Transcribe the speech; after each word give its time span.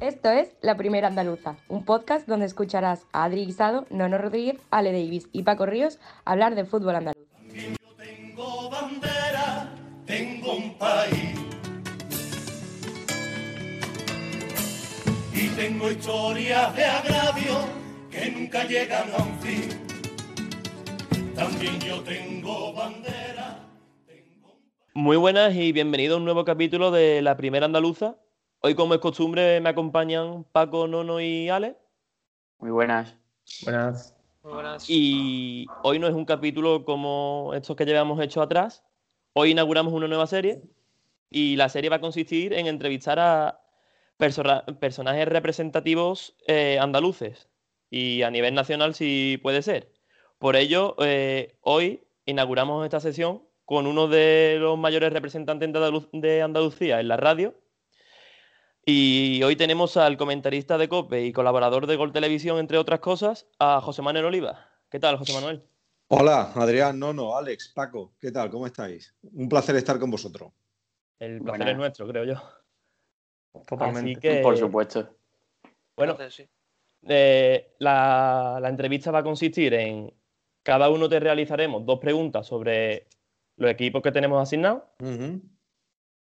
Esto 0.00 0.30
es 0.30 0.56
La 0.62 0.78
Primera 0.78 1.08
Andaluza, 1.08 1.56
un 1.68 1.84
podcast 1.84 2.26
donde 2.26 2.46
escucharás 2.46 3.06
a 3.12 3.24
Adri 3.24 3.44
Guisado, 3.44 3.84
Nono 3.90 4.16
Rodríguez, 4.16 4.58
Ale 4.70 4.92
Davis 4.92 5.28
y 5.30 5.42
Paco 5.42 5.66
Ríos 5.66 5.98
hablar 6.24 6.54
de 6.54 6.64
fútbol 6.64 6.96
andaluz. 6.96 7.22
Yo 7.52 7.94
tengo 7.98 8.70
bandera, 8.70 9.68
tengo 10.06 10.54
un 10.54 10.78
país. 10.78 11.38
Y 15.34 15.48
tengo 15.48 15.90
historias 15.90 16.74
de 16.74 16.84
agravio 16.86 17.58
que 18.10 18.30
nunca 18.30 18.64
llegan 18.64 19.10
a 19.12 19.22
un 19.22 19.38
fin. 19.40 19.68
También 21.34 21.78
yo 21.78 22.00
tengo 22.00 22.72
bandera. 22.72 23.68
Tengo 24.06 24.48
un 24.94 25.02
Muy 25.02 25.18
buenas 25.18 25.54
y 25.54 25.72
bienvenido 25.72 26.14
a 26.14 26.16
un 26.16 26.24
nuevo 26.24 26.46
capítulo 26.46 26.90
de 26.90 27.20
La 27.20 27.36
Primera 27.36 27.66
Andaluza. 27.66 28.16
Hoy, 28.62 28.74
como 28.74 28.92
es 28.94 29.00
costumbre, 29.00 29.60
me 29.60 29.70
acompañan 29.70 30.44
Paco, 30.52 30.86
Nono 30.86 31.20
y 31.20 31.48
Ale. 31.48 31.76
Muy 32.58 32.70
buenas. 32.70 33.16
Buenas. 33.64 34.14
Y 34.90 35.66
hoy 35.82 35.98
no 35.98 36.06
es 36.06 36.14
un 36.14 36.24
capítulo 36.26 36.84
como 36.84 37.52
estos 37.54 37.74
que 37.76 37.86
llevamos 37.86 38.20
hecho 38.20 38.42
atrás. 38.42 38.84
Hoy 39.32 39.52
inauguramos 39.52 39.92
una 39.94 40.08
nueva 40.08 40.26
serie 40.26 40.60
y 41.30 41.56
la 41.56 41.68
serie 41.70 41.88
va 41.88 41.96
a 41.96 42.00
consistir 42.00 42.52
en 42.52 42.66
entrevistar 42.66 43.18
a 43.18 43.62
persona- 44.18 44.64
personajes 44.78 45.26
representativos 45.26 46.36
eh, 46.46 46.78
andaluces 46.80 47.48
y 47.90 48.22
a 48.22 48.30
nivel 48.30 48.54
nacional 48.54 48.94
si 48.94 49.38
puede 49.42 49.62
ser. 49.62 49.90
Por 50.38 50.56
ello, 50.56 50.96
eh, 51.00 51.56
hoy 51.62 52.02
inauguramos 52.26 52.84
esta 52.84 53.00
sesión 53.00 53.42
con 53.64 53.86
uno 53.86 54.08
de 54.08 54.56
los 54.60 54.78
mayores 54.78 55.12
representantes 55.12 55.70
de 56.12 56.42
Andalucía 56.42 57.00
en 57.00 57.08
la 57.08 57.16
radio. 57.16 57.54
Y 58.84 59.42
hoy 59.42 59.56
tenemos 59.56 59.96
al 59.96 60.16
comentarista 60.16 60.78
de 60.78 60.88
COPE 60.88 61.26
y 61.26 61.32
colaborador 61.32 61.86
de 61.86 61.96
Gol 61.96 62.12
Televisión, 62.12 62.58
entre 62.58 62.78
otras 62.78 63.00
cosas, 63.00 63.46
a 63.58 63.80
José 63.80 64.02
Manuel 64.02 64.24
Oliva. 64.26 64.66
¿Qué 64.90 64.98
tal, 64.98 65.16
José 65.16 65.34
Manuel? 65.34 65.62
Hola, 66.08 66.52
Adrián, 66.54 66.98
Nono, 66.98 67.36
Alex, 67.36 67.68
Paco, 67.68 68.14
¿qué 68.18 68.32
tal? 68.32 68.50
¿Cómo 68.50 68.66
estáis? 68.66 69.14
Un 69.32 69.48
placer 69.48 69.76
estar 69.76 69.98
con 69.98 70.10
vosotros. 70.10 70.50
El 71.18 71.40
placer 71.42 71.44
Buenas. 71.58 71.68
es 71.68 71.76
nuestro, 71.76 72.08
creo 72.08 72.24
yo. 72.24 72.42
Totalmente. 73.66 74.10
Así 74.12 74.20
que, 74.20 74.40
Por 74.42 74.56
supuesto. 74.56 75.08
bueno, 75.96 76.16
eh, 77.02 77.74
la, 77.78 78.58
la 78.60 78.68
entrevista 78.68 79.10
va 79.10 79.20
a 79.20 79.22
consistir 79.22 79.74
en 79.74 80.12
cada 80.62 80.90
uno 80.90 81.08
te 81.08 81.20
realizaremos 81.20 81.86
dos 81.86 81.98
preguntas 81.98 82.46
sobre 82.46 83.06
los 83.56 83.70
equipos 83.70 84.02
que 84.02 84.12
tenemos 84.12 84.42
asignados. 84.42 84.82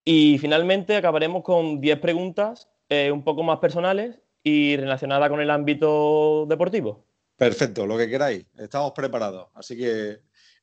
Y 0.09 0.38
finalmente 0.38 0.95
acabaremos 0.95 1.44
con 1.44 1.81
10 1.81 2.00
preguntas 2.00 2.69
eh, 2.88 3.11
un 3.11 3.25
poco 3.25 3.44
más 3.44 3.59
personales 3.59 4.22
y 4.41 4.77
relacionadas 4.77 5.30
con 5.30 5.41
el 5.41 5.52
ámbito 5.52 6.45
deportivo. 6.47 7.05
Perfecto, 7.36 7.86
lo 7.86 7.97
que 7.97 8.08
queráis. 8.08 8.45
Estamos 8.58 8.94
preparados, 8.94 9.50
así 9.53 9.75
que 9.75 10.19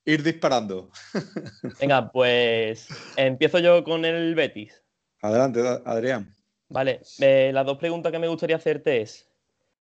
ir 0.07 0.23
disparando. 0.23 0.89
Venga, 1.79 2.11
pues 2.11 2.89
empiezo 3.17 3.59
yo 3.59 3.85
con 3.85 4.07
el 4.07 4.35
Betis. 4.35 4.83
Adelante, 5.21 5.61
Adrián. 5.85 6.35
Vale, 6.71 7.03
eh, 7.21 7.51
las 7.53 7.67
dos 7.67 7.77
preguntas 7.77 8.13
que 8.13 8.19
me 8.19 8.29
gustaría 8.29 8.57
hacerte 8.57 9.03
es, 9.03 9.29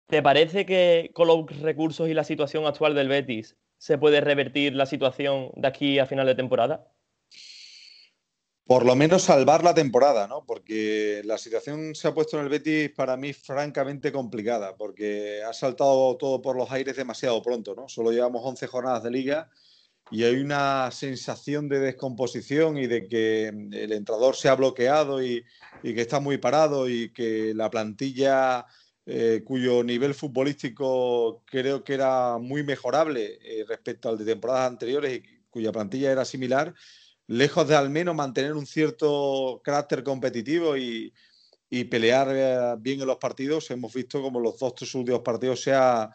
¿te 0.09 0.21
parece 0.21 0.67
que 0.67 1.11
con 1.15 1.27
los 1.27 1.47
recursos 1.63 2.07
y 2.11 2.13
la 2.13 2.25
situación 2.25 2.67
actual 2.67 2.95
del 2.95 3.09
Betis 3.09 3.57
se 3.79 3.97
puede 3.97 4.21
revertir 4.21 4.75
la 4.75 4.85
situación 4.85 5.53
de 5.57 5.69
aquí 5.69 5.99
a 5.99 6.05
final 6.05 6.27
de 6.27 6.35
temporada? 6.35 6.87
Por 8.69 8.85
lo 8.85 8.95
menos 8.95 9.23
salvar 9.23 9.65
la 9.65 9.73
temporada, 9.73 10.29
¿no? 10.29 10.45
Porque 10.45 11.23
la 11.25 11.39
situación 11.39 11.95
se 11.95 12.07
ha 12.07 12.13
puesto 12.13 12.37
en 12.37 12.45
el 12.45 12.51
Betis 12.51 12.91
para 12.91 13.17
mí 13.17 13.33
francamente 13.33 14.13
complicada, 14.13 14.77
porque 14.77 15.43
ha 15.43 15.55
saltado 15.55 16.19
todo 16.19 16.43
por 16.43 16.55
los 16.55 16.71
aires 16.71 16.95
demasiado 16.95 17.41
pronto, 17.41 17.75
¿no? 17.75 17.89
Solo 17.89 18.13
llevamos 18.13 18.43
11 18.45 18.67
jornadas 18.67 19.03
de 19.03 19.11
liga 19.11 19.51
y 20.11 20.25
hay 20.25 20.35
una 20.37 20.91
sensación 20.91 21.67
de 21.71 21.81
descomposición 21.81 22.77
y 22.77 22.87
de 22.87 23.09
que 23.09 23.49
el 23.49 23.93
entrador 23.93 24.37
se 24.37 24.51
ha 24.51 24.55
bloqueado 24.55 25.23
y, 25.23 25.47
y 25.83 25.95
que 25.95 26.03
está 26.03 26.21
muy 26.21 26.37
parado 26.37 26.91
y 26.91 27.11
que 27.15 27.55
la 27.55 27.71
plantilla 27.71 28.67
eh, 29.07 29.41
cuyo 29.43 29.83
nivel 29.83 30.13
futbolístico 30.13 31.43
creo 31.47 31.83
que 31.83 31.95
era 31.95 32.37
muy 32.37 32.63
mejorable 32.63 33.39
eh, 33.43 33.65
respecto 33.67 34.11
al 34.11 34.19
de 34.19 34.27
temporadas 34.27 34.71
anteriores 34.71 35.17
y 35.17 35.23
cuya 35.49 35.73
plantilla 35.73 36.13
era 36.13 36.27
similar, 36.27 36.75
lejos 37.29 37.69
de 37.69 37.77
al 37.77 37.91
menos 37.91 38.15
mantener 38.15 38.55
un 38.55 38.67
cierto 38.67 39.61
carácter 39.65 40.03
competitivo 40.03 40.77
y, 40.77 41.13
pelear 41.91 42.29
eh, 42.33 42.77
bien 42.81 43.01
en 43.01 43.07
los 43.07 43.19
partidos, 43.19 43.71
hemos 43.71 43.93
visto 43.93 44.23
como 44.23 44.41
los 44.41 44.59
dos 44.59 44.75
tres 44.75 44.95
últimos 44.95 45.21
partidos 45.21 45.61
se 45.61 45.73
ha, 45.75 46.11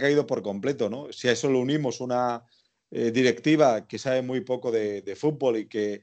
caído 0.00 0.26
por 0.26 0.42
completo. 0.42 0.90
¿no? 0.90 1.12
Si 1.12 1.28
a 1.28 1.32
eso 1.32 1.48
le 1.48 1.56
unimos 1.56 2.00
una 2.00 2.44
eh, 2.90 3.10
directiva 3.12 3.86
que 3.86 3.98
sabe 3.98 4.22
muy 4.22 4.40
poco 4.40 4.72
de, 4.72 5.02
de 5.02 5.16
fútbol 5.16 5.58
y 5.58 5.66
que, 5.66 6.02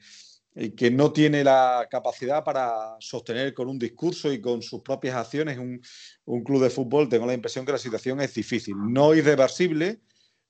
no 0.91 1.11
tiene 1.11 1.43
la 1.43 1.85
capacidad 1.91 2.41
para 2.41 2.95
sostener 3.01 3.53
con 3.53 3.67
un 3.67 3.77
discurso 3.77 4.31
y 4.31 4.39
con 4.39 4.61
sus 4.61 4.81
propias 4.81 5.17
acciones 5.17 5.57
un, 5.57 5.81
un 6.23 6.43
club 6.45 6.63
de 6.63 6.69
fútbol, 6.69 7.09
tengo 7.09 7.25
la 7.25 7.33
impresión 7.33 7.65
que 7.65 7.73
la 7.73 7.77
situación 7.77 8.21
es 8.21 8.33
difícil. 8.33 8.75
No 8.77 9.13
irreversible, 9.13 9.99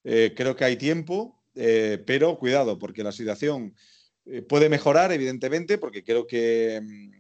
eh, 0.04 0.36
creo 0.38 0.56
que 0.56 0.64
hay 0.64 0.76
tiempo, 0.76 1.42
eh, 1.56 2.04
pero 2.06 2.38
cuidado, 2.38 2.78
porque 2.78 3.04
la 3.04 3.12
situación 3.12 3.76
eh, 4.25 4.41
puede 4.41 4.69
mejorar, 4.69 5.12
evidentemente, 5.12 5.78
porque 5.78 6.03
creo 6.03 6.25
que 6.25 6.81
mm, 6.81 7.12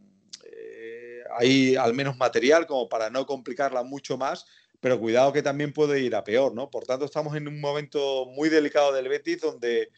eh, 0.51 1.23
hay 1.37 1.75
al 1.75 1.93
menos 1.93 2.17
material 2.17 2.65
como 2.65 2.89
para 2.89 3.09
no 3.09 3.25
complicarla 3.25 3.83
mucho 3.83 4.17
más, 4.17 4.45
pero 4.79 4.99
cuidado 4.99 5.33
que 5.33 5.41
también 5.41 5.73
puede 5.73 6.01
ir 6.01 6.15
a 6.15 6.23
peor, 6.23 6.53
¿no? 6.53 6.69
Por 6.69 6.85
tanto, 6.85 7.05
estamos 7.05 7.35
en 7.35 7.47
un 7.47 7.59
momento 7.59 8.25
muy 8.27 8.49
delicado 8.49 8.93
del 8.93 9.07
Betis 9.07 9.41
donde 9.41 9.89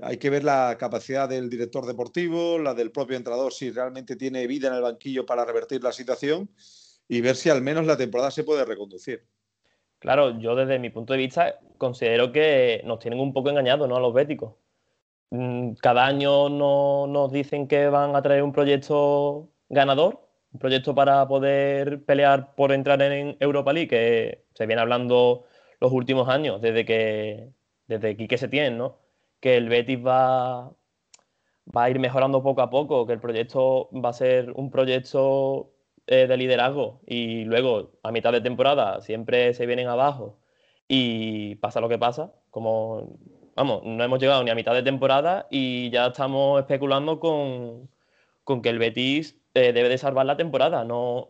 hay 0.00 0.16
que 0.16 0.30
ver 0.30 0.44
la 0.44 0.76
capacidad 0.78 1.28
del 1.28 1.48
director 1.48 1.86
deportivo, 1.86 2.58
la 2.58 2.74
del 2.74 2.90
propio 2.90 3.16
entrenador, 3.16 3.52
si 3.52 3.70
realmente 3.70 4.16
tiene 4.16 4.46
vida 4.46 4.68
en 4.68 4.74
el 4.74 4.82
banquillo 4.82 5.24
para 5.24 5.44
revertir 5.44 5.82
la 5.82 5.92
situación 5.92 6.50
y 7.08 7.20
ver 7.20 7.36
si 7.36 7.50
al 7.50 7.62
menos 7.62 7.86
la 7.86 7.96
temporada 7.96 8.30
se 8.30 8.44
puede 8.44 8.64
reconducir. 8.64 9.24
Claro, 9.98 10.38
yo 10.38 10.54
desde 10.54 10.78
mi 10.78 10.90
punto 10.90 11.12
de 11.12 11.20
vista 11.20 11.60
considero 11.78 12.32
que 12.32 12.82
nos 12.84 12.98
tienen 12.98 13.20
un 13.20 13.32
poco 13.32 13.50
engañados, 13.50 13.88
¿no? 13.88 13.96
A 13.96 14.00
los 14.00 14.12
béticos. 14.12 14.54
Mm, 15.34 15.74
Cada 15.80 16.06
año 16.06 16.48
no- 16.48 17.06
nos 17.08 17.32
dicen 17.32 17.66
que 17.68 17.88
van 17.88 18.14
a 18.16 18.22
traer 18.22 18.42
un 18.42 18.52
proyecto 18.52 19.50
ganador, 19.68 20.20
un 20.52 20.60
proyecto 20.60 20.94
para 20.94 21.26
poder 21.26 22.04
pelear 22.04 22.54
por 22.54 22.70
entrar 22.72 23.02
en 23.02 23.36
Europa 23.40 23.72
League, 23.72 23.88
que 23.88 24.44
se 24.54 24.66
viene 24.66 24.82
hablando 24.82 25.44
los 25.80 25.90
últimos 25.92 26.28
años, 26.28 26.60
desde 26.60 26.84
que 26.84 27.50
desde 27.88 28.16
Quique 28.16 28.38
Setién, 28.38 28.78
¿no? 28.78 28.98
Que 29.40 29.56
el 29.56 29.68
Betis 29.68 29.98
va, 30.06 30.72
va 31.76 31.84
a 31.84 31.90
ir 31.90 31.98
mejorando 31.98 32.42
poco 32.42 32.62
a 32.62 32.70
poco, 32.70 33.06
que 33.06 33.12
el 33.14 33.20
proyecto 33.20 33.88
va 33.92 34.10
a 34.10 34.12
ser 34.12 34.52
un 34.52 34.70
proyecto 34.70 35.72
eh, 36.06 36.26
de 36.26 36.36
liderazgo 36.36 37.00
y 37.06 37.44
luego 37.44 37.92
a 38.02 38.12
mitad 38.12 38.32
de 38.32 38.40
temporada 38.40 39.00
siempre 39.00 39.54
se 39.54 39.66
vienen 39.66 39.88
abajo 39.88 40.38
y 40.88 41.56
pasa 41.56 41.80
lo 41.80 41.88
que 41.88 41.98
pasa, 41.98 42.32
como, 42.50 43.16
vamos, 43.56 43.82
no 43.84 44.02
hemos 44.04 44.18
llegado 44.20 44.42
ni 44.44 44.50
a 44.50 44.54
mitad 44.54 44.74
de 44.74 44.82
temporada 44.82 45.46
y 45.50 45.90
ya 45.90 46.06
estamos 46.08 46.60
especulando 46.60 47.20
con, 47.20 47.88
con 48.44 48.62
que 48.62 48.68
el 48.70 48.78
Betis 48.78 49.36
eh, 49.54 49.72
debe 49.72 49.88
de 49.88 49.98
salvar 49.98 50.26
la 50.26 50.36
temporada, 50.36 50.84
no, 50.84 51.28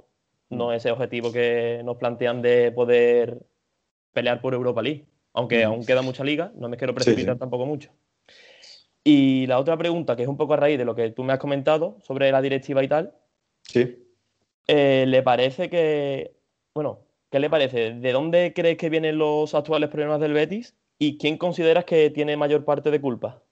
no 0.50 0.72
ese 0.72 0.90
objetivo 0.90 1.32
que 1.32 1.82
nos 1.84 1.96
plantean 1.96 2.42
de 2.42 2.72
poder 2.72 3.40
pelear 4.12 4.40
por 4.40 4.54
Europa 4.54 4.82
League, 4.82 5.04
aunque 5.32 5.64
Mm. 5.66 5.68
aún 5.68 5.84
queda 5.86 6.02
mucha 6.02 6.24
liga, 6.24 6.52
no 6.56 6.68
me 6.68 6.76
quiero 6.76 6.94
precipitar 6.94 7.34
sí. 7.34 7.40
tampoco 7.40 7.66
mucho. 7.66 7.90
Y 9.02 9.46
la 9.46 9.58
otra 9.58 9.76
pregunta, 9.76 10.16
que 10.16 10.22
es 10.22 10.28
un 10.28 10.36
poco 10.38 10.54
a 10.54 10.56
raíz 10.56 10.78
de 10.78 10.84
lo 10.86 10.94
que 10.94 11.10
tú 11.10 11.24
me 11.24 11.32
has 11.34 11.38
comentado 11.38 11.98
sobre 12.02 12.30
la 12.32 12.40
directiva 12.40 12.82
y 12.82 12.88
tal, 12.88 13.12
Sí. 13.62 13.98
eh, 14.66 15.04
¿le 15.06 15.22
parece 15.22 15.68
que, 15.68 16.32
bueno, 16.74 17.00
qué 17.30 17.38
le 17.38 17.50
parece? 17.50 17.92
¿De 17.94 18.12
dónde 18.12 18.52
crees 18.54 18.78
que 18.78 18.88
vienen 18.88 19.18
los 19.18 19.54
actuales 19.54 19.90
problemas 19.90 20.20
del 20.20 20.32
Betis? 20.32 20.74
¿Y 20.98 21.18
quién 21.18 21.38
consideras 21.38 21.84
que 21.84 22.10
tiene 22.10 22.36
mayor 22.36 22.64
parte 22.64 22.90
de 22.90 23.00
culpa? 23.00 23.42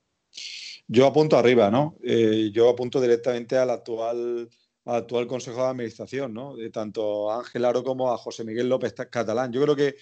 Yo 0.88 1.06
apunto 1.06 1.36
arriba, 1.36 1.70
¿no? 1.70 1.96
Eh, 2.02 2.50
yo 2.52 2.68
apunto 2.68 3.00
directamente 3.00 3.56
al 3.56 3.70
actual, 3.70 4.48
al 4.84 4.94
actual 4.96 5.26
Consejo 5.26 5.62
de 5.62 5.68
Administración, 5.68 6.34
¿no? 6.34 6.56
De 6.56 6.70
tanto 6.70 7.30
a 7.30 7.38
Ángel 7.38 7.64
Aro 7.64 7.82
como 7.82 8.12
a 8.12 8.18
José 8.18 8.44
Miguel 8.44 8.68
López 8.68 8.94
Ta- 8.94 9.08
Catalán. 9.08 9.52
Yo 9.52 9.62
creo 9.62 9.76
que 9.76 9.96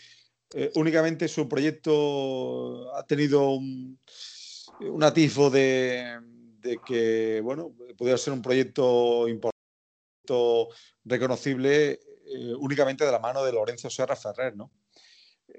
eh, 0.54 0.70
únicamente 0.74 1.28
su 1.28 1.48
proyecto 1.48 2.94
ha 2.96 3.04
tenido 3.06 3.50
un, 3.50 3.98
un 4.80 5.02
atisbo 5.02 5.50
de, 5.50 6.18
de 6.60 6.78
que, 6.84 7.40
bueno, 7.42 7.74
pudiera 7.96 8.18
ser 8.18 8.32
un 8.32 8.42
proyecto 8.42 9.28
importante, 9.28 9.50
reconocible 11.04 11.92
eh, 11.92 12.54
únicamente 12.58 13.04
de 13.04 13.12
la 13.12 13.18
mano 13.18 13.44
de 13.44 13.52
Lorenzo 13.52 13.90
Serra 13.90 14.14
Ferrer, 14.14 14.56
¿no? 14.56 14.70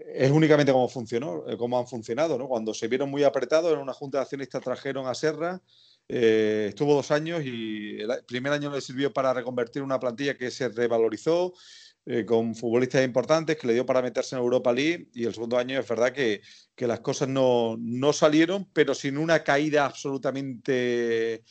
Es 0.07 0.31
únicamente 0.31 0.71
cómo 0.71 0.87
funcionó, 0.87 1.43
eh, 1.47 1.57
cómo 1.57 1.77
han 1.77 1.87
funcionado, 1.87 2.37
¿no? 2.37 2.47
Cuando 2.47 2.73
se 2.73 2.87
vieron 2.87 3.09
muy 3.09 3.23
apretados 3.23 3.73
en 3.73 3.79
una 3.79 3.93
junta 3.93 4.17
de 4.17 4.23
accionistas 4.23 4.61
trajeron 4.61 5.07
a 5.07 5.13
Serra, 5.13 5.61
eh, 6.07 6.67
estuvo 6.69 6.93
dos 6.93 7.11
años 7.11 7.41
y 7.45 7.99
el 8.01 8.25
primer 8.27 8.51
año 8.51 8.71
le 8.71 8.81
sirvió 8.81 9.13
para 9.13 9.33
reconvertir 9.33 9.81
una 9.81 9.99
plantilla 9.99 10.37
que 10.37 10.51
se 10.51 10.69
revalorizó 10.69 11.53
eh, 12.05 12.25
con 12.25 12.55
futbolistas 12.55 13.05
importantes, 13.05 13.57
que 13.57 13.67
le 13.67 13.73
dio 13.73 13.85
para 13.85 14.01
meterse 14.01 14.35
en 14.35 14.41
Europa 14.41 14.73
League 14.73 15.09
y 15.13 15.25
el 15.25 15.33
segundo 15.33 15.57
año 15.57 15.79
es 15.79 15.87
verdad 15.87 16.11
que, 16.11 16.41
que 16.75 16.87
las 16.87 16.99
cosas 16.99 17.29
no, 17.29 17.77
no 17.79 18.11
salieron, 18.11 18.67
pero 18.73 18.95
sin 18.95 19.17
una 19.17 19.43
caída 19.43 19.85
absolutamente 19.85 21.43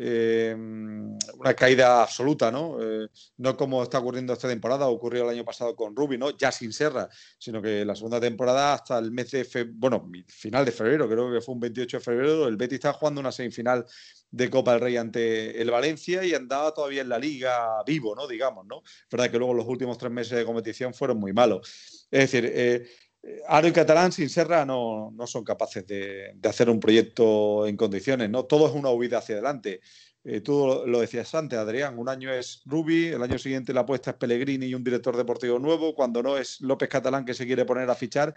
eh, 0.00 0.54
una 0.56 1.54
caída 1.54 2.02
absoluta, 2.02 2.52
¿no? 2.52 2.78
Eh, 2.80 3.08
no 3.38 3.56
como 3.56 3.82
está 3.82 3.98
ocurriendo 3.98 4.32
esta 4.32 4.46
temporada, 4.46 4.86
ocurrió 4.86 5.24
el 5.24 5.30
año 5.30 5.44
pasado 5.44 5.74
con 5.74 5.96
Rubi, 5.96 6.16
¿no? 6.16 6.36
Ya 6.36 6.52
sin 6.52 6.72
Serra, 6.72 7.08
sino 7.36 7.60
que 7.60 7.84
la 7.84 7.96
segunda 7.96 8.20
temporada 8.20 8.74
hasta 8.74 8.96
el 8.98 9.10
mes 9.10 9.32
de 9.32 9.44
febrero, 9.44 9.76
bueno, 9.76 10.08
final 10.28 10.64
de 10.64 10.70
febrero, 10.70 11.08
creo 11.08 11.32
que 11.32 11.40
fue 11.40 11.54
un 11.54 11.60
28 11.60 11.96
de 11.96 12.04
febrero, 12.04 12.46
el 12.46 12.56
Betis 12.56 12.76
estaba 12.76 12.94
jugando 12.94 13.20
una 13.20 13.32
semifinal 13.32 13.84
de 14.30 14.50
Copa 14.50 14.72
del 14.72 14.82
Rey 14.82 14.96
ante 14.96 15.60
el 15.60 15.70
Valencia 15.70 16.24
y 16.24 16.34
andaba 16.34 16.72
todavía 16.72 17.02
en 17.02 17.08
la 17.08 17.18
liga 17.18 17.82
vivo, 17.84 18.14
¿no? 18.14 18.28
Digamos, 18.28 18.66
¿no? 18.66 18.82
Es 18.84 19.08
verdad 19.10 19.30
que 19.30 19.38
luego 19.38 19.54
los 19.54 19.66
últimos 19.66 19.98
tres 19.98 20.12
meses 20.12 20.38
de 20.38 20.44
competición 20.44 20.94
fueron 20.94 21.18
muy 21.18 21.32
malos. 21.32 22.06
Es 22.10 22.30
decir, 22.30 22.50
eh, 22.54 22.86
Aro 23.48 23.68
y 23.68 23.72
Catalán 23.72 24.12
sin 24.12 24.28
Serra 24.28 24.64
no, 24.64 25.10
no 25.10 25.26
son 25.26 25.44
capaces 25.44 25.86
de, 25.86 26.32
de, 26.34 26.48
hacer 26.48 26.70
un 26.70 26.78
proyecto 26.78 27.66
en 27.66 27.76
condiciones, 27.76 28.30
¿no? 28.30 28.44
Todo 28.44 28.68
es 28.68 28.74
una 28.74 28.90
huida 28.90 29.18
hacia 29.18 29.34
adelante. 29.34 29.80
Eh, 30.24 30.40
tú 30.40 30.82
lo 30.86 31.00
decías 31.00 31.34
antes, 31.34 31.58
Adrián, 31.58 31.98
un 31.98 32.08
año 32.08 32.32
es 32.32 32.62
Rubi, 32.66 33.06
el 33.06 33.22
año 33.22 33.38
siguiente 33.38 33.72
la 33.72 33.80
apuesta 33.80 34.10
es 34.10 34.16
Pellegrini 34.16 34.66
y 34.66 34.74
un 34.74 34.84
director 34.84 35.16
deportivo 35.16 35.58
nuevo, 35.58 35.94
cuando 35.94 36.22
no 36.22 36.36
es 36.36 36.60
López 36.60 36.88
Catalán 36.88 37.24
que 37.24 37.34
se 37.34 37.46
quiere 37.46 37.64
poner 37.64 37.88
a 37.88 37.94
fichar. 37.94 38.34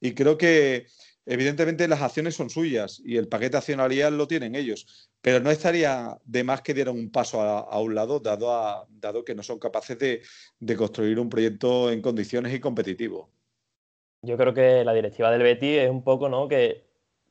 Y 0.00 0.14
creo 0.14 0.38
que 0.38 0.86
evidentemente 1.26 1.88
las 1.88 2.00
acciones 2.02 2.34
son 2.36 2.50
suyas 2.50 3.00
y 3.04 3.16
el 3.16 3.28
paquete 3.28 3.56
accionarial 3.56 4.16
lo 4.16 4.28
tienen 4.28 4.54
ellos, 4.54 5.10
pero 5.20 5.40
no 5.40 5.50
estaría 5.50 6.16
de 6.24 6.44
más 6.44 6.62
que 6.62 6.74
dieran 6.74 6.96
un 6.96 7.10
paso 7.10 7.40
a, 7.40 7.60
a 7.60 7.80
un 7.80 7.94
lado, 7.94 8.20
dado, 8.20 8.52
a, 8.54 8.86
dado 8.90 9.24
que 9.24 9.34
no 9.34 9.42
son 9.42 9.58
capaces 9.58 9.98
de, 9.98 10.22
de 10.60 10.76
construir 10.76 11.18
un 11.18 11.28
proyecto 11.28 11.90
en 11.90 12.02
condiciones 12.02 12.54
y 12.54 12.60
competitivo 12.60 13.30
yo 14.22 14.36
creo 14.36 14.54
que 14.54 14.84
la 14.84 14.94
directiva 14.94 15.30
del 15.30 15.42
Betis 15.42 15.78
es 15.78 15.90
un 15.90 16.02
poco, 16.02 16.28
¿no? 16.28 16.48
Que 16.48 16.84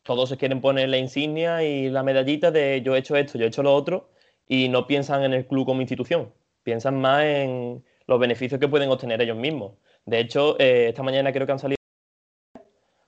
todos 0.03 0.29
se 0.29 0.37
quieren 0.37 0.61
poner 0.61 0.89
la 0.89 0.97
insignia 0.97 1.63
y 1.63 1.89
la 1.89 2.03
medallita 2.03 2.51
de 2.51 2.81
yo 2.83 2.95
he 2.95 2.99
hecho 2.99 3.15
esto, 3.15 3.37
yo 3.37 3.45
he 3.45 3.47
hecho 3.47 3.63
lo 3.63 3.73
otro, 3.73 4.09
y 4.47 4.69
no 4.69 4.87
piensan 4.87 5.23
en 5.23 5.33
el 5.33 5.47
club 5.47 5.65
como 5.65 5.81
institución, 5.81 6.33
piensan 6.63 6.99
más 6.99 7.23
en 7.23 7.83
los 8.07 8.19
beneficios 8.19 8.59
que 8.59 8.67
pueden 8.67 8.89
obtener 8.91 9.21
ellos 9.21 9.37
mismos. 9.37 9.73
De 10.05 10.19
hecho, 10.19 10.59
eh, 10.59 10.89
esta 10.89 11.03
mañana 11.03 11.31
creo 11.31 11.45
que 11.45 11.53
han 11.53 11.59
salido 11.59 11.77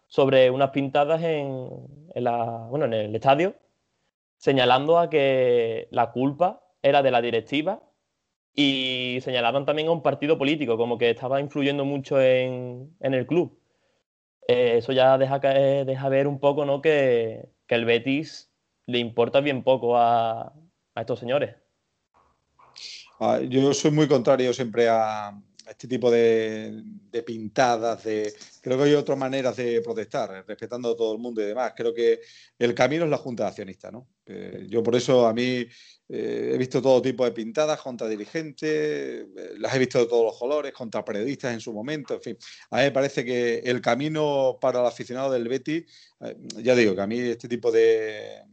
sobre 0.08 0.50
unas 0.52 0.70
pintadas 0.72 1.22
en, 1.24 1.70
en, 2.14 2.24
la, 2.24 2.68
bueno, 2.70 2.86
en 2.86 2.94
el 2.94 3.16
estadio, 3.16 3.56
señalando 4.38 5.00
a 5.00 5.10
que 5.10 5.88
la 5.92 6.12
culpa 6.12 6.64
era 6.82 7.02
de 7.02 7.12
la 7.12 7.22
directiva 7.22 7.82
y 8.56 9.20
señalaban 9.22 9.66
también 9.66 9.88
a 9.88 9.92
un 9.92 10.04
partido 10.04 10.38
político, 10.38 10.78
como 10.78 10.98
que 10.98 11.10
estaba 11.10 11.42
influyendo 11.42 11.86
mucho 11.86 12.22
en, 12.22 12.96
en 13.00 13.14
el 13.14 13.26
club 13.26 13.58
eh, 14.48 14.78
eso 14.78 14.92
ya 14.92 15.18
deja, 15.18 15.40
caer, 15.40 15.86
deja 15.86 16.10
ver 16.10 16.28
un 16.28 16.40
poco 16.40 16.66
¿no? 16.66 16.82
que, 16.82 17.50
que, 17.68 17.76
el 17.76 17.86
Betis 17.86 18.52
le 18.88 19.00
importa 19.00 19.40
bien 19.40 19.64
poco 19.64 19.98
a, 19.98 20.54
a 20.96 21.02
estos 21.02 21.20
señores. 21.20 21.56
Ah, 23.20 23.40
yo 23.42 23.74
soy 23.74 23.92
muy 23.92 24.08
contrario 24.08 24.54
siempre 24.54 24.88
a 24.90 25.40
este 25.68 25.88
tipo 25.88 26.12
de, 26.12 26.82
de, 27.12 27.24
pintadas, 27.24 28.04
de 28.04 28.34
creo 28.62 28.78
que 28.78 28.84
hay 28.86 28.94
otras 28.94 29.18
maneras 29.18 29.56
de 29.56 29.82
protestar, 29.82 30.46
respetando 30.48 30.92
a 30.92 30.96
todo 30.96 31.14
el 31.14 31.20
mundo 31.20 31.42
y 31.42 31.46
demás. 31.46 31.74
Creo 31.76 31.94
que 31.94 32.20
el 32.60 32.74
camino 32.74 33.06
es 33.06 33.10
la 33.10 33.18
Junta 33.18 33.44
de 33.44 33.50
Accionistas, 33.50 33.92
¿no? 33.92 34.08
Eh, 34.26 34.66
yo 34.70 34.82
por 34.82 34.96
eso 34.96 35.28
a 35.28 35.34
mí 35.34 35.68
eh, 36.16 36.52
he 36.54 36.58
visto 36.58 36.82
todo 36.82 37.02
tipo 37.02 37.26
de 37.26 37.32
pintadas 37.32 37.82
contra 37.82 38.08
dirigentes, 38.08 38.70
eh, 38.70 39.26
las 39.58 39.74
he 39.74 39.80
visto 39.80 40.00
de 40.00 40.06
todos 40.06 40.26
los 40.26 40.38
colores, 40.38 40.72
contra 40.72 41.04
periodistas 41.04 41.54
en 41.54 41.60
su 41.60 41.74
momento, 41.74 42.14
en 42.14 42.22
fin. 42.22 42.38
A 42.70 42.78
mí 42.78 42.84
me 42.84 42.92
parece 42.92 43.26
que 43.26 43.60
el 43.60 43.82
camino 43.82 44.58
para 44.62 44.82
el 44.82 44.86
aficionado 44.86 45.32
del 45.32 45.48
Betis, 45.48 45.86
eh, 46.22 46.38
ya 46.58 46.76
digo 46.76 46.94
que 46.94 47.02
a 47.02 47.08
mí 47.08 47.20
este 47.20 47.48
tipo 47.48 47.72
de, 47.72 48.44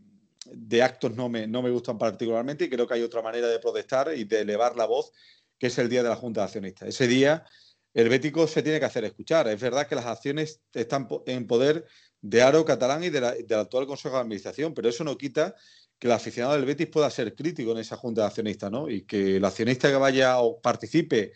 de 0.46 0.82
actos 0.82 1.14
no 1.14 1.28
me, 1.28 1.46
no 1.46 1.60
me 1.60 1.70
gustan 1.70 1.98
particularmente 1.98 2.64
y 2.64 2.70
creo 2.70 2.86
que 2.86 2.94
hay 2.94 3.02
otra 3.02 3.20
manera 3.20 3.48
de 3.48 3.58
protestar 3.58 4.12
y 4.16 4.24
de 4.24 4.40
elevar 4.40 4.76
la 4.76 4.86
voz, 4.86 5.12
que 5.60 5.66
es 5.66 5.78
el 5.78 5.88
día 5.88 6.02
de 6.02 6.08
la 6.08 6.16
Junta 6.16 6.40
de 6.40 6.46
Accionistas. 6.46 6.88
Ese 6.88 7.06
día 7.06 7.44
el 7.92 8.08
Bético 8.08 8.46
se 8.48 8.62
tiene 8.62 8.80
que 8.80 8.86
hacer 8.86 9.04
escuchar. 9.04 9.46
Es 9.46 9.60
verdad 9.60 9.86
que 9.86 9.94
las 9.94 10.06
acciones 10.06 10.62
están 10.72 11.06
en 11.26 11.46
poder 11.46 11.86
de 12.22 12.42
Aro 12.42 12.64
Catalán 12.64 13.04
y 13.04 13.10
del 13.10 13.24
actual 13.52 13.86
Consejo 13.86 14.16
de 14.16 14.22
Administración, 14.22 14.74
pero 14.74 14.88
eso 14.88 15.04
no 15.04 15.16
quita 15.18 15.54
que 15.98 16.06
el 16.06 16.12
aficionado 16.12 16.54
del 16.54 16.64
Betis 16.64 16.86
pueda 16.86 17.10
ser 17.10 17.34
crítico 17.34 17.72
en 17.72 17.78
esa 17.78 17.96
junta 17.96 18.22
de 18.22 18.28
accionistas, 18.28 18.70
¿no? 18.70 18.88
Y 18.88 19.02
que 19.02 19.36
el 19.36 19.44
accionista 19.44 19.90
que 19.90 19.96
vaya 19.96 20.38
o 20.40 20.58
participe 20.60 21.32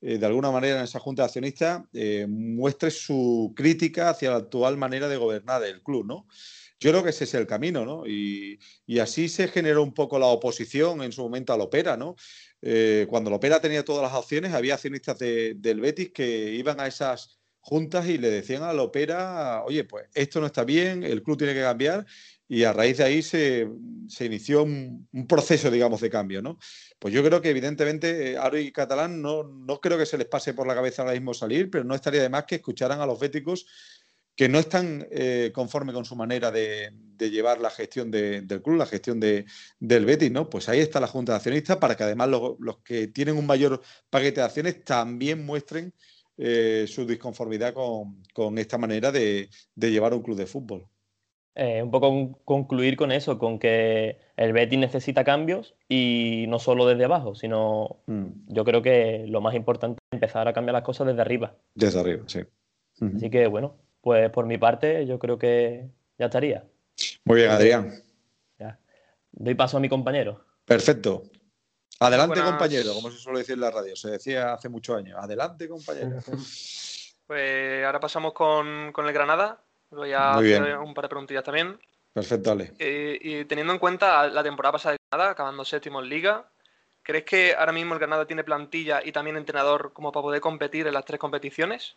eh, 0.00 0.18
de 0.18 0.26
alguna 0.26 0.50
manera 0.50 0.78
en 0.78 0.84
esa 0.84 0.98
junta 0.98 1.22
de 1.22 1.26
accionistas 1.26 1.82
eh, 1.92 2.26
muestre 2.28 2.90
su 2.90 3.52
crítica 3.54 4.10
hacia 4.10 4.30
la 4.30 4.36
actual 4.38 4.76
manera 4.76 5.06
de 5.06 5.16
gobernar 5.16 5.62
el 5.62 5.82
club, 5.82 6.04
¿no? 6.04 6.26
Yo 6.80 6.90
creo 6.90 7.02
que 7.02 7.10
ese 7.10 7.24
es 7.24 7.34
el 7.34 7.46
camino, 7.46 7.84
¿no? 7.84 8.06
Y, 8.06 8.58
y 8.86 8.98
así 9.00 9.28
se 9.28 9.48
generó 9.48 9.82
un 9.82 9.92
poco 9.92 10.18
la 10.18 10.26
oposición 10.26 11.02
en 11.02 11.12
su 11.12 11.22
momento 11.22 11.52
a 11.52 11.56
Lopera, 11.56 11.96
¿no? 11.96 12.14
Eh, 12.62 13.06
cuando 13.08 13.30
Lopera 13.30 13.60
tenía 13.60 13.84
todas 13.84 14.02
las 14.02 14.14
opciones, 14.18 14.52
había 14.52 14.74
accionistas 14.74 15.18
de, 15.18 15.54
del 15.56 15.80
Betis 15.80 16.10
que 16.12 16.52
iban 16.54 16.80
a 16.80 16.86
esas 16.86 17.38
juntas 17.60 18.06
y 18.06 18.18
le 18.18 18.30
decían 18.30 18.62
a 18.62 18.72
Lopera, 18.72 19.62
oye, 19.64 19.84
pues 19.84 20.06
esto 20.14 20.40
no 20.40 20.46
está 20.46 20.64
bien, 20.64 21.02
el 21.02 21.22
club 21.22 21.36
tiene 21.36 21.54
que 21.54 21.60
cambiar 21.60 22.06
y 22.48 22.64
a 22.64 22.72
raíz 22.72 22.96
de 22.96 23.04
ahí 23.04 23.22
se, 23.22 23.68
se 24.08 24.24
inició 24.24 24.62
un, 24.62 25.06
un, 25.12 25.26
proceso, 25.26 25.70
digamos, 25.70 26.00
de 26.00 26.08
cambio, 26.08 26.40
¿no? 26.40 26.58
Pues 26.98 27.12
yo 27.12 27.22
creo 27.22 27.42
que 27.42 27.50
evidentemente 27.50 28.32
eh, 28.32 28.38
Aro 28.38 28.58
y 28.58 28.72
Catalán 28.72 29.20
no, 29.20 29.44
no 29.44 29.80
creo 29.80 29.98
que 29.98 30.06
se 30.06 30.16
les 30.16 30.26
pase 30.28 30.54
por 30.54 30.66
la 30.66 30.74
cabeza 30.74 31.02
ahora 31.02 31.12
mismo 31.14 31.34
salir, 31.34 31.70
pero 31.70 31.84
no 31.84 31.94
estaría 31.94 32.22
de 32.22 32.30
más 32.30 32.44
que 32.44 32.54
escucharan 32.54 33.02
a 33.02 33.06
los 33.06 33.20
béticos 33.20 33.66
que 34.38 34.48
no 34.48 34.60
están 34.60 35.04
eh, 35.10 35.50
conforme 35.52 35.92
con 35.92 36.04
su 36.04 36.14
manera 36.14 36.52
de, 36.52 36.90
de 36.92 37.30
llevar 37.30 37.60
la 37.60 37.70
gestión 37.70 38.12
de, 38.12 38.42
del 38.42 38.62
club, 38.62 38.76
la 38.76 38.86
gestión 38.86 39.18
de, 39.18 39.46
del 39.80 40.04
Betis, 40.04 40.30
¿no? 40.30 40.48
Pues 40.48 40.68
ahí 40.68 40.78
está 40.78 41.00
la 41.00 41.08
Junta 41.08 41.32
de 41.32 41.36
Accionistas 41.38 41.78
para 41.78 41.96
que 41.96 42.04
además 42.04 42.28
los, 42.28 42.54
los 42.60 42.78
que 42.78 43.08
tienen 43.08 43.36
un 43.36 43.46
mayor 43.46 43.82
paquete 44.08 44.40
de 44.40 44.46
acciones 44.46 44.84
también 44.84 45.44
muestren 45.44 45.92
eh, 46.36 46.84
su 46.86 47.04
disconformidad 47.04 47.74
con, 47.74 48.22
con 48.32 48.58
esta 48.58 48.78
manera 48.78 49.10
de, 49.10 49.50
de 49.74 49.90
llevar 49.90 50.14
un 50.14 50.22
club 50.22 50.36
de 50.36 50.46
fútbol 50.46 50.86
eh, 51.56 51.82
un 51.82 51.90
poco 51.90 52.38
concluir 52.44 52.96
con 52.96 53.10
eso, 53.10 53.40
con 53.40 53.58
que 53.58 54.18
el 54.36 54.52
Betis 54.52 54.78
necesita 54.78 55.24
cambios 55.24 55.74
y 55.88 56.44
no 56.46 56.60
solo 56.60 56.86
desde 56.86 57.06
abajo, 57.06 57.34
sino 57.34 58.02
mm. 58.06 58.54
yo 58.54 58.64
creo 58.64 58.82
que 58.82 59.24
lo 59.26 59.40
más 59.40 59.56
importante 59.56 59.98
es 60.12 60.16
empezar 60.16 60.46
a 60.46 60.52
cambiar 60.52 60.74
las 60.74 60.84
cosas 60.84 61.08
desde 61.08 61.22
arriba. 61.22 61.56
Desde 61.74 61.98
arriba, 61.98 62.22
sí. 62.28 62.38
Uh 63.00 63.06
-huh. 63.06 63.16
Así 63.16 63.30
que 63.30 63.48
bueno, 63.48 63.74
pues 64.08 64.30
por 64.30 64.46
mi 64.46 64.56
parte 64.56 65.04
yo 65.04 65.18
creo 65.18 65.38
que 65.38 65.86
ya 66.18 66.24
estaría. 66.24 66.64
Muy 67.24 67.40
bien, 67.40 67.50
Adrián. 67.50 68.02
Ya. 68.58 68.78
Doy 69.32 69.54
paso 69.54 69.76
a 69.76 69.80
mi 69.80 69.90
compañero. 69.90 70.46
Perfecto. 70.64 71.24
Adelante, 72.00 72.40
Buenas... 72.40 72.52
compañero, 72.52 72.94
como 72.94 73.10
se 73.10 73.18
suele 73.18 73.40
decir 73.40 73.56
en 73.56 73.60
la 73.60 73.70
radio. 73.70 73.94
Se 73.96 74.08
decía 74.08 74.54
hace 74.54 74.70
muchos 74.70 74.96
años. 74.96 75.18
Adelante, 75.20 75.68
compañero. 75.68 76.20
Pues 77.26 77.84
ahora 77.84 78.00
pasamos 78.00 78.32
con, 78.32 78.90
con 78.90 79.06
el 79.06 79.12
Granada, 79.12 79.60
Voy 79.90 80.14
a 80.14 80.32
Muy 80.32 80.50
hacer 80.50 80.64
bien. 80.64 80.78
un 80.78 80.94
par 80.94 81.04
de 81.04 81.08
preguntillas 81.10 81.44
también. 81.44 81.78
Perfecto, 82.14 82.52
Ale. 82.52 82.72
Eh, 82.78 83.18
y 83.20 83.44
teniendo 83.44 83.74
en 83.74 83.78
cuenta 83.78 84.26
la 84.28 84.42
temporada 84.42 84.72
pasada 84.72 84.92
de 84.94 84.98
Granada, 85.10 85.32
acabando 85.32 85.62
séptimo 85.62 86.00
en 86.00 86.08
Liga, 86.08 86.48
¿crees 87.02 87.24
que 87.24 87.54
ahora 87.54 87.72
mismo 87.72 87.92
el 87.92 88.00
Granada 88.00 88.26
tiene 88.26 88.44
plantilla 88.44 89.02
y 89.04 89.12
también 89.12 89.36
entrenador 89.36 89.92
como 89.92 90.10
para 90.10 90.22
poder 90.22 90.40
competir 90.40 90.86
en 90.86 90.94
las 90.94 91.04
tres 91.04 91.20
competiciones? 91.20 91.96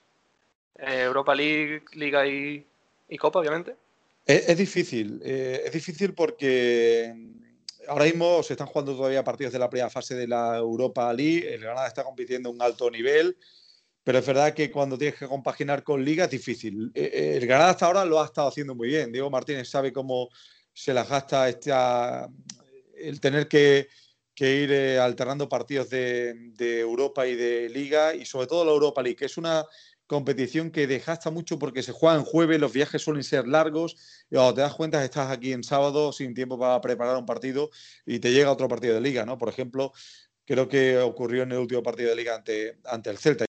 Eh, 0.76 1.02
Europa 1.04 1.36
League, 1.36 1.84
Liga 1.94 2.26
y, 2.26 2.66
Copa, 3.20 3.40
obviamente. 3.40 3.76
Es, 4.26 4.58
difícil, 4.58 5.22
eh, 5.24 5.64
es 5.66 5.72
difícil 5.74 6.14
porque 6.14 7.14
ahora 7.88 8.06
mismo 8.06 8.42
se 8.44 8.54
están 8.54 8.68
jugando 8.68 8.96
todavía 8.96 9.24
partidos 9.24 9.52
de 9.52 9.60
la 9.60 9.70
primera 9.70 9.90
fase 9.90 10.16
de 10.16 10.28
la 10.28 10.58
Europa 10.58 11.12
League, 11.12 11.54
el 11.54 11.62
Granada 11.62 11.88
está 11.88 12.04
compitiendo 12.04 12.50
a 12.50 12.52
un 12.52 12.62
alto 12.62 12.90
nivel, 12.90 13.36
pero 14.04 14.20
es 14.20 14.26
verdad 14.26 14.54
que 14.54 14.72
cuando 14.72 14.98
tienes 14.98 15.18
que 15.18 15.28
compaginar 15.28 15.84
con 15.84 16.04
liga 16.04 16.26
es 16.26 16.32
difícil. 16.32 16.92
Eh, 16.96 17.38
el 17.38 17.48
Granada 17.48 17.72
hasta 17.72 17.86
ahora 17.86 18.06
lo 18.06 18.22
ha 18.22 18.26
estado 18.26 18.48
haciendo 18.48 18.76
muy 18.76 18.88
bien. 18.88 19.12
Diego 19.12 19.30
Martínez 19.30 19.70
sabe 19.70 19.92
cómo 19.92 20.30
se 20.74 20.94
las 20.94 21.10
gasta 21.10 21.50
el 21.50 23.20
tener 23.20 23.48
que, 23.48 23.88
ir 24.38 24.74
alternando 25.00 25.48
partidos 25.48 25.90
de, 25.90 26.54
Europa 26.58 27.28
y 27.28 27.36
de 27.36 27.70
liga 27.70 28.16
y 28.16 28.26
sobre 28.26 28.48
todo 28.48 28.66
la 28.66 28.72
Europa 28.72 29.04
League, 29.04 29.18
que 29.18 29.26
es 29.26 29.38
una 29.38 29.64
competición 30.12 30.72
que 30.72 30.88
desgasta 30.88 31.32
mucho 31.32 31.58
porque 31.58 31.82
se 31.82 31.94
juega 31.94 32.18
en 32.18 32.26
jueves, 32.26 32.60
los 32.60 32.74
viajes 32.74 33.02
suelen 33.02 33.24
ser 33.24 33.48
largos 33.48 33.96
y 34.30 34.36
cuando 34.36 34.56
te 34.56 34.60
das 34.62 34.76
cuenta 34.76 35.02
estás 35.06 35.32
aquí 35.32 35.54
en 35.54 35.64
sábado 35.64 36.12
sin 36.12 36.34
tiempo 36.34 36.60
para 36.60 36.82
preparar 36.82 37.16
un 37.16 37.26
partido 37.26 37.70
y 38.06 38.20
te 38.20 38.34
llega 38.34 38.52
otro 38.52 38.68
partido 38.68 38.94
de 38.94 39.00
liga, 39.00 39.26
¿no? 39.26 39.38
Por 39.38 39.48
ejemplo, 39.48 39.94
creo 40.46 40.68
que 40.68 40.98
ocurrió 40.98 41.44
en 41.44 41.54
el 41.54 41.60
último 41.60 41.82
partido 41.82 42.10
de 42.10 42.18
liga 42.18 42.36
ante, 42.36 42.78
ante 42.84 43.10
el 43.10 43.20
Celta 43.20 43.46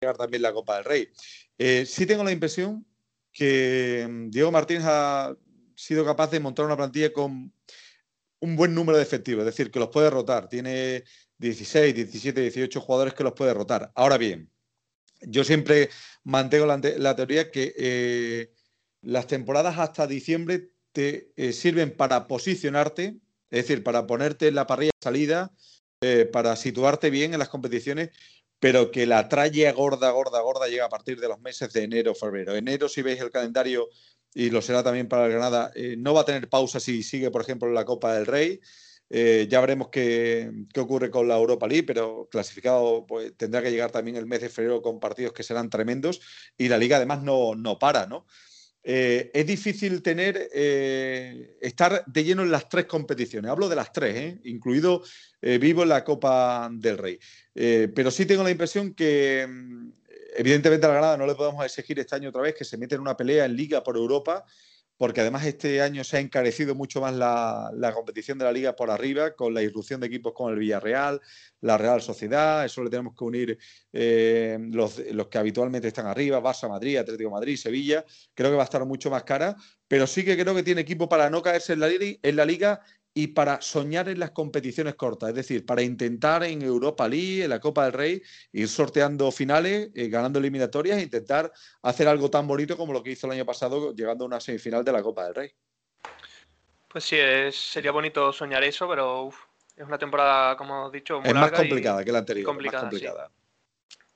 llegar 0.00 0.16
también 0.16 0.42
la 0.42 0.52
Copa 0.52 0.76
del 0.76 0.84
Rey. 0.84 1.08
Eh, 1.58 1.84
sí 1.84 2.06
tengo 2.06 2.22
la 2.22 2.30
impresión 2.30 2.86
que 3.32 4.06
mm, 4.08 4.30
Diego 4.30 4.52
Martínez 4.52 4.84
ha 4.86 5.34
sido 5.74 6.04
capaz 6.04 6.30
de 6.30 6.38
montar 6.38 6.64
una 6.64 6.76
plantilla 6.76 7.12
con 7.12 7.52
un 8.38 8.56
buen 8.56 8.72
número 8.72 8.98
de 8.98 9.02
efectivos, 9.02 9.40
es 9.40 9.46
decir, 9.46 9.72
que 9.72 9.80
los 9.80 9.88
puede 9.88 10.10
rotar. 10.10 10.48
Tiene 10.48 11.02
16, 11.38 11.92
17, 11.92 12.40
18 12.40 12.80
jugadores 12.80 13.14
que 13.14 13.24
los 13.24 13.32
puede 13.32 13.52
rotar. 13.52 13.90
Ahora 13.96 14.16
bien, 14.16 14.48
yo 15.22 15.44
siempre 15.44 15.90
mantengo 16.24 16.66
la, 16.66 17.16
teoría 17.16 17.50
que 17.50 17.74
eh, 17.76 18.52
las 19.02 19.26
temporadas 19.26 19.78
hasta 19.78 20.06
diciembre 20.06 20.70
te 20.92 21.32
eh, 21.36 21.52
sirven 21.52 21.96
para 21.96 22.26
posicionarte, 22.26 23.16
es 23.50 23.66
decir, 23.66 23.82
para 23.82 24.06
ponerte 24.06 24.48
en 24.48 24.54
la 24.54 24.66
parrilla 24.66 24.90
de 25.00 25.04
salida, 25.04 25.52
eh, 26.00 26.28
para 26.30 26.56
situarte 26.56 27.10
bien 27.10 27.32
en 27.32 27.38
las 27.38 27.48
competiciones, 27.48 28.10
pero 28.60 28.90
que 28.90 29.06
la 29.06 29.28
tralla 29.28 29.72
gorda, 29.72 30.10
gorda, 30.10 30.40
gorda 30.40 30.68
llega 30.68 30.86
a 30.86 30.90
partir 30.90 31.20
de 31.20 31.28
los 31.28 31.40
meses 31.40 31.72
de 31.72 31.84
enero, 31.84 32.14
febrero. 32.14 32.54
Enero, 32.54 32.88
si 32.88 33.02
veis 33.02 33.20
el 33.20 33.30
calendario, 33.30 33.88
y 34.34 34.50
lo 34.50 34.60
será 34.60 34.82
también 34.82 35.08
para 35.08 35.26
el 35.26 35.32
Granada, 35.32 35.72
no 35.96 36.12
va 36.14 36.20
a 36.20 36.24
tener 36.24 36.48
pausa 36.48 36.80
si 36.80 37.02
sigue, 37.02 37.30
por 37.30 37.40
ejemplo, 37.40 37.70
la 37.70 37.84
Copa 37.84 38.14
del 38.14 38.26
Rey. 38.26 38.60
Eh, 39.10 39.46
ya 39.48 39.60
veremos 39.60 39.88
qué, 39.88 40.50
ocurre 40.76 41.10
con 41.10 41.26
la 41.28 41.36
Europa 41.36 41.66
League, 41.66 41.84
pero 41.84 42.28
clasificado 42.30 43.06
pues, 43.06 43.32
tendrá 43.36 43.62
que 43.62 43.70
llegar 43.70 43.90
también 43.90 44.16
el 44.16 44.26
mes 44.26 44.42
de 44.42 44.50
febrero 44.50 44.82
con 44.82 45.00
partidos 45.00 45.32
que 45.32 45.42
serán 45.42 45.70
tremendos 45.70 46.20
y 46.58 46.68
la 46.68 46.76
liga 46.76 46.98
además 46.98 47.22
no, 47.22 47.54
no 47.54 47.78
para, 47.78 48.06
¿no? 48.06 48.26
Eh, 48.84 49.30
es 49.34 49.46
difícil 49.46 50.02
tener, 50.02 50.48
eh, 50.54 51.56
estar 51.60 52.04
de 52.06 52.24
lleno 52.24 52.42
en 52.42 52.50
las 52.50 52.68
tres 52.68 52.86
competiciones. 52.86 53.50
Hablo 53.50 53.68
de 53.68 53.76
las 53.76 53.92
tres, 53.92 54.36
incluido 54.44 55.02
vivo 55.40 55.82
en 55.82 55.88
la 55.90 56.04
Copa 56.04 56.68
del 56.72 56.98
Rey. 56.98 57.18
pero 57.54 58.10
sí 58.10 58.26
tengo 58.26 58.42
la 58.42 58.50
impresión 58.50 58.94
que, 58.94 59.46
mm, 59.48 59.90
evidentemente, 60.36 60.86
a 60.86 60.88
la 60.88 60.94
Granada 60.94 61.16
no 61.16 61.26
le 61.26 61.34
podemos 61.34 61.64
exigir 61.64 61.98
este 61.98 62.14
año 62.14 62.30
otra 62.30 62.42
vez 62.42 62.54
que 62.54 62.64
se 62.64 62.76
mete 62.76 62.94
en 62.94 63.02
una 63.02 63.16
pelea 63.16 63.44
en 63.44 63.56
Liga 63.56 63.82
por 63.82 63.96
Europa 63.96 64.44
porque 64.98 65.20
además 65.20 65.46
este 65.46 65.80
año 65.80 66.02
se 66.02 66.16
ha 66.16 66.20
encarecido 66.20 66.74
mucho 66.74 67.00
más 67.00 67.14
la, 67.14 67.92
competición 67.94 68.36
de 68.36 68.44
la 68.44 68.52
liga 68.52 68.74
por 68.74 68.90
arriba, 68.90 69.34
con 69.34 69.54
la 69.54 69.62
irrupción 69.62 70.00
de 70.00 70.08
equipos 70.08 70.32
como 70.34 70.50
el 70.50 70.58
Villarreal, 70.58 71.20
la 71.60 71.78
Real 71.78 72.02
Sociedad, 72.02 72.64
eso 72.64 72.82
le 72.82 72.90
tenemos 72.90 73.14
que 73.16 73.24
unir 73.24 73.58
eh, 73.92 74.58
los, 74.72 75.00
que 75.30 75.38
habitualmente 75.38 75.88
están 75.88 76.06
arriba, 76.06 76.42
Barça, 76.42 76.68
Madrid, 76.68 76.98
Atlético 76.98 77.30
Madrid, 77.30 77.56
Sevilla, 77.56 78.04
creo 78.34 78.50
que 78.50 78.56
va 78.56 78.62
a 78.62 78.64
estar 78.64 78.84
mucho 78.84 79.08
más 79.08 79.22
cara, 79.22 79.56
pero 79.86 80.06
sí 80.06 80.24
que 80.24 80.36
creo 80.36 80.54
que 80.54 80.64
tiene 80.64 80.80
equipo 80.80 81.08
para 81.08 81.30
no 81.30 81.42
caerse 81.42 81.74
en 81.74 81.80
la, 81.80 81.88
en 81.88 82.36
la 82.36 82.44
liga 82.44 82.80
y 83.18 83.26
para 83.26 83.60
soñar 83.60 84.08
en 84.08 84.20
las 84.20 84.30
competiciones 84.30 84.94
cortas, 84.94 85.30
es 85.30 85.34
decir, 85.34 85.66
para 85.66 85.82
intentar 85.82 86.44
en 86.44 86.62
Europa 86.62 87.08
League, 87.08 87.42
en 87.42 87.50
la 87.50 87.58
Copa 87.58 87.82
del 87.82 87.92
Rey, 87.92 88.22
ir 88.52 88.68
sorteando 88.68 89.32
finales, 89.32 89.90
eh, 89.96 90.06
ganando 90.06 90.38
eliminatorias 90.38 90.98
e 90.98 91.02
intentar 91.02 91.52
hacer 91.82 92.06
algo 92.06 92.30
tan 92.30 92.46
bonito 92.46 92.76
como 92.76 92.92
lo 92.92 93.02
que 93.02 93.10
hizo 93.10 93.26
el 93.26 93.32
año 93.32 93.44
pasado, 93.44 93.92
llegando 93.92 94.22
a 94.22 94.28
una 94.28 94.38
semifinal 94.38 94.84
de 94.84 94.92
la 94.92 95.02
Copa 95.02 95.24
del 95.24 95.34
Rey. 95.34 95.50
Pues 96.86 97.02
sí, 97.02 97.16
sería 97.50 97.90
bonito 97.90 98.32
soñar 98.32 98.62
eso, 98.62 98.88
pero 98.88 99.30
es 99.74 99.84
una 99.84 99.98
temporada, 99.98 100.56
como 100.56 100.88
he 100.88 100.92
dicho, 100.92 101.18
muy 101.18 101.28
es 101.28 101.34
más 101.34 101.50
complicada 101.50 102.04
que 102.04 102.12
la 102.12 102.18
anterior. 102.20 102.46
Complicada, 102.46 102.84
más 102.84 102.90
complicada. 102.92 103.30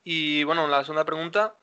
Y 0.05 0.45
bueno, 0.45 0.65
la 0.69 0.81
segunda 0.85 1.03
pregunta, 1.03 1.57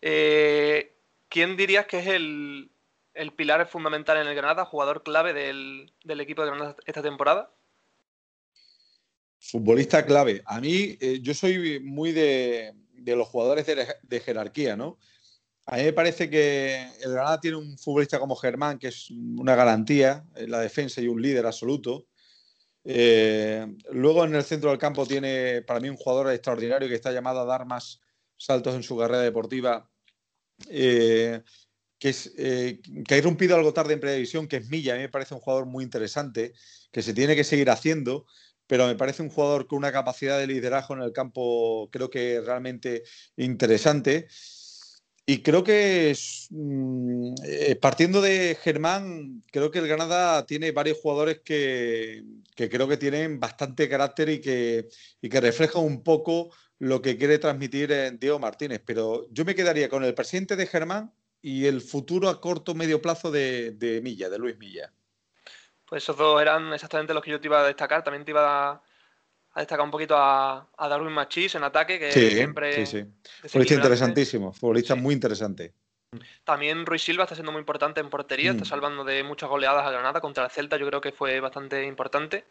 eh, 0.00 0.94
¿quién 1.28 1.58
dirías 1.58 1.84
que 1.84 1.98
es 1.98 2.06
el, 2.06 2.70
el 3.14 3.32
pilar 3.32 3.66
fundamental 3.66 4.18
en 4.18 4.26
el 4.26 4.34
Granada, 4.34 4.64
jugador 4.64 5.02
clave 5.02 5.32
del, 5.32 5.92
equipo 6.20 6.42
de 6.42 6.48
Granada 6.48 6.76
esta 6.86 7.02
temporada? 7.02 7.54
Futbolista 9.38 10.04
clave. 10.04 10.42
A 10.46 10.60
mí, 10.60 10.96
eh, 11.00 11.20
yo 11.22 11.34
soy 11.34 11.80
muy 11.80 12.12
de, 12.12 12.74
los 13.06 13.28
jugadores 13.28 13.66
de, 13.66 14.20
jerarquía, 14.20 14.76
¿no? 14.76 14.98
A 15.66 15.76
mí 15.76 15.84
me 15.84 15.92
parece 15.92 16.28
que 16.28 16.86
el 17.00 17.12
Granada 17.12 17.40
tiene 17.40 17.56
un 17.56 17.78
futbolista 17.78 18.18
como 18.18 18.36
Germán, 18.36 18.78
que 18.78 18.88
es 18.88 19.10
una 19.10 19.54
garantía 19.54 20.24
en 20.36 20.50
la 20.50 20.60
defensa 20.60 21.00
y 21.00 21.08
un 21.08 21.22
líder 21.22 21.46
absoluto. 21.46 22.06
Eh, 22.84 23.66
luego 23.92 24.24
en 24.24 24.34
el 24.34 24.44
centro 24.44 24.68
del 24.68 24.78
campo 24.78 25.06
tiene 25.06 25.62
para 25.62 25.80
mí 25.80 25.88
un 25.88 25.96
jugador 25.96 26.30
extraordinario 26.32 26.88
que 26.88 26.94
está 26.94 27.12
llamado 27.12 27.40
a 27.40 27.46
dar 27.46 27.64
más 27.64 28.00
saltos 28.36 28.74
en 28.74 28.82
su 28.82 28.96
carrera 28.98 29.22
deportiva. 29.22 29.88
Eh, 30.68 31.42
que, 31.98 32.10
es, 32.10 32.32
eh, 32.36 32.80
que 33.06 33.14
ha 33.14 33.18
irrumpido 33.18 33.56
algo 33.56 33.72
tarde 33.72 33.94
en 33.94 34.00
Predivisión, 34.00 34.48
que 34.48 34.56
es 34.56 34.68
Milla. 34.68 34.94
A 34.94 34.96
mí 34.96 35.02
me 35.02 35.08
parece 35.08 35.34
un 35.34 35.40
jugador 35.40 35.66
muy 35.66 35.84
interesante, 35.84 36.52
que 36.92 37.02
se 37.02 37.14
tiene 37.14 37.36
que 37.36 37.44
seguir 37.44 37.70
haciendo, 37.70 38.26
pero 38.66 38.86
me 38.86 38.94
parece 38.96 39.22
un 39.22 39.30
jugador 39.30 39.66
con 39.66 39.78
una 39.78 39.92
capacidad 39.92 40.38
de 40.38 40.46
liderazgo 40.46 40.94
en 40.94 41.02
el 41.02 41.12
campo, 41.12 41.88
creo 41.90 42.10
que 42.10 42.40
realmente 42.40 43.02
interesante. 43.36 44.28
Y 45.26 45.42
creo 45.42 45.64
que 45.64 46.14
mm, 46.50 47.34
eh, 47.44 47.76
partiendo 47.76 48.20
de 48.20 48.58
Germán, 48.60 49.42
creo 49.50 49.70
que 49.70 49.78
el 49.78 49.88
Granada 49.88 50.44
tiene 50.44 50.72
varios 50.72 50.98
jugadores 50.98 51.40
que, 51.44 52.22
que 52.54 52.68
creo 52.68 52.86
que 52.88 52.98
tienen 52.98 53.40
bastante 53.40 53.88
carácter 53.88 54.28
y 54.28 54.40
que, 54.40 54.88
y 55.22 55.28
que 55.30 55.40
reflejan 55.40 55.82
un 55.82 56.02
poco 56.02 56.50
lo 56.78 57.00
que 57.00 57.16
quiere 57.16 57.38
transmitir 57.38 58.18
Diego 58.18 58.38
Martínez. 58.38 58.82
Pero 58.84 59.26
yo 59.30 59.44
me 59.46 59.54
quedaría 59.54 59.88
con 59.88 60.04
el 60.04 60.14
presidente 60.14 60.56
de 60.56 60.66
Germán 60.66 61.12
y 61.44 61.66
el 61.66 61.82
futuro 61.82 62.30
a 62.30 62.40
corto 62.40 62.74
medio 62.74 63.02
plazo 63.02 63.30
de, 63.30 64.00
Milla, 64.02 64.30
de 64.30 64.38
Luis 64.38 64.56
Milla. 64.56 64.90
Pues 65.84 66.02
esos 66.02 66.16
dos 66.16 66.40
eran 66.40 66.72
exactamente 66.72 67.12
los 67.12 67.22
que 67.22 67.32
yo 67.32 67.38
te 67.38 67.48
iba 67.48 67.60
a 67.60 67.66
destacar. 67.66 68.02
También 68.02 68.24
te 68.24 68.30
iba 68.30 68.70
a, 68.70 68.82
destacar 69.54 69.84
un 69.84 69.90
poquito 69.90 70.16
a, 70.16 70.66
Darwin 70.78 71.12
Machis 71.12 71.54
en 71.54 71.64
ataque, 71.64 71.98
que 71.98 72.10
siempre. 72.12 72.86
Sí, 72.86 72.86
sí. 72.86 73.04
Futbolista 73.46 73.74
interesantísimo, 73.74 74.54
futbolista 74.54 74.94
muy 74.94 75.12
interesante. 75.12 75.74
También 76.44 76.86
Ruiz 76.86 77.02
Silva 77.02 77.24
está 77.24 77.34
siendo 77.34 77.52
muy 77.52 77.58
importante 77.58 78.00
en 78.00 78.08
portería, 78.08 78.52
está 78.52 78.64
mm. 78.64 78.68
salvando 78.68 79.04
de 79.04 79.22
muchas 79.22 79.50
goleadas 79.50 79.86
a 79.86 79.90
Granada 79.90 80.22
contra 80.22 80.46
el 80.46 80.50
Celta, 80.50 80.78
yo 80.78 80.86
creo 80.86 81.02
que 81.02 81.12
fue 81.12 81.40
bastante 81.40 81.84
importante. 81.84 82.46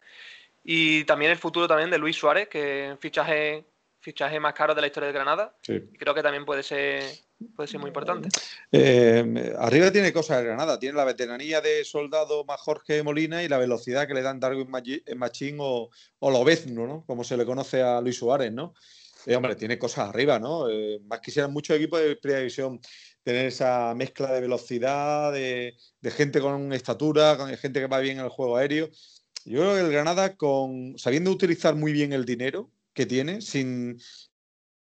Y 0.64 1.04
también 1.06 1.32
el 1.32 1.40
futuro 1.40 1.68
también 1.68 1.90
de 1.90 1.98
Luis 1.98 2.16
Suárez, 2.16 2.48
que 2.48 2.96
fichaje 3.00 3.66
fichaje 4.04 4.40
más 4.40 4.54
caro 4.54 4.76
de 4.76 4.82
la 4.82 4.88
historia 4.88 5.08
de 5.08 5.14
Granada. 5.14 5.56
creo 5.64 6.14
que 6.14 6.22
también 6.22 6.46
puede 6.46 6.62
ser, 6.62 7.04
puede 7.56 7.68
ser 7.68 7.80
muy 7.80 7.90
importante. 7.90 8.30
Eh, 8.72 9.54
arriba 9.60 9.92
tiene 9.92 10.14
cosas 10.14 10.38
de 10.38 10.46
Granada. 10.46 10.80
Tiene 10.80 10.98
la 10.98 11.06
veteranía 11.06 11.62
de 11.62 11.84
Soldado 11.84 12.46
más 12.46 12.60
Jorge 12.62 13.04
Molina 13.04 13.44
y 13.44 13.50
la 13.50 13.58
velocidad 13.58 14.08
que 14.08 14.14
le 14.14 14.22
dan 14.22 14.40
Darwin 14.40 14.70
Machín 14.70 15.58
o, 15.60 15.90
o 16.20 16.32
Lobezno, 16.32 16.88
¿no? 16.88 17.04
Como 17.06 17.24
se 17.24 17.38
le 17.38 17.46
conoce 17.46 17.82
a 17.82 18.02
Luis 18.02 18.18
Suárez, 18.18 18.52
¿no? 18.52 18.74
Eh, 19.26 19.36
hombre, 19.36 19.56
tiene 19.56 19.80
cosas 19.80 20.10
arriba, 20.10 20.40
¿no? 20.40 20.70
Eh, 20.70 21.00
más 21.06 21.20
quisieran 21.22 21.54
muchos 21.54 21.78
equipos 21.78 22.00
de 22.00 22.16
primera 22.16 22.40
división 22.40 22.80
tener 23.24 23.46
esa 23.46 23.94
mezcla 23.96 24.32
de 24.34 24.42
velocidad, 24.42 25.32
de, 25.32 25.78
de, 26.02 26.12
gente 26.12 26.42
con 26.42 26.74
estatura, 26.74 27.38
con 27.38 27.50
gente 27.56 27.80
que 27.80 27.88
va 27.88 28.00
bien 28.00 28.20
en 28.20 28.26
el 28.26 28.30
juego 28.30 28.58
aéreo. 28.58 28.90
Yo 29.46 29.60
creo 29.60 29.76
que 29.76 29.82
el 29.82 29.92
Granada, 29.92 30.36
con, 30.36 30.98
sabiendo 30.98 31.32
utilizar 31.32 31.76
muy 31.76 31.94
bien 31.94 32.12
el 32.12 32.26
dinero, 32.26 32.70
que 32.94 33.06
tiene 33.06 33.42
sin 33.42 33.98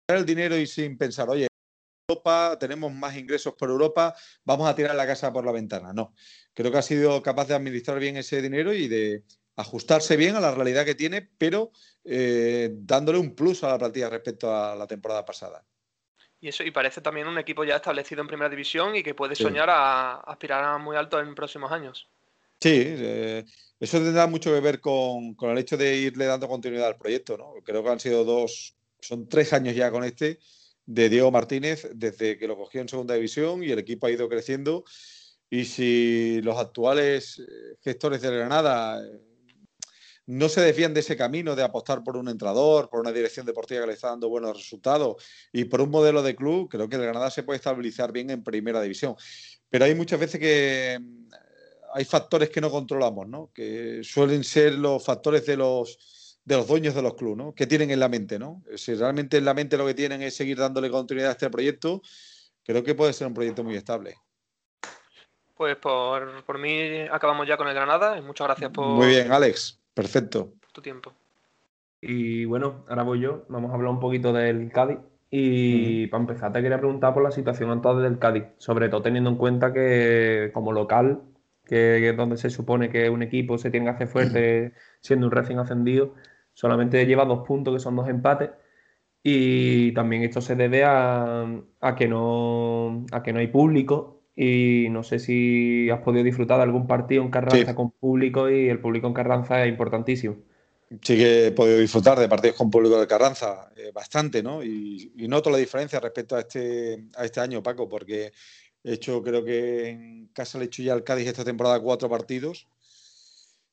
el 0.07 0.25
dinero 0.25 0.57
y 0.57 0.67
sin 0.67 0.97
pensar, 0.97 1.29
oye, 1.29 1.47
Europa, 2.07 2.57
tenemos 2.59 2.93
más 2.93 3.17
ingresos 3.17 3.55
por 3.55 3.69
Europa, 3.69 4.15
vamos 4.43 4.69
a 4.69 4.75
tirar 4.75 4.95
la 4.95 5.07
casa 5.07 5.33
por 5.33 5.43
la 5.43 5.51
ventana. 5.51 5.91
No, 5.91 6.13
creo 6.53 6.71
que 6.71 6.77
ha 6.77 6.83
sido 6.83 7.21
capaz 7.23 7.47
de 7.47 7.55
administrar 7.55 7.99
bien 7.99 8.15
ese 8.17 8.41
dinero 8.41 8.73
y 8.73 8.87
de 8.87 9.23
ajustarse 9.55 10.15
bien 10.15 10.35
a 10.35 10.39
la 10.39 10.53
realidad 10.53 10.85
que 10.85 10.93
tiene, 10.93 11.27
pero 11.37 11.71
eh, 12.03 12.69
dándole 12.73 13.17
un 13.17 13.33
plus 13.33 13.63
a 13.63 13.69
la 13.69 13.79
plantilla 13.79 14.09
respecto 14.09 14.53
a 14.53 14.75
la 14.75 14.85
temporada 14.85 15.25
pasada. 15.25 15.65
Y 16.39 16.49
eso, 16.49 16.63
y 16.63 16.69
parece 16.69 17.01
también 17.01 17.27
un 17.27 17.39
equipo 17.39 17.63
ya 17.63 17.77
establecido 17.77 18.21
en 18.21 18.27
primera 18.27 18.49
división 18.49 18.95
y 18.95 19.01
que 19.01 19.15
puede 19.15 19.35
soñar 19.35 19.69
a, 19.71 20.17
aspirar 20.17 20.63
a 20.63 20.77
muy 20.77 20.95
alto 20.95 21.19
en 21.19 21.33
próximos 21.33 21.71
años. 21.71 22.07
Sí, 22.59 22.83
eh, 22.85 23.45
eso 23.79 23.97
tendrá 23.97 24.27
mucho 24.27 24.53
que 24.53 24.59
ver 24.59 24.79
con, 24.79 25.35
el 25.41 25.57
hecho 25.57 25.75
de 25.75 25.95
irle 25.95 26.25
dando 26.25 26.47
continuidad 26.47 26.87
al 26.87 26.97
proyecto, 26.97 27.35
¿no? 27.35 27.53
Creo 27.63 27.83
que 27.83 27.89
han 27.89 27.99
sido 27.99 28.23
dos, 28.23 28.75
son 28.99 29.27
tres 29.27 29.53
años 29.53 29.75
ya 29.75 29.89
con 29.89 30.03
este 30.03 30.39
de 30.85 31.09
Diego 31.09 31.31
Martínez 31.31 31.87
desde 31.93 32.37
que 32.37 32.47
lo 32.47 32.55
cogió 32.55 32.81
en 32.81 32.89
segunda 32.89 33.15
división 33.15 33.63
y 33.63 33.71
el 33.71 33.79
equipo 33.79 34.07
ha 34.07 34.11
ido 34.11 34.29
creciendo. 34.29 34.83
Y 35.49 35.65
si 35.65 36.41
los 36.41 36.57
actuales 36.57 37.39
eh, 37.39 37.75
gestores 37.81 38.21
de 38.21 38.31
Granada 38.35 39.03
eh, 39.03 39.19
no 40.27 40.49
se 40.49 40.61
desvían 40.61 40.93
de 40.93 41.01
ese 41.01 41.15
camino 41.15 41.55
de 41.55 41.63
apostar 41.63 42.03
por 42.03 42.17
un 42.17 42.29
entrador, 42.29 42.89
por 42.89 42.99
una 42.99 43.11
dirección 43.11 43.45
deportiva 43.45 43.81
que 43.81 43.87
le 43.87 43.93
está 43.93 44.09
dando 44.09 44.27
buenos 44.27 44.57
resultados 44.57 45.23
y 45.51 45.65
por 45.65 45.81
un 45.81 45.91
modelo 45.91 46.23
de 46.23 46.35
club, 46.35 46.67
creo 46.69 46.89
que 46.89 46.95
el 46.95 47.03
Granada 47.03 47.29
se 47.29 47.43
puede 47.43 47.57
estabilizar 47.57 48.11
bien 48.11 48.31
en 48.31 48.43
primera 48.43 48.81
división. 48.81 49.15
Pero 49.69 49.85
hay 49.85 49.93
muchas 49.93 50.19
veces 50.19 50.39
que 50.39 50.99
hay 51.93 52.05
factores 52.05 52.49
que 52.49 52.59
no 52.59 52.71
controlamos, 52.71 53.27
¿no? 53.27 53.51
Que 53.53 54.01
suelen 54.03 54.43
ser 54.43 54.73
los 54.73 55.03
factores 55.03 55.45
de 55.45 55.57
los, 55.57 55.97
de 56.45 56.55
los 56.55 56.67
dueños 56.67 56.93
de 56.93 57.01
los 57.01 57.15
clubes, 57.15 57.37
¿no? 57.37 57.53
Que 57.53 57.65
tienen 57.67 57.89
en 57.89 57.99
la 57.99 58.07
mente, 58.07 58.37
¿no? 58.37 58.61
Si 58.75 58.93
realmente 58.93 59.37
en 59.37 59.45
la 59.45 59.53
mente 59.53 59.77
lo 59.77 59.85
que 59.85 59.95
tienen 59.95 60.21
es 60.21 60.35
seguir 60.35 60.57
dándole 60.57 60.89
continuidad 60.91 61.29
a 61.29 61.33
este 61.33 61.49
proyecto, 61.49 62.01
creo 62.63 62.83
que 62.83 62.95
puede 62.95 63.13
ser 63.13 63.27
un 63.27 63.33
proyecto 63.33 63.63
muy 63.63 63.75
estable. 63.75 64.15
Pues 65.55 65.75
por, 65.77 66.43
por 66.45 66.59
mí 66.59 66.99
acabamos 67.11 67.47
ya 67.47 67.57
con 67.57 67.67
el 67.67 67.73
Granada. 67.73 68.21
Muchas 68.21 68.47
gracias 68.47 68.71
por. 68.71 68.87
Muy 68.87 69.07
bien, 69.07 69.31
Alex. 69.31 69.79
Perfecto. 69.93 70.53
Tu 70.71 70.81
tiempo. 70.81 71.13
Y 72.01 72.45
bueno, 72.45 72.85
ahora 72.87 73.03
voy 73.03 73.21
yo. 73.21 73.45
Vamos 73.47 73.71
a 73.71 73.75
hablar 73.75 73.91
un 73.91 73.99
poquito 73.99 74.31
del 74.31 74.71
Cádiz. 74.71 74.99
Y 75.31 76.07
para 76.07 76.21
empezar, 76.21 76.53
te 76.53 76.61
quería 76.61 76.77
preguntar 76.77 77.13
por 77.13 77.23
la 77.23 77.31
situación 77.31 77.71
actual 77.71 78.03
del 78.03 78.19
Cádiz, 78.19 78.43
sobre 78.57 78.89
todo 78.89 79.01
teniendo 79.01 79.29
en 79.29 79.37
cuenta 79.37 79.73
que 79.73 80.51
como 80.53 80.71
local 80.71 81.21
que 81.65 82.09
es 82.09 82.17
donde 82.17 82.37
se 82.37 82.49
supone 82.49 82.89
que 82.89 83.09
un 83.09 83.23
equipo 83.23 83.57
se 83.57 83.71
tiene 83.71 83.87
que 83.87 83.91
hacer 83.91 84.07
fuerte 84.07 84.73
siendo 85.01 85.27
un 85.27 85.31
recién 85.31 85.59
ascendido, 85.59 86.13
solamente 86.55 87.05
lleva 87.05 87.25
dos 87.25 87.45
puntos, 87.45 87.75
que 87.75 87.79
son 87.79 87.95
dos 87.95 88.09
empates. 88.09 88.49
Y 89.21 89.91
también 89.93 90.23
esto 90.23 90.41
se 90.41 90.55
debe 90.55 90.83
a, 90.85 91.45
que, 91.97 92.07
no, 92.07 93.05
a 93.11 93.21
que 93.21 93.33
no 93.33 93.39
hay 93.39 93.47
público. 93.47 94.23
Y 94.35 94.87
no 94.89 95.03
sé 95.03 95.19
si 95.19 95.89
has 95.89 96.01
podido 96.01 96.23
disfrutar 96.23 96.57
de 96.57 96.63
algún 96.63 96.87
partido 96.87 97.23
en 97.23 97.29
Carranza 97.29 97.75
con 97.75 97.91
público 97.91 98.49
y 98.49 98.67
el 98.69 98.79
público 98.79 99.07
en 99.07 99.13
Carranza 99.13 99.63
es 99.63 99.69
importantísimo. 99.69 100.37
Sí 101.01 101.17
que 101.17 101.47
he 101.47 101.51
podido 101.51 101.79
disfrutar 101.79 102.19
de 102.19 102.27
partidos 102.29 102.57
con 102.57 102.69
público 102.69 102.99
de 102.99 103.07
Carranza 103.07 103.71
eh, 103.75 103.91
bastante, 103.93 104.43
¿no? 104.43 104.63
Y, 104.63 105.11
y, 105.15 105.27
noto 105.27 105.49
la 105.49 105.57
diferencia 105.57 105.99
respecto 105.99 106.35
a 106.35 106.41
este, 106.41 107.07
a 107.15 107.25
este 107.25 107.39
año, 107.39 107.63
Paco, 107.63 107.89
porque 107.89 108.31
he 108.83 108.93
hecho, 108.93 109.23
creo 109.23 109.43
que 109.43 109.89
en 109.89 110.27
casa 110.27 110.59
le 110.59 110.65
he 110.65 110.67
hecho 110.67 110.83
ya 110.83 110.93
al 110.93 111.03
Cádiz 111.03 111.27
esta 111.27 111.43
temporada 111.43 111.79
cuatro 111.79 112.07
partidos 112.07 112.67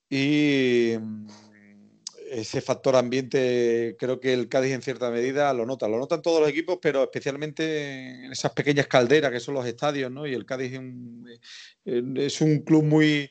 y 0.09 0.93
ese 2.33 2.62
factor 2.62 2.97
ambiente 2.97 3.95
creo 3.99 4.19
que 4.19 4.33
el 4.33 4.49
Cádiz 4.49 4.73
en 4.73 4.83
cierta 4.83 5.11
medida 5.11 5.53
lo 5.53 5.67
nota. 5.67 5.87
Lo 5.87 5.99
notan 5.99 6.23
todos 6.23 6.41
los 6.41 6.49
equipos, 6.49 6.79
pero 6.81 7.03
especialmente 7.03 8.25
en 8.25 8.33
esas 8.33 8.53
pequeñas 8.53 8.87
calderas 8.87 9.31
que 9.31 9.41
son 9.41 9.55
los 9.55 9.67
estadios, 9.67 10.11
¿no? 10.11 10.27
Y 10.27 10.33
el 10.33 10.47
Cádiz 10.47 10.73
es 10.73 10.79
un, 10.79 11.29
eh, 11.85 12.62
club 12.65 12.85
muy 12.85 13.31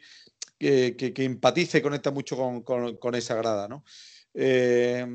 que, 0.59 0.95
que, 0.95 1.23
empatiza 1.23 1.79
y 1.79 1.81
conecta 1.81 2.11
mucho 2.11 2.37
con, 2.63 3.15
esa 3.15 3.35
grada, 3.35 3.67
¿no? 3.67 3.83
Eh, 4.35 5.05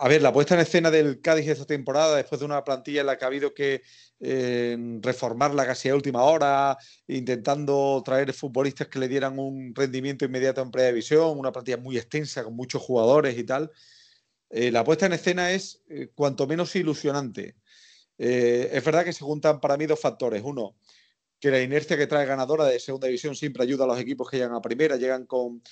a 0.00 0.08
ver, 0.08 0.22
la 0.22 0.32
puesta 0.32 0.54
en 0.54 0.60
escena 0.60 0.90
del 0.90 1.20
Cádiz 1.20 1.48
esta 1.48 1.66
temporada, 1.66 2.16
después 2.16 2.38
de 2.38 2.44
una 2.44 2.64
plantilla 2.64 3.00
en 3.00 3.06
la 3.06 3.18
que 3.18 3.24
ha 3.24 3.28
habido 3.28 3.54
que 3.54 3.82
reformarla 5.00 5.66
casi 5.66 5.88
a 5.88 5.94
última 5.94 6.22
hora, 6.24 6.76
intentando 7.06 8.02
traer 8.04 8.32
futbolistas 8.32 8.88
que 8.88 8.98
le 8.98 9.08
dieran 9.08 9.38
un 9.38 9.74
rendimiento 9.74 10.24
inmediato 10.24 10.60
en 10.60 10.70
primera 10.70 10.90
división, 10.90 11.38
una 11.38 11.52
plantilla 11.52 11.76
muy 11.76 11.96
extensa 11.96 12.42
con 12.44 12.54
muchos 12.54 12.82
jugadores 12.82 13.38
y 13.38 13.44
tal. 13.44 13.70
Eh, 14.50 14.70
la 14.70 14.84
puesta 14.84 15.06
en 15.06 15.12
escena 15.12 15.52
es 15.52 15.82
eh, 15.88 16.10
cuanto 16.14 16.46
menos 16.46 16.74
ilusionante. 16.76 17.56
Eh, 18.16 18.70
es 18.72 18.84
verdad 18.84 19.04
que 19.04 19.12
se 19.12 19.24
juntan 19.24 19.60
para 19.60 19.76
mí 19.76 19.86
dos 19.86 20.00
factores. 20.00 20.42
Uno, 20.44 20.76
que 21.38 21.50
la 21.50 21.60
inercia 21.60 21.96
que 21.96 22.06
trae 22.06 22.26
ganadora 22.26 22.64
de 22.64 22.80
segunda 22.80 23.06
división 23.06 23.36
siempre 23.36 23.62
ayuda 23.62 23.84
a 23.84 23.88
los 23.88 24.00
equipos 24.00 24.28
que 24.30 24.38
llegan 24.38 24.54
a 24.54 24.62
primera, 24.62 24.96
llegan 24.96 25.26
con, 25.26 25.62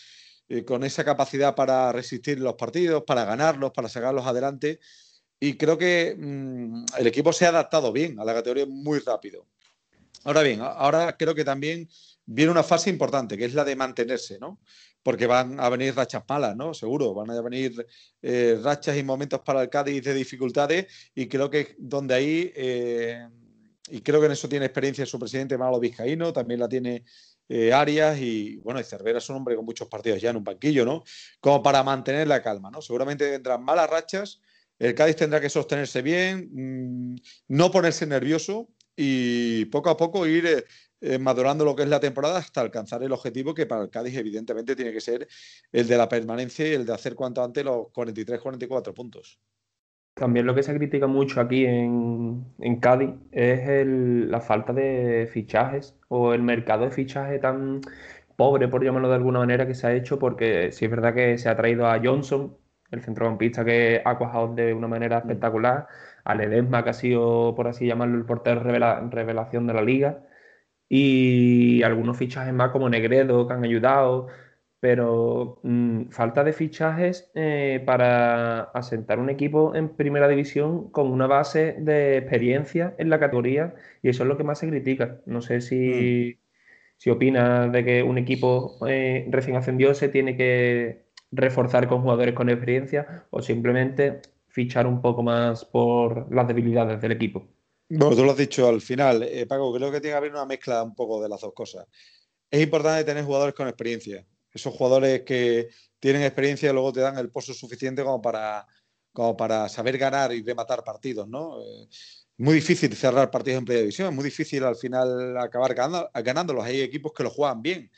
con 0.65 0.85
esa 0.85 1.05
capacidad 1.05 1.55
para 1.55 1.91
resistir 1.93 2.39
los 2.39 2.55
partidos, 2.55 3.03
para 3.05 3.25
ganarlos, 3.25 3.73
para 3.73 3.89
sacarlos 3.89 4.27
adelante 4.27 4.81
y 5.39 5.57
creo 5.57 5.77
que 5.77 6.17
mm, 6.19 6.85
el 6.99 7.07
equipo 7.07 7.33
se 7.33 7.47
ha 7.47 7.51
adaptado 7.51 7.93
bien 7.93 8.19
a 8.19 8.25
la 8.25 8.35
categoría 8.35 8.67
muy 8.67 8.99
rápido. 9.01 9.47
Ahora 10.25 10.43
bien, 10.43 10.61
ahora 10.61 11.17
creo 11.17 11.35
que 11.35 11.45
también 11.45 11.89
viene 12.25 12.51
una 12.51 12.63
fase 12.63 12.91
importante, 12.91 13.37
que 13.37 13.45
es 13.45 13.55
la 13.55 13.65
de 13.65 13.77
mantenerse, 13.77 14.39
¿no? 14.41 14.61
Porque 15.03 15.27
van 15.27 15.61
a 15.61 15.69
venir 15.69 15.95
rachas 15.95 16.25
malas, 16.29 16.57
¿no? 16.57 16.75
Seguro, 16.75 17.15
van 17.15 17.31
a 17.31 17.41
venir 17.41 17.87
eh, 18.23 18.59
rachas 18.63 18.97
y 18.97 19.05
momentos 19.05 19.41
para 19.41 19.63
el 19.63 19.69
Cádiz 19.69 20.03
de 20.03 20.15
dificultades 20.15 20.87
y 21.15 21.29
creo 21.29 21.49
que 21.49 21.77
donde 21.79 22.15
ahí, 22.15 22.53
eh, 22.57 23.29
y 23.89 24.01
creo 24.01 24.19
que 24.19 24.27
en 24.27 24.33
eso 24.33 24.49
tiene 24.49 24.67
experiencia 24.67 25.07
su 25.07 25.19
presidente 25.19 25.57
Manolo 25.57 25.79
Vizcaíno, 25.79 26.33
también 26.33 26.59
la 26.59 26.69
tiene 26.69 27.05
eh, 27.49 27.73
Arias 27.73 28.19
y, 28.19 28.57
bueno, 28.57 28.81
y 28.81 28.85
Cervera 28.85 29.19
es 29.19 29.29
un 29.29 29.37
hombre 29.37 29.57
con 29.57 29.65
muchos 29.65 29.89
partidos 29.89 30.21
ya 30.21 30.31
en 30.31 30.37
un 30.37 30.45
banquillo, 30.45 30.85
¿no? 30.85 31.05
Como 31.41 31.63
para 31.63 31.83
mantener 31.83 32.27
la 32.27 32.43
calma, 32.43 32.71
¿no? 32.71 32.83
Seguramente 32.83 33.31
vendrán 33.31 33.63
malas 33.63 33.89
rachas 33.89 34.41
el 34.79 34.95
Cádiz 34.95 35.17
tendrá 35.17 35.41
que 35.41 35.49
sostenerse 35.49 36.03
bien, 36.03 36.51
mm, 36.53 37.17
no 37.49 37.71
ponerse 37.71 38.07
nervioso 38.07 38.69
y 38.95 39.65
poco 39.67 39.91
a 39.91 39.97
poco 39.97 40.27
ir 40.27 40.47
eh, 40.47 40.65
eh, 41.01 41.19
madurando 41.19 41.65
lo 41.65 41.75
que 41.77 41.83
es 41.83 41.89
la 41.89 42.01
temporada 42.01 42.39
hasta 42.39 42.61
alcanzar 42.61 43.03
el 43.03 43.13
objetivo 43.13 43.55
que 43.55 43.67
para 43.67 43.83
el 43.83 43.91
Cádiz 43.91 44.17
evidentemente 44.17 44.77
tiene 44.77 44.93
que 44.93 45.01
ser 45.01 45.29
el 45.73 45.87
de 45.87 45.97
la 45.97 46.09
permanencia 46.09 46.69
y 46.69 46.73
el 46.75 46.87
de 46.87 46.95
hacer 46.95 47.15
cuanto 47.15 47.43
antes 47.43 47.65
los 47.65 47.87
43-44 47.93 48.95
puntos. 48.95 49.39
También 50.17 50.47
lo 50.47 50.55
que 50.55 50.63
se 50.63 50.75
critica 50.75 51.07
mucho 51.07 51.43
aquí 51.43 51.67
en, 51.67 52.47
Cádiz 52.81 53.11
es 53.33 53.87
la 53.87 54.41
falta 54.41 54.73
de 54.73 55.29
fichajes 55.31 55.95
o 56.09 56.33
el 56.33 56.43
mercado 56.43 56.85
de 56.85 56.91
fichaje 56.91 57.39
tan 57.39 57.83
pobre, 58.37 58.69
por 58.69 58.83
llamarlo 58.83 59.11
de 59.11 59.17
alguna 59.17 59.41
manera, 59.41 59.67
que 59.67 59.75
se 59.75 59.87
ha 59.87 59.93
hecho, 59.95 60.19
porque 60.19 60.73
sí 60.73 60.87
es 60.87 60.91
verdad 60.91 61.15
que 61.15 61.37
se 61.37 61.51
ha 61.51 61.57
traído 61.57 61.87
a 61.87 62.01
Johnson, 62.03 62.57
el 62.93 63.03
centrocampista 63.03 63.65
que 63.65 64.01
ha 64.05 64.17
cuajado 64.17 64.55
de 64.55 64.73
una 64.73 64.89
manera 64.89 65.19
mm. 65.19 65.21
espectacular, 65.21 65.87
a 66.25 66.35
Ledesma, 66.35 66.83
que 66.85 66.91
ha 66.91 66.93
sido, 66.95 67.55
por 67.55 67.69
así 67.69 67.87
llamarlo, 67.87 68.17
el 68.17 68.25
portero 68.25 68.63
revelación 68.63 69.67
de 69.67 69.75
la 69.75 69.83
liga, 69.83 70.25
y 70.89 71.83
algunos 71.83 72.17
fichajes 72.17 72.55
más 72.55 72.71
como 72.71 72.89
Negredo 72.89 73.47
que 73.47 73.55
han 73.55 73.65
ayudado, 73.65 74.29
pero 74.87 75.59
mm, 75.65 76.11
falta 76.11 76.45
de 76.45 76.53
fichajes 76.53 77.29
eh, 77.35 77.83
para 77.85 78.61
asentar 78.71 79.19
un 79.19 79.31
equipo 79.31 79.75
en 79.75 79.89
primera 79.97 80.29
división 80.29 80.93
con 80.93 81.11
una 81.11 81.27
base 81.27 81.75
de 81.81 82.19
experiencia 82.19 82.95
en 82.97 83.11
la 83.11 83.19
categoría, 83.19 83.75
y 84.01 84.11
eso 84.11 84.23
es 84.23 84.29
lo 84.29 84.37
que 84.37 84.45
más 84.45 84.61
se 84.61 84.69
critica. 84.69 85.21
No 85.27 85.43
sé 85.43 85.61
si, 85.61 86.39
mm. 86.39 86.41
si 86.99 87.11
opinas 87.11 87.73
de 87.73 87.85
que 87.85 88.05
un 88.05 88.17
equipo 88.17 88.79
eh, 88.87 89.27
recién 89.29 89.57
ascendido 89.57 89.93
se 89.93 90.09
tiene 90.09 90.37
que 90.37 91.07
reforzar 91.33 91.89
con 91.89 92.03
jugadores 92.03 92.37
con 92.37 92.49
experiencia 92.49 93.27
o 93.31 93.43
simplemente 93.43 94.21
fichar 94.47 94.87
un 94.87 95.03
poco 95.03 95.25
más 95.25 95.65
por 95.65 96.33
las 96.33 96.47
debilidades 96.47 97.01
del 97.01 97.11
equipo. 97.11 97.49
Bueno, 97.89 98.15
tú 98.15 98.25
lo 98.25 98.31
has 98.31 98.39
dicho 98.39 98.69
al 98.69 98.81
final, 98.81 99.25
eh, 99.25 99.47
Paco, 99.47 99.75
creo 99.75 99.91
que 99.91 100.01
tiene 100.01 100.13
que 100.13 100.19
haber 100.19 100.31
una 100.31 100.47
mezcla 100.47 100.81
un 100.85 100.95
poco 100.95 101.21
de 101.21 101.29
las 101.29 101.41
dos 101.41 101.55
cosas. 101.55 101.89
Es 102.49 102.63
importante 102.63 103.03
tener 103.03 103.25
jugadores 103.25 103.57
con 103.57 103.67
experiencia. 103.67 104.25
Esos 104.57 104.75
jugadores 104.75 105.23
que 105.23 105.69
tienen 106.01 106.23
experiencia 106.23 106.73
luego 106.73 106.93
te 106.93 107.01
dan 107.01 107.19
el 107.19 107.31
pozo 107.31 107.53
suficiente 107.53 108.03
como 108.03 108.23
para, 108.23 108.67
como 109.13 109.37
para 109.37 109.69
saber 109.69 109.99
ganar 109.99 110.33
y 110.33 110.43
rematar 110.43 110.83
partidos, 110.83 111.29
¿no? 111.29 111.61
Eh, 111.61 111.89
muy 112.39 112.55
difícil 112.55 112.95
cerrar 112.97 113.31
partidos 113.31 113.59
en 113.59 113.65
primera 113.67 113.83
división, 113.83 114.09
es 114.09 114.15
muy 114.15 114.25
difícil 114.25 114.65
al 114.65 114.77
final 114.77 115.37
acabar 115.37 115.75
ganándolos. 115.75 116.65
Hay 116.65 116.81
equipos 116.81 117.13
que 117.13 117.23
lo 117.23 117.31
juegan 117.31 117.61
bien. 117.61 117.91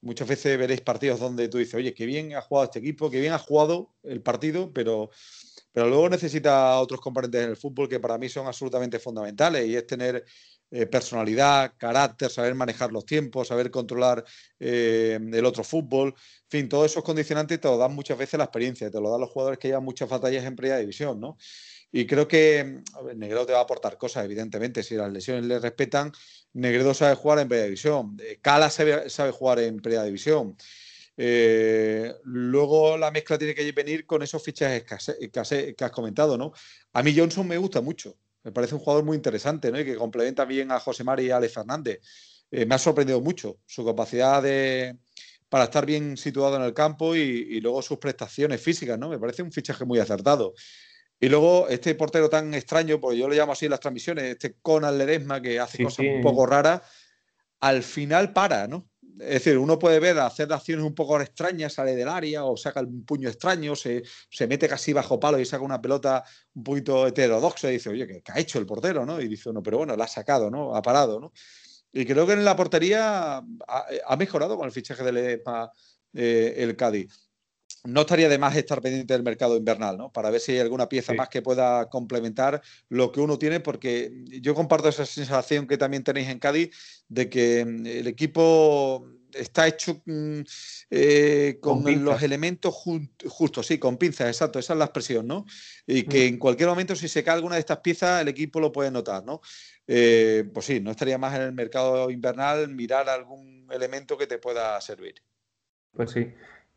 Muchas 0.00 0.28
veces 0.28 0.56
veréis 0.56 0.80
partidos 0.80 1.20
donde 1.20 1.48
tú 1.48 1.58
dices, 1.58 1.74
oye, 1.74 1.92
qué 1.92 2.06
bien 2.06 2.34
ha 2.34 2.40
jugado 2.40 2.64
este 2.66 2.78
equipo, 2.78 3.10
qué 3.10 3.20
bien 3.20 3.34
ha 3.34 3.38
jugado 3.38 3.94
el 4.02 4.22
partido, 4.22 4.72
pero, 4.72 5.10
pero 5.72 5.88
luego 5.88 6.08
necesita 6.08 6.78
otros 6.80 7.00
componentes 7.00 7.42
en 7.42 7.50
el 7.50 7.56
fútbol 7.56 7.88
que 7.88 8.00
para 8.00 8.16
mí 8.16 8.30
son 8.30 8.46
absolutamente 8.46 8.98
fundamentales 8.98 9.66
y 9.66 9.76
es 9.76 9.86
tener 9.86 10.24
eh, 10.70 10.84
personalidad, 10.84 11.72
carácter, 11.78 12.30
saber 12.30 12.54
manejar 12.54 12.92
los 12.92 13.06
tiempos, 13.06 13.48
saber 13.48 13.70
controlar 13.70 14.22
eh, 14.60 15.18
el 15.32 15.44
otro 15.46 15.64
fútbol. 15.64 16.08
En 16.08 16.50
fin, 16.50 16.68
todos 16.68 16.90
esos 16.90 17.02
condicionantes 17.02 17.58
te 17.58 17.68
lo 17.68 17.78
dan 17.78 17.94
muchas 17.94 18.18
veces 18.18 18.36
la 18.36 18.44
experiencia, 18.44 18.90
te 18.90 19.00
lo 19.00 19.10
dan 19.10 19.20
los 19.22 19.30
jugadores 19.30 19.58
que 19.58 19.68
llevan 19.68 19.84
muchas 19.84 20.10
batallas 20.10 20.44
en 20.44 20.56
primera 20.56 20.78
división, 20.78 21.18
¿no? 21.20 21.38
Y 21.90 22.06
creo 22.06 22.28
que 22.28 22.82
Negredo 23.16 23.46
te 23.46 23.54
va 23.54 23.60
a 23.60 23.62
aportar 23.62 23.96
cosas, 23.96 24.26
evidentemente. 24.26 24.82
Si 24.82 24.94
las 24.94 25.10
lesiones 25.10 25.46
le 25.46 25.58
respetan, 25.58 26.12
Negredo 26.52 26.92
sabe 26.92 27.14
jugar 27.14 27.38
en 27.38 27.48
primera 27.48 27.64
división. 27.64 28.18
Eh, 28.22 28.38
Cala 28.42 28.68
sabe, 28.68 29.08
sabe 29.08 29.30
jugar 29.30 29.60
en 29.60 29.78
primera 29.78 30.04
división. 30.04 30.54
Luego 31.16 32.98
la 32.98 33.10
mezcla 33.10 33.38
tiene 33.38 33.54
que 33.54 33.72
venir 33.72 34.04
con 34.04 34.22
esos 34.22 34.42
fichajes 34.42 34.84
que 34.84 35.40
has, 35.84 35.90
comentado, 35.90 36.36
¿no? 36.36 36.52
A 36.92 37.02
mí 37.02 37.14
Johnson 37.16 37.48
me 37.48 37.56
gusta 37.56 37.80
mucho. 37.80 38.18
Me 38.44 38.52
parece 38.52 38.74
un 38.74 38.80
jugador 38.80 39.04
muy 39.04 39.16
interesante, 39.16 39.70
¿no? 39.70 39.80
Y 39.80 39.84
que 39.84 39.96
complementa 39.96 40.44
bien 40.44 40.70
a 40.72 40.80
José 40.80 41.04
Mari 41.04 41.26
y 41.26 41.30
a 41.30 41.36
Alex 41.36 41.54
Fernández. 41.54 42.00
Eh, 42.50 42.64
me 42.64 42.74
ha 42.74 42.78
sorprendido 42.78 43.20
mucho 43.20 43.58
su 43.66 43.84
capacidad 43.84 44.42
de, 44.42 44.96
para 45.48 45.64
estar 45.64 45.84
bien 45.84 46.16
situado 46.16 46.56
en 46.56 46.62
el 46.62 46.72
campo 46.72 47.14
y, 47.14 47.20
y, 47.20 47.60
luego 47.60 47.82
sus 47.82 47.98
prestaciones 47.98 48.60
físicas, 48.60 48.98
¿no? 48.98 49.08
Me 49.08 49.18
parece 49.18 49.42
un 49.42 49.52
fichaje 49.52 49.84
muy 49.84 49.98
acertado. 49.98 50.54
Y 51.20 51.28
luego 51.28 51.68
este 51.68 51.94
portero 51.94 52.30
tan 52.30 52.54
extraño, 52.54 53.00
porque 53.00 53.18
yo 53.18 53.28
le 53.28 53.36
llamo 53.36 53.52
así 53.52 53.66
en 53.66 53.72
las 53.72 53.80
transmisiones, 53.80 54.24
este 54.24 54.56
Conan 54.62 54.96
Ledesma 54.96 55.42
que 55.42 55.58
hace 55.58 55.82
cosas 55.82 56.06
un 56.06 56.22
poco 56.22 56.46
raras, 56.46 56.82
al 57.60 57.82
final 57.82 58.32
para, 58.32 58.68
¿no? 58.68 58.87
Es 59.20 59.44
decir, 59.44 59.58
uno 59.58 59.78
puede 59.78 60.00
ver 60.00 60.18
hacer 60.18 60.52
acciones 60.52 60.84
un 60.84 60.94
poco 60.94 61.20
extrañas, 61.20 61.72
sale 61.72 61.96
del 61.96 62.08
área 62.08 62.44
o 62.44 62.56
saca 62.56 62.80
un 62.80 63.04
puño 63.04 63.28
extraño, 63.28 63.74
se, 63.74 64.02
se 64.30 64.46
mete 64.46 64.68
casi 64.68 64.92
bajo 64.92 65.18
palo 65.18 65.38
y 65.38 65.44
saca 65.44 65.64
una 65.64 65.80
pelota 65.80 66.24
un 66.54 66.62
poquito 66.62 67.06
heterodoxa 67.06 67.68
y 67.70 67.74
dice, 67.74 67.90
oye, 67.90 68.06
¿qué, 68.06 68.22
ha 68.32 68.38
hecho 68.38 68.58
el 68.58 68.66
portero? 68.66 69.04
¿no? 69.04 69.20
Y 69.20 69.28
dice 69.28 69.48
uno, 69.50 69.62
pero 69.62 69.78
bueno, 69.78 69.96
la 69.96 70.04
ha 70.04 70.08
sacado, 70.08 70.50
¿no? 70.50 70.74
Ha 70.74 70.82
parado, 70.82 71.20
¿no? 71.20 71.32
Y 71.92 72.04
creo 72.04 72.26
que 72.26 72.34
en 72.34 72.44
la 72.44 72.54
portería 72.54 73.38
ha, 73.38 74.16
mejorado 74.16 74.56
con 74.56 74.66
el 74.66 74.72
fichaje 74.72 75.02
de 75.04 75.42
eh, 76.14 76.54
el 76.58 76.76
Cádiz. 76.76 77.27
No 77.88 78.02
estaría 78.02 78.28
de 78.28 78.38
más 78.38 78.54
estar 78.54 78.80
pendiente 78.82 79.14
del 79.14 79.22
mercado 79.22 79.56
invernal, 79.56 79.96
¿no? 79.96 80.12
Para 80.12 80.30
ver 80.30 80.40
si 80.40 80.52
hay 80.52 80.58
alguna 80.58 80.88
pieza 80.88 81.14
más 81.14 81.28
que 81.28 81.40
pueda 81.40 81.88
complementar 81.88 82.60
lo 82.88 83.10
que 83.10 83.20
uno 83.20 83.38
tiene, 83.38 83.60
porque 83.60 84.12
yo 84.42 84.54
comparto 84.54 84.88
esa 84.88 85.06
sensación 85.06 85.66
que 85.66 85.78
también 85.78 86.04
tenéis 86.04 86.28
en 86.28 86.38
Cádiz 86.38 86.70
de 87.08 87.30
que 87.30 87.64
mm, 87.64 87.86
el 87.86 88.06
equipo 88.06 89.08
está 89.32 89.66
hecho 89.66 90.02
mm, 90.04 90.40
eh, 90.90 91.58
con, 91.60 92.04
los 92.04 92.22
elementos 92.22 92.74
justos, 92.74 93.66
sí, 93.66 93.78
con 93.78 93.96
pinzas, 93.96 94.28
exacto, 94.28 94.58
esa 94.58 94.74
es 94.74 94.78
la 94.78 94.84
expresión, 94.84 95.26
¿no? 95.26 95.46
Y 95.86 96.02
que 96.02 96.24
mm. 96.24 96.34
en 96.34 96.38
cualquier 96.38 96.68
momento, 96.68 96.94
si 96.94 97.08
se 97.08 97.24
cae 97.24 97.36
alguna 97.36 97.54
de 97.54 97.60
estas 97.60 97.78
piezas, 97.78 98.20
el 98.20 98.28
equipo 98.28 98.60
lo 98.60 98.70
puede 98.70 98.90
notar, 98.90 99.24
¿no? 99.24 99.40
Eh, 99.86 100.44
pues 100.52 100.66
sí, 100.66 100.80
no 100.80 100.90
estaría 100.90 101.16
más 101.16 101.34
en 101.36 101.42
el 101.42 101.52
mercado 101.52 102.10
invernal 102.10 102.68
mirar 102.68 103.08
algún 103.08 103.66
elemento 103.70 104.18
que 104.18 104.26
te 104.26 104.36
pueda 104.36 104.78
servir. 104.82 105.14
Pues 105.94 106.10
sí 106.10 106.26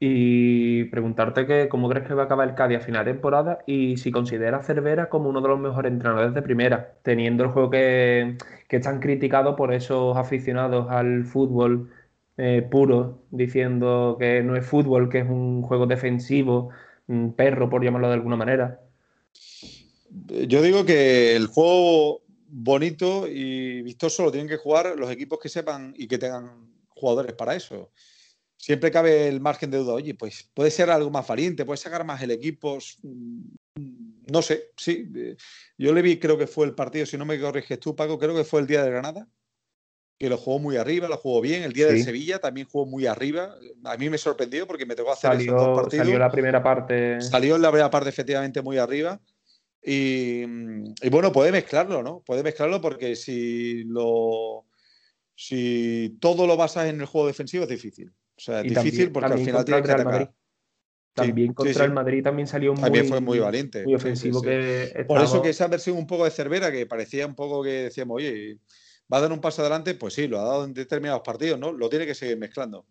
y 0.04 0.86
preguntarte 0.86 1.46
que, 1.46 1.70
cómo 1.70 1.88
crees 1.88 2.08
que 2.08 2.16
va 2.16 2.24
a 2.24 2.26
acabar 2.26 2.50
el 2.50 2.56
Cádiz 2.56 2.80
a 2.80 2.82
final 2.82 3.06
de 3.06 3.14
temporada 3.14 3.60
y 3.68 3.98
si 3.98 4.12
consideras 4.12 4.66
Cervera 4.66 5.10
como 5.10 5.30
uno 5.30 5.42
de 5.42 5.48
los 5.48 5.60
mejores 5.60 5.92
entrenadores 5.92 6.34
de 6.34 6.42
primera, 6.42 6.96
teniendo 7.04 7.44
el 7.44 7.52
juego 7.52 7.70
que, 7.70 8.36
que 8.68 8.78
es 8.78 8.82
tan 8.82 9.00
criticado 9.00 9.56
por 9.56 9.72
esos 9.72 10.18
aficionados 10.18 10.90
al 10.90 11.26
fútbol 11.26 11.92
eh, 12.38 12.68
puro, 12.68 13.26
diciendo 13.30 14.18
que 14.20 14.42
no 14.42 14.56
es 14.56 14.66
fútbol, 14.66 15.08
que 15.08 15.20
es 15.20 15.30
un 15.30 15.62
juego 15.62 15.86
defensivo, 15.86 16.70
un 17.06 17.36
perro, 17.36 17.70
por 17.70 17.84
llamarlo 17.84 18.08
de 18.08 18.16
alguna 18.16 18.38
manera. 18.38 18.82
Yo 20.10 20.64
digo 20.64 20.84
que 20.84 21.36
el 21.36 21.46
juego 21.46 22.22
bonito 22.48 23.28
y 23.28 23.84
vistoso 23.84 24.24
lo 24.24 24.32
tienen 24.32 24.50
que 24.50 24.58
jugar 24.58 24.96
los 24.98 25.12
equipos 25.12 25.38
que 25.40 25.48
sepan 25.48 25.94
y 25.96 26.08
que 26.08 26.18
tengan 26.18 26.72
jugadores 26.90 27.34
para 27.34 27.54
eso 27.54 27.92
siempre 28.62 28.92
cabe 28.92 29.28
el 29.28 29.42
margen 29.42 29.72
de 29.72 29.80
duda. 29.80 29.94
Oye, 29.94 30.14
pues 30.14 30.50
puede 30.54 30.70
ser 30.70 30.92
algo 30.92 31.10
más 31.10 31.28
valiente, 31.28 31.66
puede 31.66 31.78
sacar 31.78 32.06
más 32.06 32.22
el 32.22 32.32
equipo. 32.32 32.78
Mm, 33.02 33.42
no 34.32 34.42
sé, 34.42 34.70
sí. 34.78 35.12
Eh, 35.16 35.36
yo 35.78 35.94
le 35.94 36.02
vi, 36.04 36.20
creo 36.20 36.38
que 36.38 36.46
fue 36.46 36.68
el 36.68 36.76
partido, 36.76 37.06
si 37.08 37.18
no 37.18 37.26
me 37.26 37.40
corriges 37.40 37.80
tú, 37.80 37.96
Paco, 37.96 38.20
creo 38.20 38.36
que 38.36 38.44
fue 38.44 38.62
el 38.62 38.68
día 38.68 38.84
de 38.84 38.92
Granada, 38.92 39.28
que 40.20 40.30
lo 40.30 40.38
jugó 40.38 40.60
muy 40.60 40.78
arriba, 40.78 41.08
lo 41.08 41.18
jugó 41.18 41.42
bien. 41.42 41.64
El 41.64 41.74
día 41.74 41.88
de 41.88 42.04
Sevilla 42.04 42.38
también 42.38 42.68
jugó 42.68 42.86
muy 42.86 43.08
arriba. 43.08 43.56
A 43.84 43.98
mí 43.98 44.12
me 44.12 44.20
sorprendió 44.20 44.68
porque 44.68 44.86
me 44.86 44.96
tocó 44.96 45.12
hacer 45.12 45.32
salió, 45.32 45.56
esos 45.56 45.68
dos 45.68 45.82
partidos. 45.82 46.06
Salió 46.06 46.20
la 46.20 46.32
primera 46.32 46.62
parte. 46.62 47.20
Salió 47.20 47.56
en 47.56 47.64
la 47.64 47.72
primera 47.72 47.90
parte, 47.90 48.10
efectivamente, 48.10 48.62
muy 48.62 48.78
arriba. 48.78 49.20
Y, 49.84 50.44
y 50.44 51.10
bueno, 51.10 51.32
puede 51.32 51.52
mezclarlo, 51.52 52.04
¿no? 52.04 52.22
Puede 52.24 52.44
mezclarlo 52.44 52.80
porque 52.80 53.16
si 53.16 53.84
lo. 53.86 54.68
Si 55.34 56.18
todo 56.22 56.46
lo 56.46 56.56
basas 56.56 56.88
en 56.88 57.02
el 57.02 57.08
juego 57.08 57.26
defensivo 57.26 57.64
es 57.64 57.70
difícil. 57.70 58.14
O 58.42 58.44
sea, 58.44 58.62
es 58.62 58.74
difícil 58.74 59.12
porque 59.12 59.34
al 59.34 59.40
final 59.40 59.64
tiene 59.64 59.84
que 59.84 60.04
Madrid. 60.04 60.28
También 61.14 61.54
contra 61.54 61.86
el 61.86 61.92
Madrid 61.92 62.24
también 62.24 62.48
salió 62.48 62.74
muy, 62.74 62.82
también 62.82 63.06
fue 63.06 63.22
muy 63.22 63.38
valiente. 63.38 63.84
Muy 63.84 63.94
ofensivo 63.94 64.42
que 64.42 65.06
Por 65.08 65.22
eso 65.22 65.42
que 65.42 65.50
esa 65.50 65.68
versión 65.68 65.98
un 65.98 66.08
poco 66.08 66.26
de 66.26 66.32
Cervera, 66.32 66.72
que 66.72 66.88
parecía 66.88 67.28
un 67.28 67.36
poco 67.36 67.62
que 67.62 67.84
decíamos, 67.84 68.16
oye, 68.16 68.58
¿va 69.14 69.18
a 69.20 69.22
dar 69.22 69.32
un 69.32 69.42
paso 69.42 69.62
adelante? 69.62 69.94
Pues 69.94 70.16
sí, 70.16 70.28
lo 70.28 70.40
ha 70.40 70.44
dado 70.44 70.64
en 70.66 70.74
determinados 70.74 71.22
partidos, 71.22 71.60
¿no? 71.60 71.72
Lo 71.72 71.88
tiene 71.88 72.08
que 72.08 72.16
seguir 72.16 72.38
mezclando. 72.38 72.88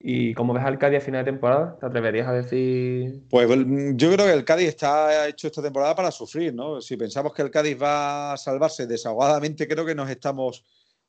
¿Y 0.00 0.34
cómo 0.34 0.52
ves 0.54 0.64
al 0.64 0.78
Cádiz 0.78 0.98
a 0.98 1.00
final 1.02 1.24
de 1.24 1.30
temporada? 1.30 1.78
¿Te 1.78 1.86
atreverías 1.86 2.26
a 2.26 2.32
decir...? 2.32 3.22
Pues 3.30 3.48
yo 3.48 4.12
creo 4.12 4.26
que 4.26 4.32
el 4.32 4.44
Cádiz 4.44 4.68
está 4.68 5.28
hecho 5.28 5.46
esta 5.46 5.62
temporada 5.62 5.94
para 5.94 6.10
sufrir, 6.10 6.52
¿no? 6.52 6.80
Si 6.80 6.96
pensamos 6.96 7.32
que 7.32 7.42
el 7.42 7.50
Cádiz 7.50 7.80
va 7.80 8.32
a 8.32 8.36
salvarse 8.36 8.86
desahogadamente, 8.86 9.68
creo 9.68 9.86
que 9.86 9.94
nos 9.94 10.10
estamos... 10.10 10.64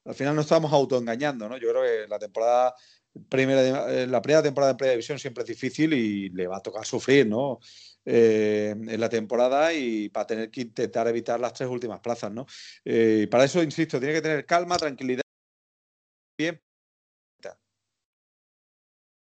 Al 0.06 0.13
final 0.13 0.36
nos 0.36 0.45
estamos 0.45 0.71
autoengañando, 0.71 1.49
¿no? 1.49 1.58
Yo 1.58 1.69
creo 1.71 1.82
que 1.82 2.08
la 2.08 2.19
temporada 2.19 2.75
primera, 3.30 3.91
eh, 3.91 4.08
la 4.08 4.21
primera 4.21 4.43
temporada 4.43 4.71
en 4.71 4.78
Primera 4.78 4.93
División 4.93 5.19
siempre 5.19 5.43
es 5.43 5.47
difícil 5.47 5.93
y 5.93 6.30
le 6.30 6.47
va 6.47 6.58
a 6.58 6.62
tocar 6.62 6.86
sufrir, 6.86 7.28
¿no? 7.28 7.60
Eh, 8.06 8.75
en 8.78 8.99
la 8.99 9.10
temporada 9.10 9.73
y 9.73 10.10
para 10.10 10.28
tener 10.28 10.51
que 10.51 10.62
intentar 10.62 11.08
evitar 11.08 11.39
las 11.39 11.54
tres 11.54 11.69
últimas 11.69 11.99
plazas, 12.01 12.32
¿no? 12.32 12.45
Eh, 12.84 13.28
para 13.32 13.45
eso, 13.45 13.63
insisto, 13.63 13.99
tiene 13.99 14.13
que 14.13 14.21
tener 14.21 14.45
calma, 14.45 14.78
tranquilidad. 14.78 15.21
Bien. 16.38 16.62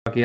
Aquí, 0.04 0.24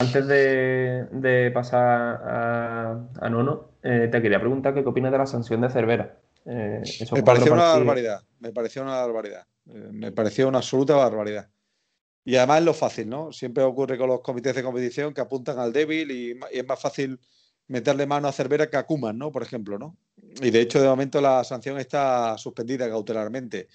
antes 0.00 0.26
de, 0.26 1.50
pasar 1.54 2.20
a, 2.24 3.30
Nono, 3.30 3.70
te 3.82 4.10
quería 4.10 4.40
preguntar 4.40 4.74
qué 4.74 4.80
opinas 4.80 5.12
de 5.12 5.18
la 5.18 5.26
sanción 5.26 5.60
de 5.60 5.70
Cervera. 5.70 6.20
me 6.44 7.22
pareció 7.22 7.52
una 7.52 7.68
barbaridad, 7.68 8.22
me 8.40 8.52
pareció 8.52 8.82
una 8.82 8.96
barbaridad, 8.96 9.46
me 9.64 10.12
pareció 10.12 10.48
una 10.48 10.58
absoluta 10.58 10.94
barbaridad. 10.94 11.48
Y 12.26 12.34
además 12.34 12.58
es 12.58 12.64
lo 12.64 12.74
fácil, 12.74 13.08
¿no? 13.08 13.30
Siempre 13.30 13.62
ocurre 13.62 13.96
con 13.96 14.08
los 14.08 14.20
comités 14.20 14.52
de 14.52 14.64
competición 14.64 15.14
que 15.14 15.20
apuntan 15.20 15.60
al 15.60 15.72
débil 15.72 16.10
y, 16.10 16.36
es 16.50 16.66
más 16.66 16.80
fácil 16.80 17.20
meterle 17.68 18.04
mano 18.04 18.26
a 18.26 18.32
Cervera 18.32 18.68
que 18.68 18.76
a 18.76 18.84
Kuman, 18.84 19.16
¿no? 19.16 19.30
Por 19.30 19.44
ejemplo, 19.44 19.78
¿no? 19.78 19.96
Y 20.42 20.50
de 20.50 20.60
hecho, 20.60 20.82
de 20.82 20.88
momento 20.88 21.20
la 21.20 21.44
sanción 21.44 21.78
está 21.78 22.36
suspendida 22.36 22.88
cautelarmente. 22.88 23.68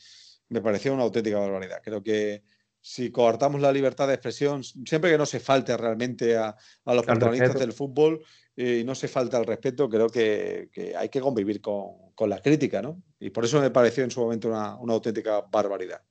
Me 0.50 0.60
pareció 0.60 0.94
una 0.94 1.04
auténtica 1.04 1.40
barbaridad. 1.40 1.80
Creo 1.82 2.04
que 2.04 2.44
si 2.82 3.10
coartamos 3.10 3.62
la 3.62 3.72
libertad 3.72 4.10
de 4.10 4.16
expresión, 4.16 4.66
siempre 4.66 5.12
que 5.12 5.18
no 5.18 5.26
se 5.26 5.40
falte 5.40 5.78
realmente 5.78 6.36
a, 6.36 6.54
los 6.88 7.06
protagonistas 7.06 7.58
del 7.58 7.72
fútbol 7.72 8.22
eh, 8.58 8.80
y 8.82 8.84
no 8.84 8.96
se 8.96 9.08
falta 9.08 9.38
el 9.38 9.46
respeto, 9.46 9.88
creo 9.88 10.10
que, 10.10 10.94
hay 10.98 11.08
que 11.08 11.22
convivir 11.22 11.62
con, 11.62 12.12
la 12.28 12.42
crítica, 12.42 12.82
¿no? 12.82 13.02
Y 13.18 13.30
por 13.30 13.46
eso 13.46 13.62
me 13.62 13.72
pareció 13.72 14.04
en 14.04 14.12
su 14.12 14.20
momento 14.20 14.50
una, 14.50 14.76
una 14.76 14.94
auténtica 14.94 15.40
barbaridad. 15.50 16.02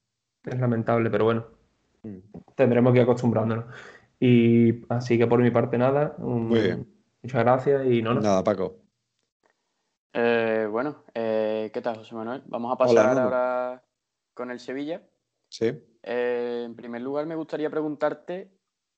Es 0.42 0.58
lamentable, 0.58 1.10
pero 1.10 1.24
bueno, 1.24 1.59
tendremos 2.54 2.92
que 2.92 2.98
ir 2.98 3.02
acostumbrándonos. 3.02 3.64
Y 4.18 4.84
así 4.88 5.16
que 5.16 5.26
por 5.26 5.40
mi 5.40 5.50
parte 5.50 5.78
nada. 5.78 6.14
Muy 6.18 6.60
bien. 6.60 6.86
Muchas 7.22 7.42
gracias 7.42 7.86
y 7.86 8.02
no, 8.02 8.14
Nada, 8.14 8.44
Paco. 8.44 8.76
Eh, 10.12 10.66
bueno, 10.70 11.04
eh, 11.14 11.70
¿qué 11.72 11.80
tal, 11.80 11.96
José 11.96 12.14
Manuel? 12.14 12.42
Vamos 12.46 12.72
a 12.72 12.76
pasar 12.76 13.18
ahora 13.18 13.82
con 14.34 14.50
el 14.50 14.60
Sevilla. 14.60 15.02
Sí. 15.50 15.66
Eh, 16.02 16.62
en 16.66 16.74
primer 16.74 17.02
lugar, 17.02 17.26
me 17.26 17.36
gustaría 17.36 17.70
preguntarte 17.70 18.50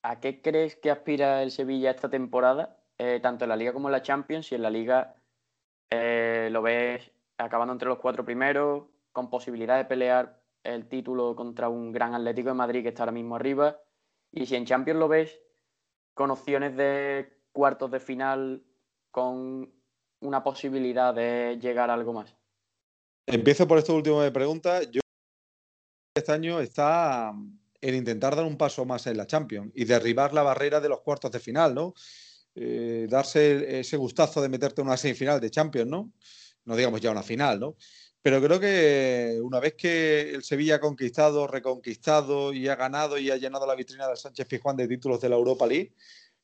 a 0.02 0.20
qué 0.20 0.40
crees 0.40 0.76
que 0.76 0.90
aspira 0.90 1.42
el 1.42 1.50
Sevilla 1.50 1.90
esta 1.90 2.08
temporada, 2.08 2.78
tanto 3.20 3.44
en 3.44 3.48
la 3.48 3.56
Liga 3.56 3.72
como 3.72 3.88
en 3.88 3.92
la 3.92 4.02
Champions, 4.02 4.50
y 4.52 4.54
en 4.54 4.62
la 4.62 4.70
Liga 4.70 5.16
lo 5.90 6.62
ves 6.62 7.10
acabando 7.38 7.72
entre 7.72 7.88
los 7.88 7.98
cuatro 7.98 8.24
primeros, 8.24 8.84
con 9.12 9.30
posibilidad 9.30 9.76
de 9.76 9.84
pelear 9.84 10.41
el 10.64 10.88
título 10.88 11.34
contra 11.34 11.68
un 11.68 11.92
gran 11.92 12.14
Atlético 12.14 12.48
de 12.48 12.54
Madrid 12.54 12.82
que 12.82 12.88
está 12.88 13.02
ahora 13.02 13.12
mismo 13.12 13.36
arriba. 13.36 13.80
Y 14.30 14.46
si 14.46 14.56
en 14.56 14.64
Champions 14.64 15.00
lo 15.00 15.08
ves 15.08 15.40
con 16.14 16.30
opciones 16.30 16.76
de 16.76 17.42
cuartos 17.52 17.90
de 17.90 18.00
final, 18.00 18.64
con 19.10 19.72
una 20.20 20.42
posibilidad 20.42 21.14
de 21.14 21.58
llegar 21.60 21.90
a 21.90 21.94
algo 21.94 22.12
más. 22.12 22.34
Empiezo 23.26 23.68
por 23.68 23.78
esto 23.78 23.94
último 23.94 24.22
de 24.22 24.30
pregunta. 24.30 24.82
Yo 24.82 25.00
este 26.14 26.32
año 26.32 26.60
está 26.60 27.32
en 27.80 27.94
intentar 27.94 28.36
dar 28.36 28.44
un 28.44 28.56
paso 28.56 28.84
más 28.84 29.06
en 29.06 29.16
la 29.16 29.26
Champions 29.26 29.72
y 29.74 29.84
derribar 29.84 30.32
la 30.32 30.42
barrera 30.42 30.80
de 30.80 30.88
los 30.88 31.00
cuartos 31.00 31.32
de 31.32 31.40
final, 31.40 31.74
¿no? 31.74 31.94
Eh, 32.54 33.06
darse 33.08 33.80
ese 33.80 33.96
gustazo 33.96 34.42
de 34.42 34.48
meterte 34.48 34.82
en 34.82 34.88
una 34.88 34.96
semifinal 34.96 35.40
de 35.40 35.50
Champions, 35.50 35.90
¿no? 35.90 36.12
No 36.64 36.76
digamos 36.76 37.00
ya 37.00 37.10
una 37.10 37.22
final, 37.22 37.58
¿no? 37.58 37.76
Pero 38.22 38.40
creo 38.40 38.60
que 38.60 39.40
una 39.42 39.58
vez 39.58 39.74
que 39.74 40.30
el 40.30 40.44
Sevilla 40.44 40.76
ha 40.76 40.80
conquistado, 40.80 41.48
reconquistado 41.48 42.52
y 42.52 42.68
ha 42.68 42.76
ganado 42.76 43.18
y 43.18 43.30
ha 43.30 43.36
llenado 43.36 43.66
la 43.66 43.74
vitrina 43.74 44.06
del 44.06 44.16
Sánchez 44.16 44.46
Fijuán 44.48 44.76
de 44.76 44.86
títulos 44.86 45.20
de 45.20 45.28
la 45.28 45.34
Europa 45.34 45.66
League, 45.66 45.92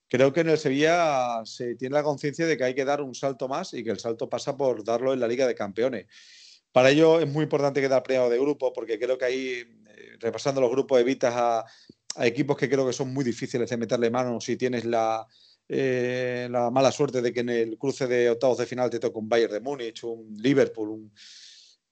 creo 0.09 0.33
que 0.33 0.41
en 0.41 0.49
el 0.49 0.59
Sevilla 0.59 1.41
se 1.45 1.77
tiene 1.77 1.95
la 1.95 2.03
conciencia 2.03 2.47
de 2.47 2.57
que 2.57 2.65
hay 2.65 2.75
que 2.75 2.85
dar 2.85 3.01
un 3.01 3.15
salto 3.15 3.47
más 3.47 3.75
y 3.75 3.85
que 3.85 3.91
el 3.91 4.01
salto 4.01 4.29
pasa 4.29 4.57
por 4.57 4.83
darlo 4.83 5.13
en 5.13 5.21
la 5.21 5.29
Liga 5.29 5.47
de 5.47 5.55
Campeones. 5.55 6.07
Para 6.73 6.91
ello 6.91 7.21
es 7.21 7.29
muy 7.29 7.45
importante 7.45 7.81
quedar 7.81 8.03
premiado 8.03 8.29
de 8.29 8.39
grupo 8.39 8.73
porque 8.73 8.99
creo 8.99 9.17
que 9.17 9.25
ahí, 9.25 9.47
eh, 9.89 10.17
repasando 10.19 10.61
los 10.61 10.71
grupos, 10.71 11.01
evitas 11.01 11.35
a, 11.37 11.65
equipos 12.21 12.57
que 12.57 12.69
creo 12.69 12.85
que 12.85 12.93
son 12.93 13.15
muy 13.15 13.25
difíciles 13.25 13.71
de 13.71 13.77
meterle 13.77 14.11
mano 14.11 14.41
si 14.41 14.57
tienes 14.57 14.85
la, 14.85 15.25
eh, 15.69 16.49
la 16.51 16.69
mala 16.71 16.91
suerte 16.91 17.23
de 17.23 17.33
que 17.33 17.41
en 17.41 17.49
el 17.51 17.79
cruce 17.79 18.09
de 18.09 18.31
octavos 18.31 18.59
de 18.59 18.67
final 18.67 18.91
te 18.91 18.99
toque 18.99 19.19
un 19.19 19.29
Bayern 19.29 19.53
de 19.53 19.61
Múnich, 19.61 20.03
un 20.03 20.35
Liverpool, 20.37 20.89
un, 20.89 21.13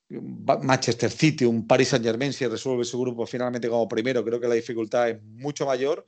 Manchester 0.09 1.11
City, 1.11 1.45
un 1.45 1.67
Paris 1.67 1.89
Saint 1.89 2.05
Germain, 2.05 2.33
si 2.33 2.47
resuelve 2.47 2.85
su 2.85 3.01
grupo 3.01 3.27
finalmente 3.27 3.69
como 3.69 3.89
primero, 3.89 4.25
creo 4.25 4.41
que 4.41 4.49
la 4.49 4.55
dificultad 4.55 5.11
es 5.11 5.23
mucho 5.23 5.67
mayor 5.67 6.05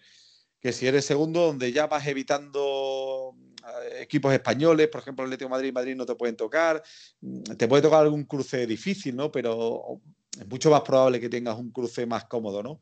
que 0.60 0.72
si 0.72 0.86
eres 0.86 1.04
segundo, 1.04 1.46
donde 1.46 1.72
ya 1.72 1.86
vas 1.86 2.06
evitando 2.06 3.34
eh, 3.64 4.02
equipos 4.02 4.32
españoles, 4.32 4.88
por 4.88 5.00
ejemplo, 5.00 5.24
el 5.24 5.28
Atlético 5.28 5.50
Madrid 5.50 5.72
Madrid 5.72 5.96
no 5.96 6.06
te 6.06 6.14
pueden 6.14 6.36
tocar, 6.36 6.82
mm, 7.20 7.42
te 7.56 7.68
puede 7.68 7.82
tocar 7.82 8.02
algún 8.02 8.24
cruce 8.24 8.66
difícil, 8.66 9.14
¿no? 9.14 9.30
Pero 9.30 10.00
es 10.38 10.46
mucho 10.48 10.70
más 10.70 10.82
probable 10.82 11.20
que 11.20 11.28
tengas 11.28 11.56
un 11.58 11.70
cruce 11.70 12.06
más 12.06 12.24
cómodo, 12.24 12.62
¿no? 12.62 12.80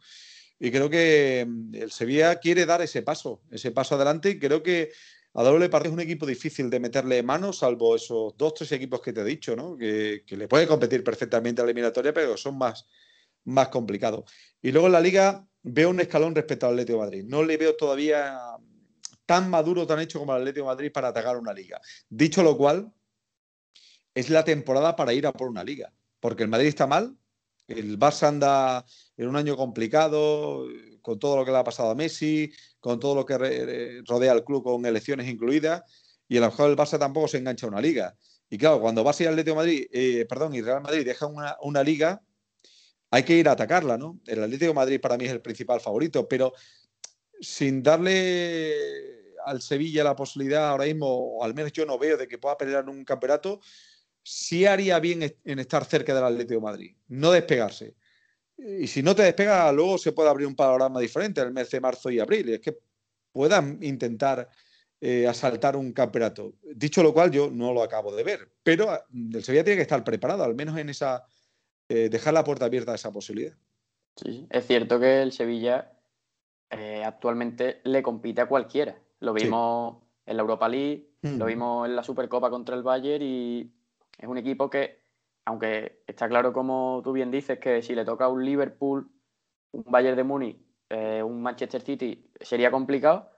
Y 0.59 0.70
creo 0.70 0.88
que 0.88 1.46
mm, 1.46 1.74
el 1.74 1.92
Sevilla 1.92 2.37
quiere 2.37 2.64
dar 2.64 2.81
ese 2.83 3.02
paso, 3.02 3.42
ese 3.50 3.72
paso 3.72 3.94
adelante, 3.94 4.31
y 4.31 4.38
creo 4.38 4.62
que 4.62 4.90
a 5.38 5.42
doble 5.42 5.68
parte 5.68 5.88
es 5.88 5.94
un 5.94 6.01
equipo 6.01 6.25
difícil 6.25 6.70
de 6.70 6.81
meterle 6.81 7.22
mano, 7.22 7.53
salvo 7.53 7.94
esos 7.94 8.35
dos, 8.38 8.55
tres 8.55 8.72
equipos 8.72 9.03
que 9.03 9.12
te 9.12 9.20
he 9.20 9.25
dicho, 9.25 9.55
¿no? 9.55 9.77
que, 9.77 10.25
le 10.27 10.49
puede 10.49 10.66
competir 10.66 11.05
perfectamente 11.05 11.61
a 11.61 11.64
la 11.64 11.70
eliminatoria, 11.70 12.14
pero 12.14 12.38
son 12.38 12.57
más, 12.57 12.87
más 13.44 13.68
complicados. 13.68 14.33
Y 14.62 14.72
luego 14.72 14.87
en 14.87 14.94
la 14.94 15.01
liga 15.01 15.46
veo 15.62 15.90
un 15.90 16.01
escalón 16.01 16.35
respecto 16.35 16.66
al 16.66 16.72
Atlético 16.72 17.01
de 17.01 17.05
Madrid. 17.05 17.25
No 17.27 17.42
le 17.42 17.59
veo 17.59 17.77
todavía 17.77 18.35
tan 19.27 19.51
maduro, 19.51 19.87
tan 19.87 20.01
hecho 20.01 20.18
como 20.18 20.35
el 20.35 20.40
Atlético 20.40 20.64
de 20.64 20.75
Madrid 20.75 20.92
para 20.92 21.09
atacar 21.09 21.37
una 21.37 21.53
liga. 21.53 21.83
Dicho 22.09 22.42
lo 22.42 22.57
cual, 22.57 22.90
es 24.14 24.31
la 24.31 24.42
temporada 24.42 24.96
para 24.96 25.12
ir 25.12 25.27
a 25.27 25.33
por 25.35 25.49
una 25.49 25.62
liga, 25.62 25.92
porque 26.18 26.44
el 26.44 26.49
Madrid 26.49 26.68
está 26.68 26.87
mal, 26.87 27.14
el 27.68 27.99
Barça 27.99 28.29
anda 28.29 28.87
en 29.18 29.29
un 29.29 29.37
año 29.37 29.55
complicado, 29.55 30.66
con 31.07 31.21
todo 31.21 31.37
lo 31.37 31.45
que 31.45 31.53
le 31.53 31.59
ha 31.59 31.62
pasado 31.62 31.90
a 31.90 31.95
Messi, 31.95 32.53
con 32.81 32.99
todo 32.99 33.14
lo 33.14 33.25
que 33.25 34.03
rodea 34.05 34.33
al 34.33 34.42
club 34.42 34.64
con 34.64 34.85
elecciones 34.85 35.29
incluidas, 35.29 35.85
y 36.27 36.37
a 36.37 36.40
lo 36.40 36.47
mejor 36.47 36.69
el 36.69 36.77
Barça 36.77 36.99
tampoco 36.99 37.29
se 37.29 37.38
engancha 37.38 37.66
a 37.66 37.69
una 37.69 37.81
liga. 37.81 38.16
Y 38.51 38.59
claro, 38.59 38.81
cuando 38.81 39.05
vas 39.05 39.21
a 39.21 39.23
ir 39.23 39.29
al 39.29 39.35
Atlético 39.35 39.55
Madrid, 39.55 39.87
eh, 39.92 40.27
perdón, 40.29 40.57
y 40.57 40.62
Real 40.62 40.83
Madrid 40.83 41.07
deja 41.07 41.29
una, 41.29 41.83
liga, 41.85 42.21
hay 43.12 43.23
que 43.23 43.35
ir 43.35 43.49
a 43.49 43.53
atacarla, 43.53 43.97
¿no? 43.97 44.19
El 44.27 44.42
Atlético 44.42 44.75
Madrid 44.75 45.01
para 45.01 45.16
mí 45.16 45.27
es 45.27 45.31
el 45.31 45.40
principal 45.40 45.81
favorito, 45.81 46.27
pero 46.27 46.53
sin 47.40 47.85
darle 47.85 48.75
al 49.45 49.62
Sevilla 49.62 50.03
la 50.03 50.16
posibilidad 50.16 50.71
ahora 50.71 50.87
mismo, 50.87 51.07
o 51.07 51.45
al 51.45 51.55
menos 51.55 51.71
yo 51.71 51.87
no 51.87 52.01
veo 52.01 52.16
de 52.16 52.27
que 52.27 52.38
pueda 52.38 52.59
pelear 52.59 52.88
un 52.88 53.05
campeonato, 53.05 53.61
sí 54.25 54.66
haría 54.66 54.99
bien 54.99 55.23
en 55.45 55.59
estar 55.61 55.85
cerca 55.85 56.12
del 56.16 56.25
Atlético 56.25 56.61
Madrid, 56.61 56.97
no 57.07 57.31
despegarse. 57.31 57.95
Y 58.59 58.87
si 58.87 59.03
no 59.03 59.14
te 59.14 59.23
despega, 59.23 59.71
luego 59.73 59.99
se 59.99 60.12
puede 60.12 60.31
abrir 60.31 60.47
un 60.47 60.57
panorama 60.57 61.01
diferente 61.01 61.40
en 61.40 61.49
el 61.49 61.53
mes 61.53 61.71
de 61.71 61.81
marzo 61.81 62.11
y 62.11 62.19
abril. 62.19 62.49
Es 62.49 62.61
que 62.61 62.79
puedan 63.33 63.79
intentar 63.83 64.49
eh, 65.01 65.27
asaltar 65.27 65.77
un 65.77 65.92
campeonato. 65.92 66.55
Dicho 66.75 67.03
lo 67.03 67.12
cual, 67.12 67.31
yo 67.31 67.51
no 67.51 67.73
lo 67.73 67.83
acabo 67.83 68.14
de 68.14 68.25
ver, 68.25 68.51
pero 68.62 68.90
ah, 68.90 69.05
el 69.12 69.45
Sevilla 69.45 69.62
tiene 69.62 69.77
que 69.77 69.83
estar 69.83 70.03
preparado, 70.03 70.42
al 70.42 70.55
menos 70.55 70.79
en 70.79 70.88
esa. 70.88 71.25
Eh, 71.88 72.09
dejar 72.09 72.35
la 72.35 72.42
puerta 72.42 72.64
abierta 72.64 72.92
a 72.92 72.97
esa 72.97 73.12
posibilidad. 73.12 73.55
Sí, 74.16 74.47
es 74.51 74.66
cierto 74.66 74.99
que 74.99 75.23
el 75.23 75.31
Sevilla 75.31 75.92
eh, 76.71 77.05
actualmente 77.05 77.81
le 77.85 78.03
compite 78.03 78.40
a 78.40 78.49
cualquiera. 78.49 78.99
Lo 79.21 79.33
vimos 79.33 79.99
en 80.25 80.37
la 80.37 80.40
Europa 80.40 80.69
League, 80.69 81.11
lo 81.23 81.45
mm. 81.45 81.49
vimos 81.49 81.88
en 81.88 81.95
la 81.95 82.03
Supercopa 82.03 82.51
contra 82.51 82.75
el 82.75 82.83
Bayern 82.83 83.23
y 83.23 83.71
es 84.19 84.29
un 84.29 84.38
equipo 84.38 84.69
que, 84.69 84.99
aunque 85.46 86.02
está 86.06 86.28
claro 86.28 86.52
como 86.52 87.00
tú 87.02 87.12
bien 87.12 87.30
dices, 87.30 87.59
que 87.59 87.80
si 87.80 87.94
le 87.94 88.04
toca 88.04 88.28
un 88.28 88.44
Liverpool, 88.44 89.09
un 89.72 89.85
Bayern 89.87 90.16
de 90.16 90.24
Múnich, 90.24 90.59
eh, 90.90 91.22
un 91.22 91.40
Manchester 91.40 91.80
City, 91.82 92.30
sería 92.40 92.70
complicado. 92.70 93.30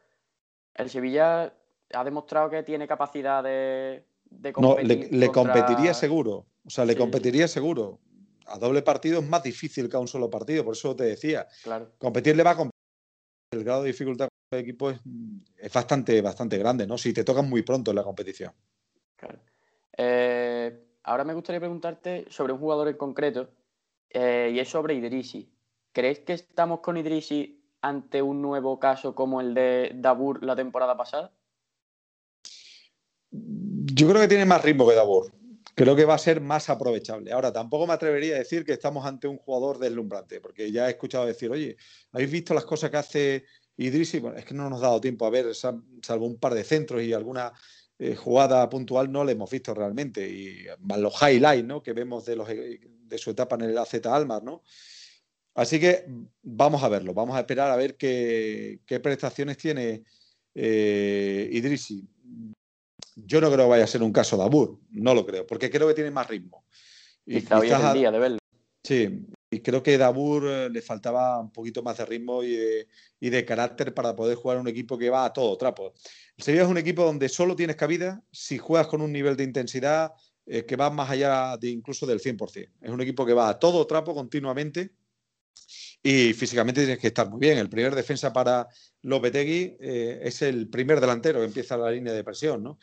El 0.75 0.89
Sevilla 0.89 1.55
ha 1.93 2.05
demostrado 2.05 2.49
que 2.49 2.63
tiene 2.63 2.89
capacidad 2.89 3.43
de, 3.45 4.07
competir. 4.53 5.11
No, 5.13 5.19
le, 5.19 5.29
competiría 5.29 5.93
seguro. 5.93 6.47
O 6.65 6.71
sea, 6.71 6.87
le 6.87 6.97
competiría 6.97 7.47
seguro. 7.47 8.01
A 8.47 8.59
doble 8.59 8.81
partido 8.81 9.21
es 9.21 9.29
más 9.29 9.43
difícil 9.43 9.91
que 9.91 9.97
a 9.97 10.01
un 10.01 10.09
solo 10.09 10.31
partido, 10.31 10.65
por 10.65 10.75
eso 10.75 10.97
te 10.97 11.05
decía. 11.05 11.47
Claro. 11.63 11.93
Competir 11.99 12.37
le 12.37 12.43
va 12.43 12.53
a 12.53 12.57
competir. 12.57 12.73
El 13.53 13.65
grado 13.65 13.83
de 13.83 13.89
dificultad 13.89 14.29
del 14.51 14.61
equipo 14.61 14.91
es, 14.91 15.01
es 15.59 15.73
bastante, 15.73 16.23
bastante 16.23 16.57
grande, 16.57 16.87
¿no? 16.87 16.97
Si 16.97 17.13
te 17.13 17.25
tocan 17.25 17.49
muy 17.49 17.63
pronto 17.63 17.91
en 17.91 17.97
la 17.97 18.03
competición. 18.03 18.53
Claro. 19.17 19.41
Eh, 19.97 20.88
ahora 21.03 21.25
me 21.25 21.35
gustaría 21.35 21.61
preguntarte 21.61 22.27
sobre 22.31 22.53
un 22.53 22.59
jugador 22.59 22.89
en 22.89 22.97
concreto 22.97 23.51
eh, 24.11 24.51
y 24.55 24.59
es 24.59 24.69
sobre 24.69 24.95
Idrisi. 24.95 25.51
¿Crees 25.93 26.21
que 26.21 26.35
estamos 26.35 26.81
con 26.81 26.97
Idrisi 26.97 27.63
ante 27.81 28.23
un 28.23 28.43
nuevo 28.43 28.79
caso 28.79 29.15
como 29.15 29.41
el 29.41 29.55
de 29.55 29.93
Dabur 29.95 30.43
la 30.45 30.57
temporada 30.57 30.97
pasada? 30.97 31.33
Yo 33.31 34.09
creo 34.09 34.21
que 34.21 34.29
tiene 34.29 34.45
más 34.45 34.63
ritmo 34.63 34.89
que 34.89 34.95
Dabur. 34.95 35.33
Creo 35.75 35.95
que 35.95 36.05
va 36.05 36.15
a 36.15 36.19
ser 36.19 36.41
más 36.41 36.71
aprovechable. 36.71 37.31
Ahora, 37.31 37.53
tampoco 37.53 37.87
me 37.87 37.93
atrevería 37.93 38.35
a 38.35 38.39
decir 38.39 38.65
que 38.65 38.73
estamos 38.73 39.07
ante 39.07 39.29
un 39.29 39.39
jugador 39.39 39.79
deslumbrante, 39.79 40.41
porque 40.41 40.73
ya 40.73 40.89
he 40.89 40.91
escuchado 40.91 41.27
decir, 41.27 41.51
oye, 41.51 41.77
¿habéis 42.11 42.33
visto 42.33 42.53
las 42.53 42.65
cosas 42.65 42.91
que 42.91 42.97
hace 42.97 43.45
Idrisi? 43.77 44.19
Bueno, 44.19 44.39
es 44.39 44.45
que 44.45 44.55
no 44.55 44.69
nos 44.69 44.81
ha 44.81 44.87
dado 44.87 45.01
tiempo 45.01 45.25
a 45.25 45.31
ver, 45.31 45.55
salvo 45.55 46.27
un 46.27 46.39
par 46.39 46.55
de 46.55 46.65
centros 46.65 47.03
y 47.03 47.13
alguna 47.13 47.53
eh, 47.99 48.15
jugada 48.15 48.69
puntual 48.69 49.11
no 49.11 49.25
la 49.25 49.33
hemos 49.33 49.51
visto 49.51 49.75
realmente. 49.75 50.29
Y 50.29 50.67
más 50.81 50.99
los 50.99 51.15
highlights 51.21 51.67
¿no? 51.67 51.83
que 51.83 51.93
vemos 51.93 52.25
de, 52.25 52.37
los, 52.37 52.49
de 52.49 53.19
su 53.19 53.31
etapa 53.31 53.57
en 53.57 53.63
el 53.63 53.79
AZ 53.79 53.95
Almar. 54.07 54.43
¿no? 54.43 54.63
Así 55.55 55.81
que 55.81 56.07
vamos 56.43 56.83
a 56.85 56.89
verlo, 56.89 57.13
vamos 57.13 57.37
a 57.37 57.41
esperar 57.41 57.71
a 57.71 57.77
ver 57.77 57.97
qué, 57.97 58.81
qué 58.87 59.01
prestaciones 59.01 59.57
tiene 59.57 60.05
eh, 60.55 61.49
Idrisi. 61.53 62.09
Yo 63.17 63.41
no 63.41 63.51
creo 63.51 63.65
que 63.65 63.71
vaya 63.71 63.85
a 63.85 63.89
ser 63.89 64.05
un 64.05 64.13
caso 64.13 64.37
de 64.37 64.45
Abur, 64.45 64.79
no 64.91 65.15
lo 65.15 65.27
creo, 65.27 65.45
porque 65.47 65.69
creo 65.69 65.89
que 65.89 65.95
tiene 65.95 66.13
más 66.13 66.29
ritmo. 66.29 66.65
Y 67.27 67.39
está 67.39 67.59
hoy 67.59 67.71
el 67.71 67.93
día 67.93 68.13
de 68.13 68.19
verlo. 68.21 68.39
Sí, 68.85 69.27
y 69.51 69.61
creo 69.61 69.83
que 69.83 69.97
Dabur 69.97 70.47
eh, 70.47 70.71
le 70.71 70.83
faltaba 70.83 71.41
un 71.41 71.51
poquito 71.51 71.83
más 71.83 71.97
de 71.99 72.07
ritmo 72.07 72.43
y 72.43 72.87
de, 73.21 73.45
carácter 73.45 73.95
para 73.95 74.15
poder 74.15 74.37
jugar 74.37 74.59
un 74.59 74.69
equipo 74.69 74.99
que 74.99 75.11
va 75.11 75.25
a 75.25 75.33
todo 75.33 75.57
trapo. 75.57 75.95
El 76.37 76.45
Sevilla 76.45 76.65
es 76.65 76.69
un 76.69 76.79
equipo 76.79 77.05
donde 77.05 77.29
solo 77.29 77.57
tienes 77.57 77.77
cabida 77.77 78.23
si 78.31 78.59
juegas 78.59 78.89
con 78.89 79.01
un 79.01 79.13
nivel 79.13 79.37
de 79.37 79.45
intensidad 79.45 80.13
eh, 80.47 80.65
que 80.65 80.77
va 80.77 80.91
más 80.91 81.11
allá 81.11 81.57
de 81.57 81.71
incluso 81.71 82.07
del 82.07 82.21
100%. 82.21 82.71
Es 82.81 82.91
un 82.91 83.01
equipo 83.01 83.25
que 83.25 83.33
va 83.33 83.49
a 83.49 83.59
todo 83.59 83.87
trapo 83.87 84.15
continuamente 84.15 84.93
y 86.03 86.33
físicamente 86.33 86.83
tienes 86.83 86.99
que 86.99 87.09
estar 87.09 87.29
muy 87.29 87.41
bien. 87.41 87.59
El 87.59 87.69
primer 87.69 87.95
defensa 87.95 88.33
para 88.33 88.69
Lopetegui 89.03 89.77
eh, 89.81 90.21
es 90.23 90.43
el 90.43 90.69
primer 90.69 91.01
delantero 91.01 91.41
que 91.41 91.47
empieza 91.47 91.77
la 91.77 91.91
línea 91.91 92.13
de 92.13 92.23
presión, 92.23 92.63
¿no? 92.63 92.79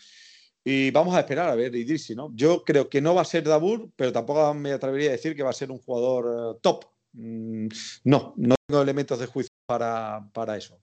Y 0.67 0.89
vamos 0.89 1.13
a 1.13 1.19
esperar 1.19 1.47
a 1.47 1.53
ver 1.53 1.75
Idrisi, 1.75 2.15
¿no? 2.15 2.31
Yo 2.33 2.63
creo 2.63 2.89
que 2.89 2.99
no 2.99 3.13
va 3.13 3.21
a 3.21 3.25
ser 3.25 3.43
Dabur, 3.43 3.91
pero 3.95 4.11
tampoco 4.11 4.51
me 4.55 4.71
atrevería 4.71 5.09
a 5.09 5.11
decir 5.11 5.35
que 5.35 5.43
va 5.43 5.51
a 5.51 5.53
ser 5.53 5.69
un 5.69 5.77
jugador 5.77 6.55
eh, 6.55 6.59
top. 6.59 6.85
Mm, 7.13 7.67
no, 8.05 8.33
no 8.35 8.55
tengo 8.65 8.81
elementos 8.81 9.19
de 9.19 9.27
juicio 9.27 9.53
para, 9.67 10.57
eso. 10.57 10.79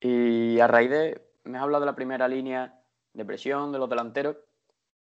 Y 0.00 0.60
a 0.60 0.68
raíz 0.68 0.90
de, 0.90 1.20
me 1.42 1.58
has 1.58 1.64
hablado 1.64 1.80
de 1.80 1.86
la 1.86 1.96
primera 1.96 2.28
línea 2.28 2.80
de 3.12 3.24
presión 3.24 3.72
de 3.72 3.80
los 3.80 3.90
delanteros, 3.90 4.36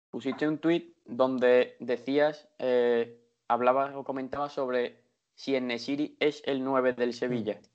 pusiste 0.08 0.48
un 0.48 0.56
tuit 0.56 0.96
donde 1.04 1.76
decías, 1.78 2.48
eh, 2.58 3.20
hablabas 3.48 3.94
o 3.96 4.02
comentabas 4.02 4.54
sobre 4.54 5.02
si 5.34 5.60
Nesiri 5.60 6.16
es 6.20 6.42
el 6.46 6.64
9 6.64 6.94
del 6.94 7.12
Sevilla. 7.12 7.60
Mm 7.60 7.73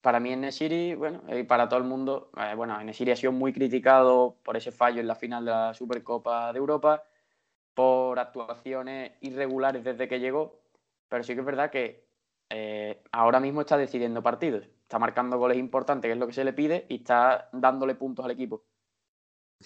para 0.00 0.20
mí 0.20 0.32
en 0.32 0.42
Nesiri, 0.42 0.94
bueno, 0.94 1.22
y 1.28 1.42
para 1.42 1.68
todo 1.68 1.78
el 1.78 1.86
mundo, 1.86 2.30
eh, 2.36 2.54
bueno, 2.54 2.82
Nesiri 2.82 3.12
ha 3.12 3.16
sido 3.16 3.32
muy 3.32 3.52
criticado 3.52 4.36
por 4.42 4.56
ese 4.56 4.72
fallo 4.72 5.00
en 5.00 5.06
la 5.06 5.14
final 5.14 5.44
de 5.44 5.50
la 5.50 5.74
Supercopa 5.74 6.52
de 6.52 6.58
Europa, 6.58 7.04
por 7.74 8.18
actuaciones 8.18 9.12
irregulares 9.20 9.84
desde 9.84 10.08
que 10.08 10.20
llegó, 10.20 10.60
pero 11.08 11.22
sí 11.22 11.34
que 11.34 11.40
es 11.40 11.46
verdad 11.46 11.70
que 11.70 12.04
eh, 12.48 13.02
ahora 13.12 13.40
mismo 13.40 13.60
está 13.60 13.76
decidiendo 13.76 14.22
partidos, 14.22 14.64
está 14.82 14.98
marcando 14.98 15.38
goles 15.38 15.58
importantes, 15.58 16.08
que 16.08 16.12
es 16.12 16.18
lo 16.18 16.26
que 16.26 16.32
se 16.32 16.44
le 16.44 16.52
pide, 16.52 16.86
y 16.88 16.96
está 16.96 17.48
dándole 17.52 17.94
puntos 17.94 18.24
al 18.24 18.30
equipo. 18.30 18.64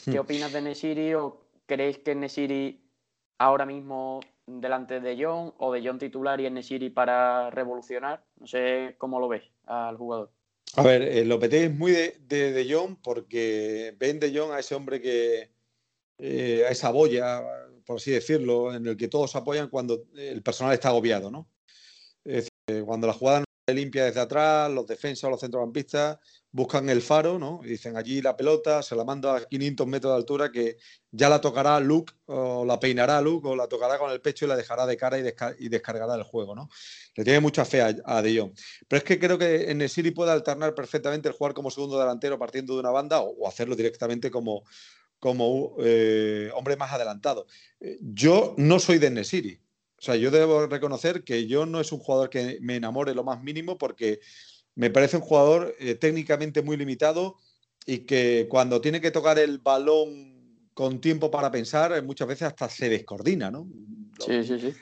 ¿Qué 0.04 0.18
hmm. 0.18 0.20
opinas 0.20 0.52
de 0.52 0.62
Nesiri 0.62 1.14
o 1.14 1.46
creéis 1.66 1.98
que 1.98 2.14
Nesiri 2.14 2.90
ahora 3.38 3.64
mismo 3.64 4.20
delante 4.46 5.00
de 5.00 5.16
John 5.18 5.54
o 5.58 5.72
de 5.72 5.82
John 5.84 5.98
titular 5.98 6.40
y 6.40 6.46
en 6.46 6.54
Nesiri 6.54 6.90
para 6.90 7.50
revolucionar? 7.50 8.24
No 8.38 8.46
sé 8.46 8.96
cómo 8.98 9.20
lo 9.20 9.28
ves 9.28 9.44
al 9.66 9.96
jugador. 9.96 10.30
A 10.76 10.82
ver, 10.82 11.02
eh, 11.02 11.24
Lopetegui 11.24 11.66
es 11.66 11.74
muy 11.74 11.92
de, 11.92 12.52
de, 12.52 12.72
Jong 12.72 12.96
porque 13.02 13.94
ven 13.98 14.18
de 14.18 14.36
Jong 14.36 14.52
a 14.52 14.58
ese 14.58 14.74
hombre 14.74 15.00
que, 15.00 15.50
eh, 16.18 16.64
a 16.66 16.70
esa 16.70 16.90
boya, 16.90 17.42
por 17.86 17.96
así 17.96 18.10
decirlo, 18.10 18.74
en 18.74 18.86
el 18.86 18.96
que 18.96 19.08
todos 19.08 19.36
apoyan 19.36 19.68
cuando 19.68 20.06
el 20.16 20.42
personal 20.42 20.72
está 20.72 20.88
agobiado, 20.88 21.30
¿no? 21.30 21.48
Es 22.24 22.50
decir, 22.66 22.84
cuando 22.84 23.06
la 23.06 23.12
jugada 23.12 23.40
no 23.40 23.44
se 23.68 23.74
limpia 23.74 24.06
desde 24.06 24.20
atrás, 24.20 24.70
los 24.70 24.86
defensas 24.86 25.30
los 25.30 25.40
centrocampistas 25.40 26.18
buscan 26.54 26.88
el 26.88 27.02
faro, 27.02 27.36
¿no? 27.36 27.62
Y 27.64 27.70
dicen 27.70 27.96
allí 27.96 28.22
la 28.22 28.36
pelota, 28.36 28.80
se 28.80 28.94
la 28.94 29.02
manda 29.02 29.36
a 29.36 29.44
500 29.44 29.88
metros 29.88 30.12
de 30.12 30.16
altura 30.16 30.52
que 30.52 30.76
ya 31.10 31.28
la 31.28 31.40
tocará 31.40 31.80
Luke 31.80 32.12
o 32.26 32.64
la 32.64 32.78
peinará 32.78 33.20
Luke 33.20 33.48
o 33.48 33.56
la 33.56 33.66
tocará 33.66 33.98
con 33.98 34.12
el 34.12 34.20
pecho 34.20 34.44
y 34.44 34.48
la 34.48 34.54
dejará 34.54 34.86
de 34.86 34.96
cara 34.96 35.18
y, 35.18 35.68
descargará 35.68 36.14
el 36.14 36.22
juego, 36.22 36.54
¿no? 36.54 36.68
Le 37.16 37.24
tiene 37.24 37.40
mucha 37.40 37.64
fe 37.64 37.82
a, 37.82 38.22
De 38.22 38.38
Jong. 38.38 38.52
Pero 38.86 38.98
es 38.98 39.02
que 39.04 39.18
creo 39.18 39.36
que 39.36 39.68
en 39.72 40.14
puede 40.14 40.30
alternar 40.30 40.76
perfectamente 40.76 41.28
el 41.28 41.34
jugar 41.34 41.54
como 41.54 41.72
segundo 41.72 41.98
delantero 41.98 42.38
partiendo 42.38 42.74
de 42.74 42.80
una 42.80 42.90
banda 42.90 43.20
o, 43.20 43.48
hacerlo 43.48 43.74
directamente 43.74 44.30
como, 44.30 44.62
como 45.18 45.74
eh, 45.80 46.52
hombre 46.54 46.76
más 46.76 46.92
adelantado. 46.92 47.48
Eh, 47.80 47.98
yo 48.00 48.54
no 48.58 48.78
soy 48.78 48.98
de 48.98 49.10
Nesiri. 49.10 49.60
O 49.98 50.02
sea, 50.02 50.14
yo 50.14 50.30
debo 50.30 50.68
reconocer 50.68 51.24
que 51.24 51.48
yo 51.48 51.66
no 51.66 51.80
es 51.80 51.90
un 51.90 51.98
jugador 51.98 52.30
que 52.30 52.58
me 52.60 52.76
enamore 52.76 53.12
lo 53.12 53.24
más 53.24 53.42
mínimo 53.42 53.76
porque 53.76 54.20
me 54.76 54.90
parece 54.90 55.16
un 55.16 55.22
jugador 55.22 55.74
eh, 55.78 55.94
técnicamente 55.94 56.62
muy 56.62 56.76
limitado 56.76 57.36
y 57.86 57.98
que 58.00 58.46
cuando 58.48 58.80
tiene 58.80 59.00
que 59.00 59.10
tocar 59.10 59.38
el 59.38 59.58
balón 59.58 60.68
con 60.74 61.00
tiempo 61.00 61.30
para 61.30 61.50
pensar, 61.50 61.92
eh, 61.92 62.02
muchas 62.02 62.28
veces 62.28 62.48
hasta 62.48 62.68
se 62.68 62.88
descoordina, 62.88 63.50
¿no? 63.50 63.68
Sí, 64.24 64.42
sí, 64.42 64.58
sí. 64.58 64.74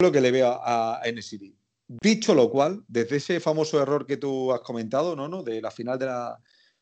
Lo 0.00 0.10
que 0.10 0.20
le 0.20 0.30
veo 0.30 0.48
a, 0.48 0.96
a 0.96 1.02
Dicho 1.86 2.34
lo 2.34 2.50
cual, 2.50 2.82
desde 2.88 3.16
ese 3.16 3.40
famoso 3.40 3.80
error 3.80 4.06
que 4.06 4.16
tú 4.16 4.52
has 4.52 4.60
comentado, 4.60 5.14
¿no? 5.14 5.28
¿no? 5.28 5.42
De 5.42 5.60
la 5.60 5.70
final 5.70 5.98
de 5.98 6.06
la 6.06 6.38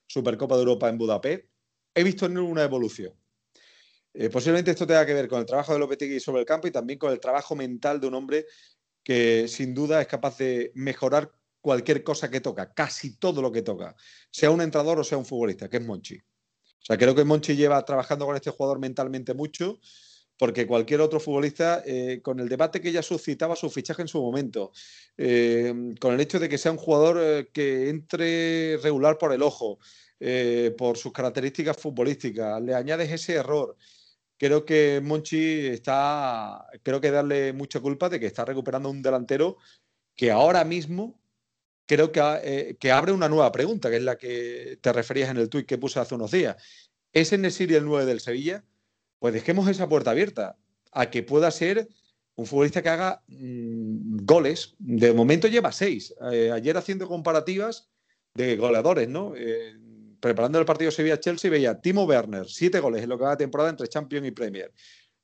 Supercopa 0.06 0.54
de 0.54 0.60
Europa 0.60 0.88
en 0.88 0.98
Budapest, 0.98 1.44
he 1.94 2.04
visto 2.04 2.26
en 2.26 2.32
él 2.32 2.38
una 2.38 2.62
evolución. 2.62 3.12
Eh, 4.14 4.28
posiblemente 4.28 4.70
esto 4.70 4.86
tenga 4.86 5.06
que 5.06 5.14
ver 5.14 5.26
con 5.26 5.40
el 5.40 5.46
trabajo 5.46 5.72
de 5.72 5.78
Lopetegui 5.78 6.20
sobre 6.20 6.40
el 6.40 6.46
campo 6.46 6.68
y 6.68 6.70
también 6.70 6.98
con 6.98 7.12
el 7.12 7.18
trabajo 7.18 7.56
mental 7.56 8.00
de 8.00 8.06
un 8.06 8.14
hombre 8.14 8.46
que 9.02 9.48
sin 9.48 9.74
duda 9.74 10.00
es 10.00 10.06
capaz 10.06 10.38
de 10.38 10.70
mejorar 10.74 11.32
cualquier 11.62 12.02
cosa 12.02 12.30
que 12.30 12.40
toca, 12.40 12.74
casi 12.74 13.16
todo 13.16 13.40
lo 13.40 13.50
que 13.50 13.62
toca, 13.62 13.96
sea 14.30 14.50
un 14.50 14.60
entrenador 14.60 15.00
o 15.00 15.04
sea 15.04 15.16
un 15.16 15.24
futbolista, 15.24 15.70
que 15.70 15.78
es 15.78 15.86
Monchi. 15.86 16.16
O 16.16 16.84
sea, 16.84 16.98
creo 16.98 17.14
que 17.14 17.24
Monchi 17.24 17.56
lleva 17.56 17.82
trabajando 17.84 18.26
con 18.26 18.36
este 18.36 18.50
jugador 18.50 18.80
mentalmente 18.80 19.32
mucho, 19.32 19.78
porque 20.36 20.66
cualquier 20.66 21.00
otro 21.00 21.20
futbolista, 21.20 21.84
eh, 21.86 22.20
con 22.20 22.40
el 22.40 22.48
debate 22.48 22.80
que 22.80 22.90
ya 22.90 23.02
suscitaba 23.02 23.54
su 23.54 23.70
fichaje 23.70 24.02
en 24.02 24.08
su 24.08 24.20
momento, 24.20 24.72
eh, 25.16 25.72
con 26.00 26.14
el 26.14 26.20
hecho 26.20 26.40
de 26.40 26.48
que 26.48 26.58
sea 26.58 26.72
un 26.72 26.78
jugador 26.78 27.18
eh, 27.20 27.48
que 27.52 27.88
entre 27.88 28.76
regular 28.78 29.16
por 29.18 29.32
el 29.32 29.42
ojo, 29.42 29.78
por 30.78 30.96
sus 30.98 31.12
características 31.12 31.76
futbolísticas, 31.76 32.62
le 32.62 32.76
añades 32.76 33.10
ese 33.10 33.34
error. 33.34 33.76
Creo 34.36 34.64
que 34.64 35.00
Monchi 35.02 35.66
está, 35.66 36.64
creo 36.84 37.00
que 37.00 37.10
darle 37.10 37.52
mucha 37.52 37.80
culpa 37.80 38.08
de 38.08 38.20
que 38.20 38.26
está 38.26 38.44
recuperando 38.44 38.88
un 38.88 39.02
delantero 39.02 39.56
que 40.14 40.30
ahora 40.30 40.62
mismo 40.62 41.21
creo 41.86 42.12
que, 42.12 42.76
que, 42.78 42.92
abre 42.92 43.12
una 43.12 43.28
nueva 43.28 43.52
pregunta, 43.52 43.90
que 43.90 43.96
es 43.96 44.02
la 44.02 44.16
que 44.16 44.78
te 44.80 44.92
referías 44.92 45.30
en 45.30 45.36
el 45.36 45.48
tuit 45.48 45.66
que 45.66 45.78
puse 45.78 46.00
hace 46.00 46.14
unos 46.14 46.30
días. 46.30 46.56
¿Es 47.12 47.32
en 47.32 47.42
Nesiri 47.42 47.74
el 47.74 47.84
9 47.84 48.06
del 48.06 48.20
Sevilla? 48.20 48.64
Pues 49.18 49.34
dejemos 49.34 49.68
esa 49.68 49.88
puerta 49.88 50.10
abierta 50.10 50.56
a 50.92 51.10
que 51.10 51.22
pueda 51.22 51.50
ser 51.50 51.88
un 52.34 52.46
futbolista 52.46 52.82
que 52.82 52.88
haga 52.88 53.22
mm, 53.28 54.24
goles. 54.24 54.74
De 54.78 55.12
momento 55.12 55.48
lleva 55.48 55.72
seis. 55.72 56.14
Eh, 56.32 56.50
ayer 56.52 56.76
haciendo 56.76 57.06
comparativas 57.06 57.90
de 58.34 58.56
goleadores, 58.56 59.08
¿no? 59.08 59.34
Eh, 59.36 59.76
preparando 60.20 60.58
el 60.58 60.64
partido 60.64 60.90
Sevilla-Chelsea 60.90 61.50
veía 61.50 61.80
Timo 61.80 62.04
Werner, 62.04 62.48
siete 62.48 62.80
goles 62.80 63.02
en 63.02 63.08
lo 63.08 63.18
que 63.18 63.24
va 63.24 63.30
de 63.30 63.36
temporada 63.38 63.70
entre 63.70 63.88
Champions 63.88 64.26
y 64.26 64.30
Premier. 64.30 64.72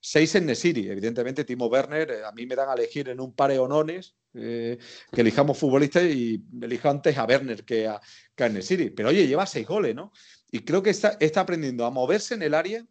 Seis 0.00 0.34
en 0.34 0.46
Nesiri. 0.46 0.88
Evidentemente, 0.88 1.44
Timo 1.44 1.66
Werner, 1.66 2.10
eh, 2.10 2.24
a 2.24 2.32
mí 2.32 2.46
me 2.46 2.54
dan 2.54 2.68
a 2.68 2.74
elegir 2.74 3.08
en 3.08 3.20
un 3.20 3.32
par 3.34 3.50
de 3.50 3.58
honones 3.58 4.14
que 4.32 4.78
elijamos 5.12 5.58
futbolistas 5.58 6.04
y 6.04 6.40
elijo 6.62 6.88
antes 6.88 7.16
a 7.16 7.24
Werner 7.24 7.64
que 7.64 7.88
a, 7.88 8.00
que 8.36 8.48
Nesiri. 8.48 8.90
Pero 8.90 9.08
oye, 9.08 9.26
lleva 9.26 9.46
seis 9.46 9.66
goles, 9.66 9.94
¿no? 9.94 10.12
Y 10.50 10.60
creo 10.60 10.82
que 10.82 10.90
está, 10.90 11.16
está 11.18 11.40
aprendiendo 11.40 11.84
a 11.84 11.90
moverse 11.90 12.34
en 12.34 12.42
el 12.42 12.54
área 12.54 12.86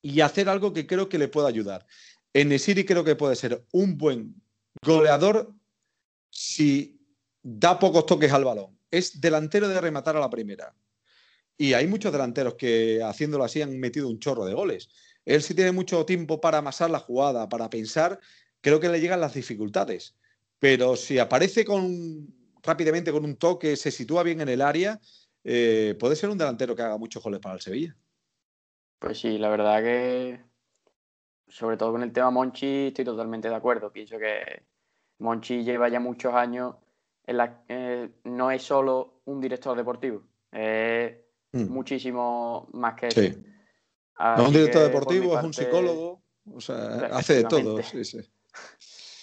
y 0.00 0.20
hacer 0.20 0.48
algo 0.48 0.72
que 0.72 0.86
creo 0.86 1.08
que 1.08 1.18
le 1.18 1.28
pueda 1.28 1.48
ayudar. 1.48 1.86
En 2.32 2.50
Nesiri 2.50 2.84
creo 2.84 3.02
que 3.02 3.16
puede 3.16 3.34
ser 3.34 3.64
un 3.72 3.98
buen 3.98 4.40
goleador 4.82 5.52
si 6.30 7.00
da 7.42 7.78
pocos 7.78 8.06
toques 8.06 8.32
al 8.32 8.44
balón. 8.44 8.78
Es 8.90 9.20
delantero 9.20 9.68
de 9.68 9.80
rematar 9.80 10.16
a 10.16 10.20
la 10.20 10.30
primera. 10.30 10.74
Y 11.56 11.72
hay 11.72 11.86
muchos 11.86 12.12
delanteros 12.12 12.54
que 12.54 13.02
haciéndolo 13.02 13.44
así 13.44 13.60
han 13.60 13.78
metido 13.78 14.08
un 14.08 14.20
chorro 14.20 14.44
de 14.44 14.54
goles. 14.54 14.88
Él 15.28 15.42
si 15.42 15.54
tiene 15.54 15.72
mucho 15.72 16.06
tiempo 16.06 16.40
para 16.40 16.58
amasar 16.58 16.88
la 16.88 17.00
jugada, 17.00 17.50
para 17.50 17.68
pensar, 17.68 18.18
creo 18.62 18.80
que 18.80 18.88
le 18.88 18.98
llegan 18.98 19.20
las 19.20 19.34
dificultades. 19.34 20.16
Pero 20.58 20.96
si 20.96 21.18
aparece 21.18 21.66
con, 21.66 22.34
rápidamente 22.62 23.12
con 23.12 23.26
un 23.26 23.36
toque, 23.36 23.76
se 23.76 23.90
sitúa 23.90 24.22
bien 24.22 24.40
en 24.40 24.48
el 24.48 24.62
área, 24.62 24.98
eh, 25.44 25.94
puede 26.00 26.16
ser 26.16 26.30
un 26.30 26.38
delantero 26.38 26.74
que 26.74 26.80
haga 26.80 26.96
muchos 26.96 27.22
goles 27.22 27.40
para 27.40 27.56
el 27.56 27.60
Sevilla. 27.60 27.94
Pues 28.98 29.20
sí, 29.20 29.36
la 29.36 29.50
verdad 29.50 29.82
que 29.82 30.40
sobre 31.46 31.76
todo 31.76 31.92
con 31.92 32.02
el 32.02 32.12
tema 32.12 32.30
Monchi 32.30 32.86
estoy 32.86 33.04
totalmente 33.04 33.50
de 33.50 33.54
acuerdo. 33.54 33.92
Pienso 33.92 34.18
que 34.18 34.62
Monchi 35.18 35.62
lleva 35.62 35.90
ya 35.90 36.00
muchos 36.00 36.32
años 36.32 36.76
en 37.26 37.36
la 37.36 37.64
eh, 37.68 38.08
no 38.24 38.50
es 38.50 38.62
solo 38.62 39.20
un 39.26 39.42
director 39.42 39.76
deportivo, 39.76 40.22
es 40.50 41.12
mm. 41.52 41.68
muchísimo 41.70 42.70
más 42.72 42.94
que 42.94 43.08
eso. 43.08 43.20
Sí. 43.20 43.36
No 43.36 43.57
es 44.18 44.46
un 44.46 44.52
director 44.52 44.82
deportivo, 44.82 45.38
es 45.38 45.44
un 45.44 45.52
psicólogo, 45.52 46.22
o 46.52 46.60
sea, 46.60 47.10
hace 47.12 47.34
de 47.34 47.44
todo. 47.44 47.78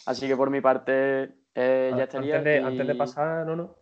Así 0.05 0.27
que 0.27 0.37
por 0.37 0.49
mi 0.49 0.61
parte 0.61 1.31
eh, 1.53 1.93
ya 1.95 2.03
estaría. 2.03 2.37
Antes 2.37 2.53
de, 2.53 2.59
antes 2.59 2.87
de 2.87 2.95
pasar, 2.95 3.45
no, 3.45 3.55
no. 3.55 3.75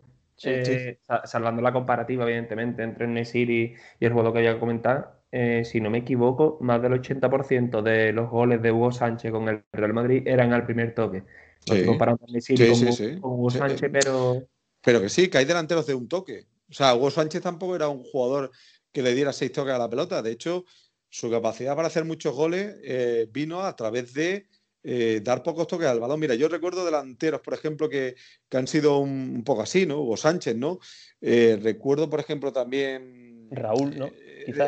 Eh, 0.43 0.99
salvando 1.25 1.61
la 1.61 1.71
comparativa, 1.71 2.23
evidentemente, 2.23 2.83
entre 2.83 3.07
Nesiri 3.07 3.75
y 3.99 4.05
el 4.05 4.13
juego 4.13 4.33
que 4.33 4.39
voy 4.39 4.47
a 4.47 4.59
comentar, 4.59 5.21
eh, 5.31 5.63
si 5.63 5.79
no 5.79 5.89
me 5.89 5.99
equivoco, 5.99 6.57
más 6.61 6.81
del 6.81 6.93
80% 6.93 7.81
de 7.81 8.11
los 8.13 8.29
goles 8.29 8.61
de 8.61 8.71
Hugo 8.71 8.91
Sánchez 8.91 9.31
con 9.31 9.47
el 9.47 9.63
Real 9.71 9.93
Madrid 9.93 10.23
eran 10.25 10.53
al 10.53 10.65
primer 10.65 10.93
toque. 10.93 11.23
Sí. 11.65 11.85
Comparando 11.85 12.25
sí, 12.39 12.55
con, 12.55 13.19
con, 13.19 13.31
Hugo 13.31 13.49
Sánchez, 13.49 13.89
pero. 13.91 14.43
Pero 14.81 15.01
que 15.01 15.09
sí, 15.09 15.29
que 15.29 15.37
hay 15.37 15.45
delanteros 15.45 15.87
de 15.87 15.93
un 15.93 16.07
toque. 16.07 16.45
O 16.69 16.73
sea, 16.73 16.93
Hugo 16.95 17.09
Sánchez 17.09 17.41
tampoco 17.41 17.75
era 17.75 17.87
un 17.87 18.03
jugador 18.03 18.51
que 18.91 19.01
le 19.01 19.13
diera 19.13 19.31
seis 19.31 19.51
toques 19.51 19.73
a 19.73 19.77
la 19.77 19.89
pelota. 19.89 20.21
De 20.21 20.31
hecho, 20.31 20.65
su 21.13 21.29
capacidad 21.29 21.75
para 21.75 21.89
hacer 21.89 22.05
muchos 22.05 22.33
goles 22.33 22.75
eh, 22.81 23.27
vino 23.31 23.61
a 23.61 23.75
través 23.75 24.15
de 24.15 24.47
eh, 24.81 25.21
dar 25.23 25.43
pocos 25.43 25.67
toques 25.67 25.85
al 25.85 25.99
balón. 25.99 26.19
Mira, 26.19 26.33
yo 26.33 26.47
recuerdo 26.47 26.83
delanteros, 26.83 27.39
por 27.41 27.53
ejemplo, 27.53 27.87
que, 27.87 28.15
que 28.49 28.57
han 28.57 28.65
sido 28.65 28.97
un, 28.97 29.11
un, 29.35 29.43
poco 29.43 29.61
así, 29.61 29.85
¿no? 29.85 30.01
Hugo 30.01 30.17
Sánchez, 30.17 30.55
¿no? 30.55 30.79
recuerdo, 31.21 32.09
por 32.09 32.19
ejemplo, 32.19 32.51
también. 32.51 33.47
Raúl, 33.51 33.95
¿no? 33.95 34.09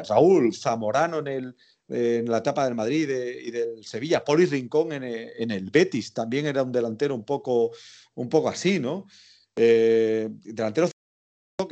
Raúl, 0.07 0.53
Zamorano 0.53 1.17
en, 1.17 1.27
el, 1.27 1.55
en 1.89 2.29
la 2.29 2.37
etapa 2.37 2.65
del 2.65 2.75
Madrid 2.75 3.09
y 3.09 3.49
del 3.49 3.83
Sevilla, 3.83 4.23
Poli 4.23 4.45
Rincón 4.45 4.93
en 4.93 5.03
el, 5.03 5.69
Betis, 5.71 6.13
también 6.13 6.45
era 6.45 6.61
un 6.61 6.71
delantero 6.71 7.15
un 7.15 7.25
poco, 7.25 7.71
un 8.13 8.29
poco 8.29 8.49
así, 8.49 8.79
¿no? 8.79 9.07
Eh, 9.55 10.29
delantero 10.43 10.89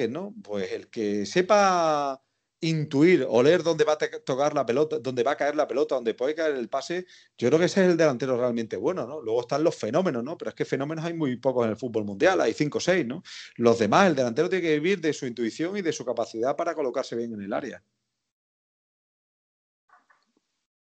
¿no? 0.09 0.33
Pues 0.41 0.71
el 0.71 0.87
que 0.87 1.27
sepa 1.27 2.19
intuir, 2.63 3.25
oler 3.29 3.61
dónde 3.61 3.83
va 3.83 3.93
a 3.93 3.97
tocar 3.97 4.53
la 4.53 4.65
pelota, 4.65 4.99
dónde 4.99 5.23
va 5.23 5.31
a 5.31 5.35
caer 5.35 5.55
la 5.55 5.67
pelota, 5.67 5.95
dónde 5.95 6.13
puede 6.13 6.33
caer 6.33 6.55
el 6.55 6.69
pase, 6.69 7.05
yo 7.37 7.49
creo 7.49 7.59
que 7.59 7.65
ese 7.65 7.83
es 7.83 7.91
el 7.91 7.97
delantero 7.97 8.37
realmente 8.37 8.77
bueno, 8.77 9.05
¿no? 9.05 9.21
Luego 9.21 9.41
están 9.41 9.63
los 9.63 9.75
fenómenos, 9.75 10.23
¿no? 10.23 10.37
Pero 10.37 10.49
es 10.49 10.55
que 10.55 10.65
fenómenos 10.65 11.05
hay 11.05 11.13
muy 11.13 11.35
pocos 11.37 11.65
en 11.65 11.71
el 11.71 11.77
fútbol 11.77 12.05
mundial, 12.05 12.41
hay 12.41 12.53
cinco 12.53 12.77
o 12.77 12.81
seis, 12.81 13.05
¿no? 13.05 13.21
Los 13.57 13.79
demás, 13.79 14.07
el 14.07 14.15
delantero 14.15 14.49
tiene 14.49 14.63
que 14.63 14.79
vivir 14.79 15.01
de 15.01 15.13
su 15.13 15.25
intuición 15.25 15.77
y 15.77 15.81
de 15.81 15.91
su 15.91 16.05
capacidad 16.05 16.55
para 16.55 16.73
colocarse 16.73 17.15
bien 17.15 17.33
en 17.33 17.41
el 17.41 17.53
área. 17.53 17.83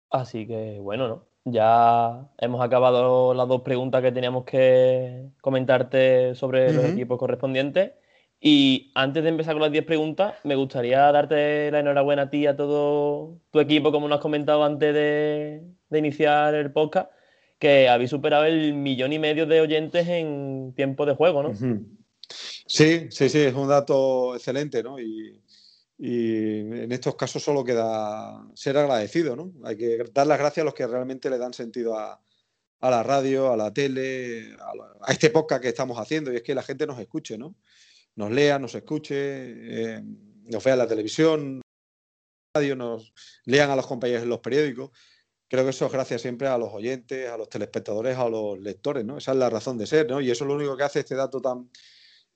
Así 0.09 0.45
que 0.45 0.77
bueno, 0.79 1.07
¿no? 1.07 1.27
Ya 1.45 2.29
hemos 2.37 2.61
acabado 2.61 3.33
las 3.33 3.47
dos 3.47 3.61
preguntas 3.61 4.01
que 4.03 4.11
teníamos 4.11 4.45
que 4.45 5.31
comentarte 5.41 6.35
sobre 6.35 6.67
uh 6.67 6.69
-huh. 6.69 6.75
los 6.75 6.85
equipos 6.85 7.17
correspondientes. 7.17 7.93
Y 8.43 8.91
antes 8.95 9.21
de 9.21 9.29
empezar 9.29 9.53
con 9.53 9.61
las 9.61 9.71
10 9.71 9.85
preguntas, 9.85 10.33
me 10.43 10.55
gustaría 10.55 10.99
darte 11.11 11.69
la 11.69 11.81
enhorabuena 11.81 12.23
a 12.23 12.29
ti 12.31 12.39
y 12.39 12.47
a 12.47 12.55
todo 12.55 13.37
tu 13.51 13.59
equipo, 13.59 13.91
como 13.91 14.07
nos 14.07 14.17
has 14.17 14.21
comentado 14.21 14.63
antes 14.63 14.95
de, 14.95 15.61
iniciar 15.91 16.55
el 16.55 16.71
podcast, 16.71 17.11
que 17.59 17.87
habéis 17.87 18.09
superado 18.09 18.45
el 18.45 18.73
millón 18.73 19.13
y 19.13 19.19
medio 19.19 19.45
de 19.45 19.61
oyentes 19.61 20.07
en 20.07 20.73
tiempo 20.75 21.05
de 21.05 21.13
juego, 21.13 21.43
¿no? 21.43 21.53
Sí, 22.65 23.07
sí, 23.11 23.29
sí, 23.29 23.39
es 23.41 23.53
un 23.53 23.67
dato 23.67 24.35
excelente, 24.35 24.81
¿no? 24.81 24.99
Y, 24.99 25.39
en 26.03 26.91
estos 26.91 27.13
casos 27.13 27.43
solo 27.43 27.63
queda 27.63 28.43
ser 28.55 28.75
agradecido, 28.75 29.35
¿no? 29.35 29.51
Hay 29.63 29.77
que 29.77 30.03
dar 30.11 30.25
las 30.25 30.39
gracias 30.39 30.63
a 30.63 30.65
los 30.65 30.73
que 30.73 30.87
realmente 30.87 31.29
le 31.29 31.37
dan 31.37 31.53
sentido 31.53 31.95
a, 31.95 32.19
la 32.81 33.03
radio, 33.03 33.53
a 33.53 33.57
la 33.57 33.71
tele, 33.71 34.55
a 34.99 35.11
este 35.11 35.29
podcast 35.29 35.61
que 35.61 35.67
estamos 35.67 35.99
haciendo, 35.99 36.33
y 36.33 36.37
es 36.37 36.41
que 36.41 36.55
la 36.55 36.63
gente 36.63 36.87
nos 36.87 36.97
escuche, 36.97 37.37
¿no? 37.37 37.53
Nos 38.15 38.31
lea, 38.31 38.59
nos 38.59 38.75
escuche, 38.75 39.15
eh, 39.15 40.03
nos 40.45 40.63
vea 40.63 40.73
en 40.73 40.79
la 40.79 40.87
televisión, 40.87 41.61
radio, 42.53 42.75
nos 42.75 43.13
lean 43.45 43.69
a 43.69 43.75
los 43.75 43.87
compañeros 43.87 44.23
en 44.23 44.29
los 44.29 44.39
periódicos. 44.39 44.91
Creo 45.47 45.63
que 45.63 45.71
eso 45.71 45.85
es 45.85 45.91
gracias 45.91 46.21
siempre 46.21 46.47
a 46.47 46.57
los 46.57 46.73
oyentes, 46.73 47.29
a 47.29 47.37
los 47.37 47.49
telespectadores, 47.49 48.17
a 48.17 48.29
los 48.29 48.59
lectores, 48.59 49.03
¿no? 49.03 49.17
Esa 49.17 49.31
es 49.31 49.37
la 49.37 49.49
razón 49.49 49.77
de 49.77 49.87
ser, 49.87 50.09
¿no? 50.09 50.21
Y 50.21 50.31
eso 50.31 50.43
es 50.43 50.47
lo 50.47 50.55
único 50.55 50.77
que 50.77 50.83
hace 50.83 50.99
este 50.99 51.15
dato 51.15 51.41
tan, 51.41 51.69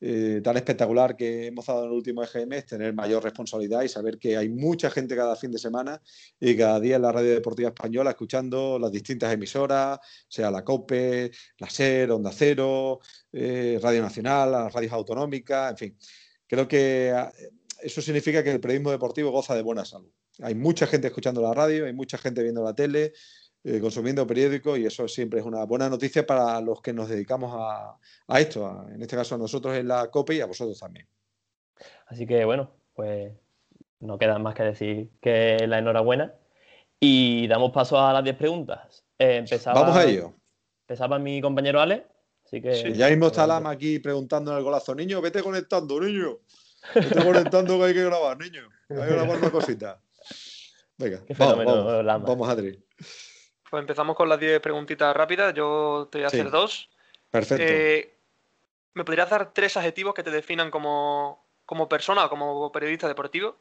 eh, 0.01 0.41
tan 0.43 0.57
espectacular 0.57 1.15
que 1.15 1.47
hemos 1.47 1.65
dado 1.65 1.83
en 1.83 1.91
el 1.91 1.95
último 1.95 2.23
EGM, 2.23 2.53
es 2.53 2.65
tener 2.65 2.93
mayor 2.93 3.23
responsabilidad 3.23 3.81
y 3.83 3.89
saber 3.89 4.17
que 4.17 4.35
hay 4.35 4.49
mucha 4.49 4.89
gente 4.89 5.15
cada 5.15 5.35
fin 5.35 5.51
de 5.51 5.57
semana 5.57 6.01
y 6.39 6.55
cada 6.57 6.79
día 6.79 6.97
en 6.97 7.01
la 7.01 7.11
radio 7.11 7.31
deportiva 7.31 7.69
española 7.69 8.11
escuchando 8.11 8.77
las 8.77 8.91
distintas 8.91 9.33
emisoras, 9.33 9.99
sea 10.27 10.51
la 10.51 10.63
COPE, 10.63 11.31
la 11.59 11.69
SER, 11.69 12.11
Onda 12.11 12.31
Cero, 12.33 12.99
eh, 13.31 13.79
Radio 13.81 14.01
Nacional, 14.01 14.51
las 14.51 14.73
radios 14.73 14.93
autonómicas, 14.93 15.71
en 15.71 15.77
fin. 15.77 15.97
Creo 16.47 16.67
que 16.67 17.11
ah, 17.15 17.31
eso 17.81 18.01
significa 18.01 18.43
que 18.43 18.51
el 18.51 18.59
periodismo 18.59 18.91
deportivo 18.91 19.31
goza 19.31 19.55
de 19.55 19.61
buena 19.61 19.85
salud. 19.85 20.11
Hay 20.41 20.55
mucha 20.55 20.85
gente 20.87 21.07
escuchando 21.07 21.41
la 21.41 21.53
radio, 21.53 21.85
hay 21.85 21.93
mucha 21.93 22.17
gente 22.17 22.43
viendo 22.43 22.63
la 22.63 22.75
tele, 22.75 23.13
eh, 23.67 23.79
consumiendo 23.81 24.27
periódicos 24.27 24.77
y 24.77 24.85
eso 24.85 25.07
siempre 25.07 25.39
es 25.39 25.45
una 25.45 25.63
buena 25.65 25.89
noticia 25.89 26.23
para 26.23 26.61
los 26.61 26.83
que 26.83 26.93
nos 26.93 27.09
dedicamos 27.09 27.51
a, 27.57 27.97
a 28.27 28.39
esto, 28.39 28.67
a, 28.67 28.85
en 28.93 29.01
este 29.01 29.15
caso 29.15 29.33
a 29.33 29.37
nosotros 29.39 29.75
en 29.75 29.87
la 29.87 30.11
COPE 30.11 30.35
y 30.35 30.41
a 30.41 30.45
vosotros 30.45 30.79
también. 30.79 31.07
Así 32.05 32.27
que 32.27 32.45
bueno, 32.45 32.69
pues 32.93 33.33
no 34.01 34.19
queda 34.19 34.37
más 34.37 34.53
que 34.53 34.61
decir 34.61 35.09
que 35.19 35.65
la 35.67 35.79
enhorabuena 35.79 36.35
y 36.99 37.47
damos 37.47 37.71
paso 37.71 37.99
a 37.99 38.13
las 38.13 38.23
10 38.23 38.35
preguntas. 38.35 39.03
Eh, 39.17 39.37
empezaba, 39.37 39.81
Vamos 39.81 39.97
a 39.97 40.03
ello. 40.05 40.35
Empezaba 40.81 41.17
mi 41.17 41.41
compañero 41.41 41.81
Ale. 41.81 42.05
Así 42.45 42.61
que, 42.61 42.75
sí, 42.75 42.93
ya 42.93 43.09
mismo 43.09 43.27
está 43.27 43.47
Lama 43.47 43.71
aquí 43.71 43.97
preguntando 43.97 44.51
en 44.51 44.59
el 44.59 44.63
golazo, 44.63 44.93
niño, 44.93 45.19
vete 45.21 45.41
conectando, 45.41 45.99
niño. 45.99 46.37
Vete 46.93 47.23
conectando 47.23 47.79
que 47.79 47.85
hay 47.85 47.93
que 47.95 48.03
grabar, 48.03 48.37
niño. 48.37 48.69
Hay 48.89 48.95
que 48.95 49.05
grabar 49.15 49.39
una 49.39 49.49
cosita. 49.49 49.99
Venga, 50.99 51.23
vamos, 51.39 51.65
vamos, 51.65 52.05
Lama. 52.05 52.25
vamos, 52.27 52.47
Adri. 52.47 52.79
Pues 53.69 53.81
empezamos 53.81 54.15
con 54.15 54.29
las 54.29 54.39
10 54.39 54.59
preguntitas 54.59 55.15
rápidas. 55.15 55.53
Yo 55.53 56.07
te 56.11 56.19
voy 56.19 56.25
a 56.25 56.27
hacer 56.27 56.49
dos. 56.49 56.89
Perfecto. 57.31 57.63
Eh, 57.67 58.13
¿Me 58.93 59.03
podrías 59.03 59.29
dar 59.29 59.53
tres 59.53 59.75
adjetivos 59.75 60.13
que 60.13 60.23
te 60.23 60.31
definan 60.31 60.71
como, 60.71 61.45
como 61.65 61.89
persona 61.89 62.25
o 62.25 62.29
como 62.29 62.71
periodista 62.71 63.07
deportivo? 63.07 63.57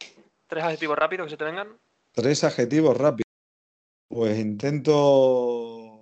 Tres 0.47 0.63
adjetivos 0.63 0.97
rápidos 0.97 1.27
que 1.27 1.31
se 1.31 1.37
te 1.37 1.45
vengan. 1.45 1.77
Tres 2.13 2.45
adjetivos 2.45 2.97
rápidos. 2.97 3.25
Pues 4.09 4.39
intento 4.39 6.01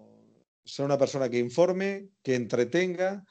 ser 0.64 0.84
una 0.84 0.98
persona 0.98 1.30
que 1.30 1.38
informe, 1.38 2.09
que 2.22 2.34
entretenga 2.34 3.24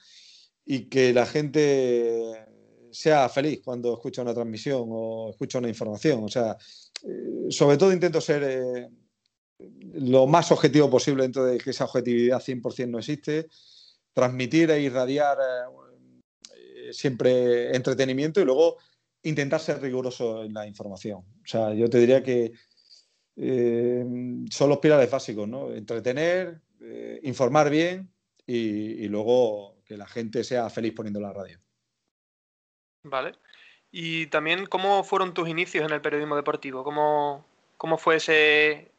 y 0.65 0.89
que 0.89 1.13
la 1.13 1.25
gente 1.25 2.47
sea 2.91 3.29
feliz 3.29 3.61
cuando 3.63 3.93
escucha 3.93 4.21
una 4.21 4.33
transmisión 4.33 4.85
o 4.89 5.29
escucha 5.29 5.59
una 5.59 5.69
información. 5.69 6.23
O 6.23 6.27
sea, 6.29 6.57
eh, 7.03 7.47
sobre 7.49 7.77
todo 7.77 7.93
intento 7.93 8.19
ser 8.19 8.43
eh, 8.43 8.89
lo 9.93 10.27
más 10.27 10.51
objetivo 10.51 10.89
posible 10.89 11.23
dentro 11.23 11.45
de 11.45 11.57
que 11.57 11.71
esa 11.71 11.85
objetividad 11.85 12.41
100% 12.41 12.89
no 12.89 12.99
existe, 12.99 13.47
transmitir 14.13 14.71
e 14.71 14.81
irradiar 14.81 15.37
eh, 16.55 16.93
siempre 16.93 17.75
entretenimiento 17.75 18.41
y 18.41 18.45
luego 18.45 18.77
intentar 19.23 19.59
ser 19.59 19.81
riguroso 19.81 20.43
en 20.43 20.53
la 20.53 20.67
información. 20.67 21.19
O 21.19 21.47
sea, 21.47 21.73
yo 21.73 21.89
te 21.89 21.99
diría 21.99 22.23
que 22.23 22.51
son 23.35 24.69
los 24.69 24.77
pilares 24.79 25.09
básicos, 25.09 25.47
¿no? 25.47 25.73
Entretener, 25.73 26.61
informar 27.23 27.69
bien 27.69 28.11
y, 28.45 29.03
y 29.03 29.07
luego 29.07 29.77
que 29.85 29.97
la 29.97 30.05
gente 30.05 30.43
sea 30.43 30.69
feliz 30.69 30.93
poniendo 30.93 31.19
la 31.19 31.33
radio. 31.33 31.59
Vale. 33.03 33.33
Y 33.91 34.27
también, 34.27 34.65
¿cómo 34.67 35.03
fueron 35.03 35.33
tus 35.33 35.49
inicios 35.49 35.85
en 35.85 35.91
el 35.91 36.01
periodismo 36.01 36.35
deportivo? 36.35 36.83
¿Cómo, 36.83 37.45
cómo 37.77 37.97
fue 37.97 38.15
ese 38.15 38.90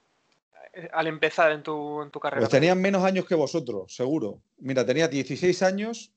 al 0.93 1.07
empezar 1.07 1.53
en 1.53 1.63
tu, 1.63 2.03
en 2.03 2.11
tu 2.11 2.21
carrera? 2.21 2.41
Pues 2.41 2.51
tenían 2.51 2.81
menos 2.81 3.05
años 3.05 3.27
que 3.27 3.35
vosotros, 3.35 3.95
seguro. 3.95 4.43
Mira, 4.59 4.87
tenía 4.87 5.09
16 5.09 5.63
años 5.63 6.13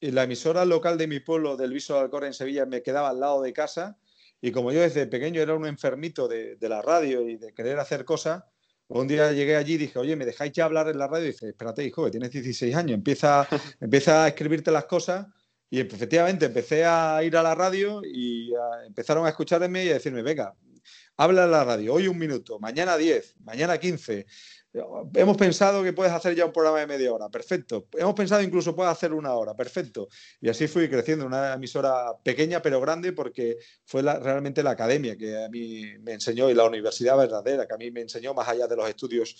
y 0.00 0.10
la 0.12 0.24
emisora 0.24 0.64
local 0.64 0.98
de 0.98 1.08
mi 1.08 1.20
pueblo, 1.20 1.56
del 1.56 1.72
Viso 1.72 1.94
de 1.94 2.00
Alcor 2.00 2.24
en 2.24 2.34
Sevilla, 2.34 2.66
me 2.66 2.82
quedaba 2.82 3.10
al 3.10 3.20
lado 3.20 3.42
de 3.42 3.52
casa. 3.52 3.98
Y 4.40 4.52
como 4.52 4.70
yo 4.70 4.80
desde 4.80 5.06
pequeño 5.06 5.40
era 5.40 5.54
un 5.54 5.66
enfermito 5.66 6.28
de, 6.28 6.56
de 6.56 6.68
la 6.68 6.80
radio 6.80 7.28
y 7.28 7.36
de 7.36 7.52
querer 7.52 7.78
hacer 7.80 8.04
cosas, 8.04 8.44
un 8.88 9.06
día 9.06 9.32
llegué 9.32 9.56
allí 9.56 9.74
y 9.74 9.78
dije, 9.78 9.98
oye, 9.98 10.16
¿me 10.16 10.24
dejáis 10.24 10.52
ya 10.52 10.64
hablar 10.64 10.88
en 10.88 10.98
la 10.98 11.08
radio? 11.08 11.24
Y 11.24 11.32
dice, 11.32 11.48
espérate, 11.48 11.84
hijo, 11.84 12.04
que 12.04 12.10
tienes 12.10 12.30
16 12.30 12.74
años, 12.74 12.94
empieza, 12.94 13.46
empieza 13.80 14.24
a 14.24 14.28
escribirte 14.28 14.70
las 14.70 14.86
cosas 14.86 15.26
y 15.68 15.80
efectivamente 15.80 16.46
empecé 16.46 16.84
a 16.86 17.22
ir 17.22 17.36
a 17.36 17.42
la 17.42 17.54
radio 17.54 18.00
y 18.02 18.52
empezaron 18.86 19.26
a 19.26 19.28
escucharme 19.28 19.84
y 19.84 19.90
a 19.90 19.94
decirme, 19.94 20.22
venga, 20.22 20.54
habla 21.18 21.44
en 21.44 21.50
la 21.50 21.64
radio, 21.64 21.94
hoy 21.94 22.06
un 22.06 22.16
minuto, 22.16 22.58
mañana 22.60 22.96
10, 22.96 23.36
mañana 23.40 23.76
15. 23.76 24.24
Hemos 25.14 25.36
pensado 25.36 25.82
que 25.82 25.92
puedes 25.92 26.12
hacer 26.12 26.36
ya 26.36 26.46
un 26.46 26.52
programa 26.52 26.78
de 26.78 26.86
media 26.86 27.12
hora, 27.12 27.28
perfecto. 27.28 27.88
Hemos 27.96 28.14
pensado 28.14 28.40
incluso 28.40 28.76
puedes 28.76 28.92
hacer 28.92 29.12
una 29.12 29.34
hora, 29.34 29.54
perfecto. 29.56 30.08
Y 30.40 30.48
así 30.48 30.68
fui 30.68 30.88
creciendo, 30.88 31.26
una 31.26 31.54
emisora 31.54 32.16
pequeña 32.22 32.62
pero 32.62 32.80
grande 32.80 33.12
porque 33.12 33.58
fue 33.84 34.02
realmente 34.02 34.62
la 34.62 34.70
academia 34.70 35.16
que 35.16 35.44
a 35.44 35.48
mí 35.48 35.86
me 36.00 36.12
enseñó 36.12 36.50
y 36.50 36.54
la 36.54 36.64
universidad 36.64 37.16
verdadera 37.16 37.66
que 37.66 37.74
a 37.74 37.78
mí 37.78 37.90
me 37.90 38.02
enseñó 38.02 38.32
más 38.32 38.46
allá 38.46 38.68
de 38.68 38.76
los 38.76 38.88
estudios 38.88 39.36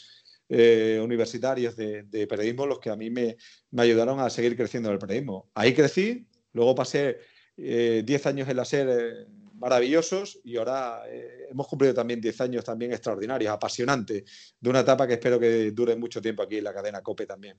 eh, 0.49 0.99
universitarios 1.01 1.77
de, 1.77 2.27
periodismo 2.29 2.67
los 2.67 2.81
que 2.81 2.91
a 2.91 2.97
mí 2.97 3.11
me, 3.11 3.37
ayudaron 3.77 4.19
a 4.19 4.31
seguir 4.31 4.57
creciendo 4.57 4.89
en 4.89 4.95
el 4.95 4.99
periodismo. 4.99 5.49
Ahí 5.55 5.75
crecí, 5.75 6.27
luego 6.55 6.75
pasé 6.75 7.19
10 7.57 8.09
eh, 8.09 8.29
años 8.29 8.49
en 8.49 8.57
la 8.57 8.65
SER 8.65 8.89
eh, 8.89 9.27
maravillosos 9.59 10.41
y 10.45 10.57
ahora 10.57 11.03
hemos 11.51 11.67
cumplido 11.67 11.95
también 11.95 12.21
10 12.21 12.41
años 12.41 12.65
también 12.65 12.93
extraordinarios, 12.93 13.53
apasionantes, 13.53 14.55
de 14.59 14.71
una 14.71 14.81
etapa 14.81 15.07
que 15.07 15.15
espero 15.15 15.39
que 15.39 15.71
dure 15.73 15.97
mucho 15.97 16.23
tiempo 16.23 16.43
aquí 16.43 16.59
en 16.59 16.65
la 16.65 16.75
cadena 16.75 17.03
COPE 17.03 17.27
también. 17.27 17.59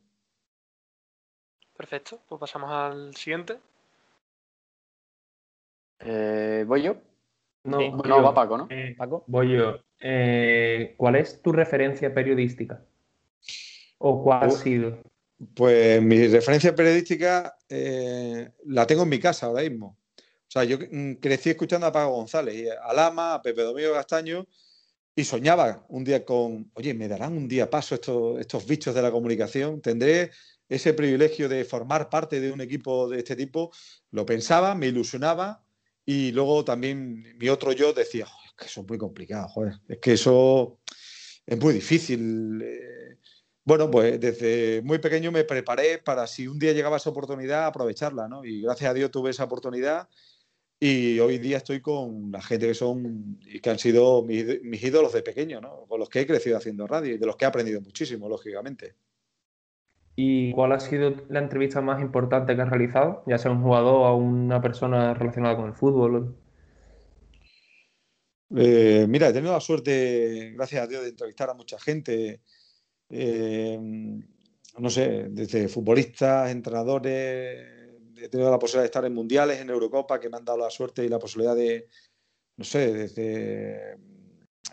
Perfecto, 1.75 2.21
pues 2.27 2.39
pasamos 2.39 2.69
al 2.71 3.15
siguiente. 3.15 3.57
¿Voy 6.65 6.83
yo? 6.83 6.95
No, 7.63 8.23
va 8.23 8.33
Paco, 8.33 8.57
¿no? 8.57 8.67
Paco. 8.97 9.23
Voy 9.27 9.57
yo. 9.57 9.79
Eh, 9.99 10.95
¿cuál 10.97 11.15
es 11.15 11.41
tu 11.41 11.51
referencia 11.51 12.13
periodística? 12.13 12.81
¿O 13.97 14.23
cuál 14.23 14.43
ha 14.43 14.49
sido? 14.49 14.99
Pues 15.53 16.01
mi 16.01 16.27
referencia 16.27 16.73
periodística 16.75 17.55
eh, 17.67 18.49
la 18.65 18.87
tengo 18.87 19.03
en 19.03 19.09
mi 19.09 19.19
casa 19.19 19.47
ahora 19.47 19.61
mismo. 19.61 19.97
O 20.49 20.51
sea, 20.51 20.63
yo 20.63 20.79
mm, 20.79 21.13
crecí 21.21 21.51
escuchando 21.51 21.85
a 21.85 21.91
Paco 21.91 22.15
González, 22.15 22.71
a 22.81 22.91
Lama, 22.91 23.35
a 23.35 23.41
Pepe 23.41 23.61
Domingo 23.61 23.93
Castaño, 23.93 24.47
y 25.15 25.23
soñaba 25.23 25.85
un 25.89 26.03
día 26.03 26.25
con, 26.25 26.71
oye, 26.73 26.95
¿me 26.95 27.07
darán 27.07 27.37
un 27.37 27.47
día 27.47 27.69
paso 27.69 27.93
estos, 27.93 28.39
estos 28.39 28.65
bichos 28.65 28.95
de 28.95 29.01
la 29.03 29.11
comunicación? 29.11 29.79
¿Tendré 29.79 30.31
ese 30.67 30.93
privilegio 30.93 31.47
de 31.47 31.65
formar 31.65 32.09
parte 32.09 32.39
de 32.39 32.51
un 32.51 32.61
equipo 32.61 33.07
de 33.07 33.19
este 33.19 33.35
tipo? 33.35 33.71
Lo 34.09 34.25
pensaba, 34.25 34.73
me 34.73 34.87
ilusionaba, 34.87 35.63
y 36.03 36.31
luego 36.31 36.65
también 36.65 37.37
mi 37.37 37.49
otro 37.49 37.71
yo 37.71 37.93
decía, 37.93 38.25
que 38.57 38.65
eso 38.65 38.81
es 38.81 38.87
muy 38.87 38.97
complicado, 38.97 39.47
joder. 39.49 39.75
Es 39.87 39.99
que 39.99 40.13
eso 40.13 40.79
es 41.45 41.59
muy 41.59 41.75
difícil. 41.75 42.59
Eh. 42.63 43.17
Bueno, 43.63 43.91
pues 43.91 44.19
desde 44.19 44.81
muy 44.83 44.97
pequeño 44.97 45.31
me 45.31 45.43
preparé 45.43 45.99
para 45.99 46.25
si 46.25 46.47
un 46.47 46.57
día 46.57 46.73
llegaba 46.73 46.97
esa 46.97 47.11
oportunidad, 47.11 47.67
aprovecharla, 47.67 48.27
¿no? 48.27 48.43
Y 48.43 48.61
gracias 48.61 48.89
a 48.89 48.93
Dios 48.95 49.11
tuve 49.11 49.29
esa 49.29 49.43
oportunidad 49.43 50.09
y 50.79 51.19
hoy 51.19 51.39
día 51.39 51.57
estoy 51.57 51.81
con 51.81 52.31
la 52.31 52.41
gente 52.41 52.67
que 52.67 52.73
son 52.73 53.37
que 53.61 53.69
han 53.69 53.79
sido 53.79 54.23
mis, 54.23 54.45
ídolos 54.81 55.11
de 55.11 55.21
pequeño, 55.21 55.59
¿no? 55.59 55.85
Con 55.87 55.99
los 55.99 56.09
que 56.09 56.21
he 56.21 56.27
crecido 56.27 56.57
haciendo 56.57 56.87
radio 56.87 57.15
y 57.15 57.17
de 57.17 57.25
los 57.25 57.35
que 57.35 57.45
he 57.45 57.47
aprendido 57.47 57.81
muchísimo, 57.81 58.29
lógicamente. 58.29 58.95
¿Y 60.15 60.51
cuál 60.53 60.71
ha 60.71 60.79
sido 60.79 61.13
la 61.29 61.39
entrevista 61.39 61.81
más 61.81 62.01
importante 62.01 62.55
que 62.55 62.61
has 62.61 62.69
realizado? 62.69 63.23
Ya 63.27 63.37
sea 63.37 63.51
un 63.51 63.61
jugador 63.61 64.09
o 64.09 64.15
una 64.15 64.61
persona 64.61 65.13
relacionada 65.13 65.57
con 65.57 65.67
el 65.67 65.73
fútbol. 65.73 66.35
Eh, 68.55 69.05
mira, 69.07 69.29
he 69.29 69.33
tenido 69.33 69.53
la 69.53 69.61
suerte, 69.61 70.53
gracias 70.55 70.83
a 70.83 70.87
Dios, 70.87 71.03
de 71.03 71.09
entrevistar 71.09 71.49
a 71.49 71.53
mucha 71.53 71.77
gente. 71.79 72.41
Eh, 73.09 73.79
no 74.77 74.89
sé, 74.89 75.27
desde 75.29 75.67
futbolistas, 75.67 76.51
entrenadores. 76.51 77.78
He 78.21 78.29
tenido 78.29 78.51
la 78.51 78.59
posibilidad 78.59 78.83
de 78.83 78.87
estar 78.87 79.05
en 79.05 79.13
mundiales, 79.13 79.59
en 79.59 79.69
Eurocopa, 79.69 80.19
que 80.19 80.29
me 80.29 80.37
han 80.37 80.45
dado 80.45 80.59
la 80.59 80.69
suerte 80.69 81.03
y 81.03 81.09
la 81.09 81.19
posibilidad 81.19 81.55
de, 81.55 81.87
no 82.57 82.65
sé, 82.65 83.95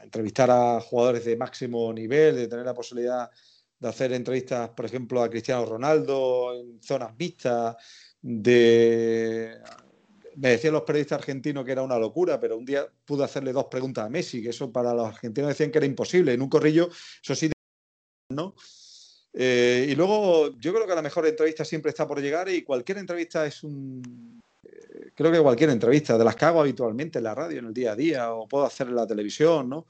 entrevistar 0.02 0.50
a 0.50 0.80
jugadores 0.80 1.24
de 1.24 1.36
máximo 1.36 1.92
nivel, 1.92 2.36
de 2.36 2.48
tener 2.48 2.64
la 2.64 2.74
posibilidad 2.74 3.30
de 3.78 3.88
hacer 3.88 4.12
entrevistas, 4.12 4.70
por 4.70 4.86
ejemplo, 4.86 5.22
a 5.22 5.30
Cristiano 5.30 5.64
Ronaldo 5.64 6.54
en 6.54 6.82
zonas 6.82 7.16
vistas, 7.16 7.76
de 8.20 9.60
me 10.36 10.50
decían 10.50 10.74
los 10.74 10.82
periodistas 10.82 11.18
argentinos 11.18 11.64
que 11.64 11.72
era 11.72 11.82
una 11.82 11.98
locura, 11.98 12.38
pero 12.38 12.58
un 12.58 12.64
día 12.64 12.86
pude 13.04 13.24
hacerle 13.24 13.52
dos 13.52 13.66
preguntas 13.66 14.04
a 14.04 14.08
Messi, 14.08 14.42
que 14.42 14.50
eso 14.50 14.70
para 14.70 14.92
los 14.92 15.08
argentinos 15.08 15.48
decían 15.48 15.70
que 15.70 15.78
era 15.78 15.86
imposible. 15.86 16.34
En 16.34 16.42
un 16.42 16.48
corrillo, 16.48 16.90
eso 17.22 17.34
sí, 17.34 17.50
¿no? 18.30 18.54
Eh, 19.38 19.88
y 19.90 19.94
luego, 19.94 20.58
yo 20.58 20.72
creo 20.72 20.86
que 20.86 20.94
la 20.94 21.02
mejor 21.02 21.26
entrevista 21.26 21.62
siempre 21.62 21.90
está 21.90 22.08
por 22.08 22.22
llegar 22.22 22.48
y 22.48 22.62
cualquier 22.62 22.96
entrevista 22.96 23.46
es 23.46 23.62
un. 23.62 24.40
Eh, 24.64 25.10
creo 25.14 25.30
que 25.30 25.40
cualquier 25.40 25.68
entrevista, 25.68 26.16
de 26.16 26.24
las 26.24 26.36
que 26.36 26.46
hago 26.46 26.62
habitualmente 26.62 27.18
en 27.18 27.24
la 27.24 27.34
radio, 27.34 27.58
en 27.58 27.66
el 27.66 27.74
día 27.74 27.92
a 27.92 27.96
día, 27.96 28.32
o 28.32 28.48
puedo 28.48 28.64
hacer 28.64 28.88
en 28.88 28.96
la 28.96 29.06
televisión, 29.06 29.68
¿no? 29.68 29.86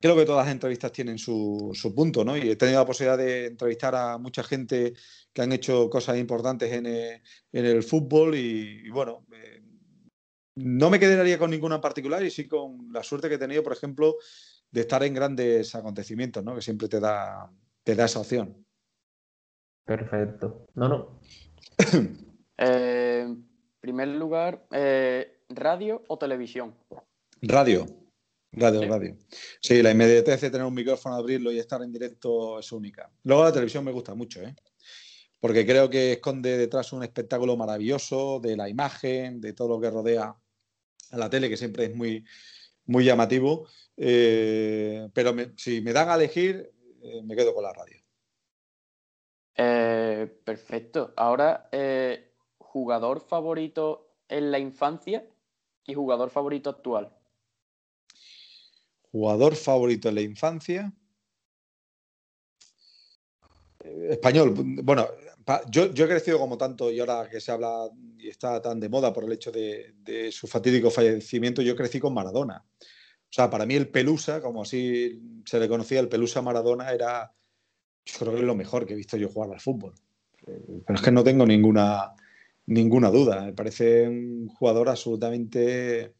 Creo 0.00 0.14
que 0.16 0.24
todas 0.24 0.46
las 0.46 0.52
entrevistas 0.52 0.92
tienen 0.92 1.18
su, 1.18 1.72
su 1.74 1.92
punto, 1.94 2.24
¿no? 2.24 2.36
Y 2.36 2.50
he 2.50 2.56
tenido 2.56 2.78
la 2.78 2.86
posibilidad 2.86 3.18
de 3.18 3.46
entrevistar 3.46 3.94
a 3.96 4.18
mucha 4.18 4.44
gente 4.44 4.94
que 5.32 5.42
han 5.42 5.52
hecho 5.52 5.90
cosas 5.90 6.16
importantes 6.18 6.72
en, 6.72 6.86
eh, 6.86 7.22
el 7.52 7.82
fútbol 7.82 8.36
y, 8.36 8.88
bueno, 8.90 9.26
eh, 9.32 9.62
no 10.56 10.90
me 10.90 11.00
quedaría 11.00 11.38
con 11.38 11.50
ninguna 11.50 11.76
en 11.76 11.80
particular 11.80 12.22
y 12.22 12.30
sí 12.30 12.46
con 12.46 12.92
la 12.92 13.02
suerte 13.02 13.28
que 13.28 13.34
he 13.36 13.38
tenido, 13.38 13.62
por 13.64 13.72
ejemplo, 13.72 14.16
de 14.70 14.80
estar 14.82 15.02
en 15.02 15.14
grandes 15.14 15.74
acontecimientos, 15.74 16.44
¿no? 16.44 16.54
Que 16.54 16.62
siempre 16.62 16.88
te 16.88 17.00
da, 17.00 17.50
te 17.84 17.94
da 17.94 18.04
esa 18.04 18.20
opción. 18.20 18.64
Perfecto. 19.84 20.66
No, 20.74 20.88
no. 20.88 21.20
Eh, 22.64 23.22
en 23.26 23.48
primer 23.80 24.06
lugar, 24.08 24.68
¿radio 25.48 26.04
o 26.06 26.16
televisión? 26.16 26.76
Radio. 27.40 27.86
Radio, 28.52 28.86
radio. 28.86 29.16
Sí, 29.60 29.82
la 29.82 29.90
inmediatez 29.90 30.42
de 30.42 30.50
tener 30.50 30.66
un 30.66 30.74
micrófono, 30.74 31.16
abrirlo 31.16 31.50
y 31.50 31.58
estar 31.58 31.82
en 31.82 31.90
directo 31.90 32.60
es 32.60 32.70
única. 32.70 33.10
Luego 33.24 33.44
la 33.44 33.52
televisión 33.52 33.82
me 33.82 33.90
gusta 33.90 34.14
mucho, 34.14 34.42
¿eh? 34.42 34.54
porque 35.42 35.66
creo 35.66 35.90
que 35.90 36.12
esconde 36.12 36.56
detrás 36.56 36.92
un 36.92 37.02
espectáculo 37.02 37.56
maravilloso 37.56 38.38
de 38.38 38.56
la 38.56 38.68
imagen, 38.68 39.40
de 39.40 39.54
todo 39.54 39.70
lo 39.70 39.80
que 39.80 39.90
rodea 39.90 40.36
a 41.10 41.16
la 41.16 41.30
tele, 41.30 41.48
que 41.48 41.56
siempre 41.56 41.86
es 41.86 41.96
muy, 41.96 42.24
muy 42.84 43.04
llamativo. 43.04 43.66
Eh, 43.96 45.08
pero 45.12 45.34
si 45.56 45.80
me 45.80 45.92
dan 45.92 46.10
a 46.10 46.14
elegir, 46.14 46.71
eh, 47.02 47.22
me 47.22 47.36
quedo 47.36 47.54
con 47.54 47.64
la 47.64 47.72
radio. 47.72 47.98
Eh, 49.56 50.40
perfecto. 50.44 51.12
Ahora, 51.16 51.68
jugador 52.58 53.20
favorito 53.20 54.16
en 54.28 54.50
la 54.50 54.58
infancia 54.58 55.26
y 55.86 55.94
jugador 55.94 56.30
favorito 56.30 56.70
actual. 56.70 57.14
Jugador 59.10 59.56
favorito 59.56 60.08
en 60.08 60.14
la 60.14 60.20
infancia. 60.22 60.92
Español. 63.84 64.54
Bueno, 64.82 65.08
yo, 65.70 65.84
he 65.84 66.08
crecido 66.08 66.38
como 66.38 66.56
tanto 66.56 66.90
y 66.90 67.00
ahora 67.00 67.28
que 67.28 67.40
se 67.40 67.52
habla 67.52 67.90
y 68.18 68.28
está 68.28 68.60
tan 68.62 68.78
de 68.80 68.88
moda 68.88 69.12
por 69.12 69.24
el 69.24 69.32
hecho 69.32 69.50
de, 69.50 70.30
su 70.30 70.46
fatídico 70.46 70.90
fallecimiento, 70.90 71.62
yo 71.62 71.76
crecí 71.76 71.98
con 71.98 72.14
Maradona. 72.14 72.64
O 73.32 73.34
sea, 73.34 73.48
para 73.48 73.64
mí 73.64 73.74
el 73.74 73.88
Pelusa, 73.88 74.42
como 74.42 74.60
así 74.60 75.42
se 75.46 75.58
le 75.58 75.66
conocía, 75.66 76.00
el 76.00 76.10
Pelusa 76.10 76.42
Maradona 76.42 76.92
era, 76.92 77.32
yo 78.04 78.18
creo 78.18 78.32
que 78.32 78.40
es 78.40 78.44
lo 78.44 78.54
mejor 78.54 78.84
que 78.84 78.92
he 78.92 78.96
visto 78.96 79.16
yo 79.16 79.30
jugar 79.30 79.50
al 79.50 79.60
fútbol. 79.60 79.94
Pero 80.44 80.94
es 80.94 81.00
que 81.00 81.10
no 81.10 81.24
tengo 81.24 81.46
ninguna, 81.46 82.12
ninguna 82.66 83.08
duda. 83.10 83.40
Me 83.46 83.54
parece 83.54 84.06
un 84.06 84.48
jugador 84.48 84.90
absolutamente 84.90 86.14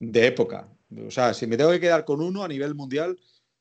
de 0.00 0.26
época. 0.26 0.68
O 1.06 1.10
sea, 1.12 1.34
si 1.34 1.46
me 1.46 1.56
tengo 1.56 1.70
que 1.70 1.78
quedar 1.78 2.04
con 2.04 2.20
uno 2.20 2.42
a 2.42 2.48
nivel 2.48 2.74
mundial, 2.74 3.16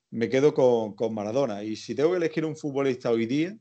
me 0.10 0.28
quedo 0.28 0.56
con, 0.56 1.14
Maradona. 1.14 1.64
Y 1.64 1.76
si 1.76 1.94
tengo 1.94 2.10
que 2.10 2.18
elegir 2.18 2.44
un 2.44 2.56
futbolista 2.56 3.12
hoy 3.12 3.28
día, 3.28 3.56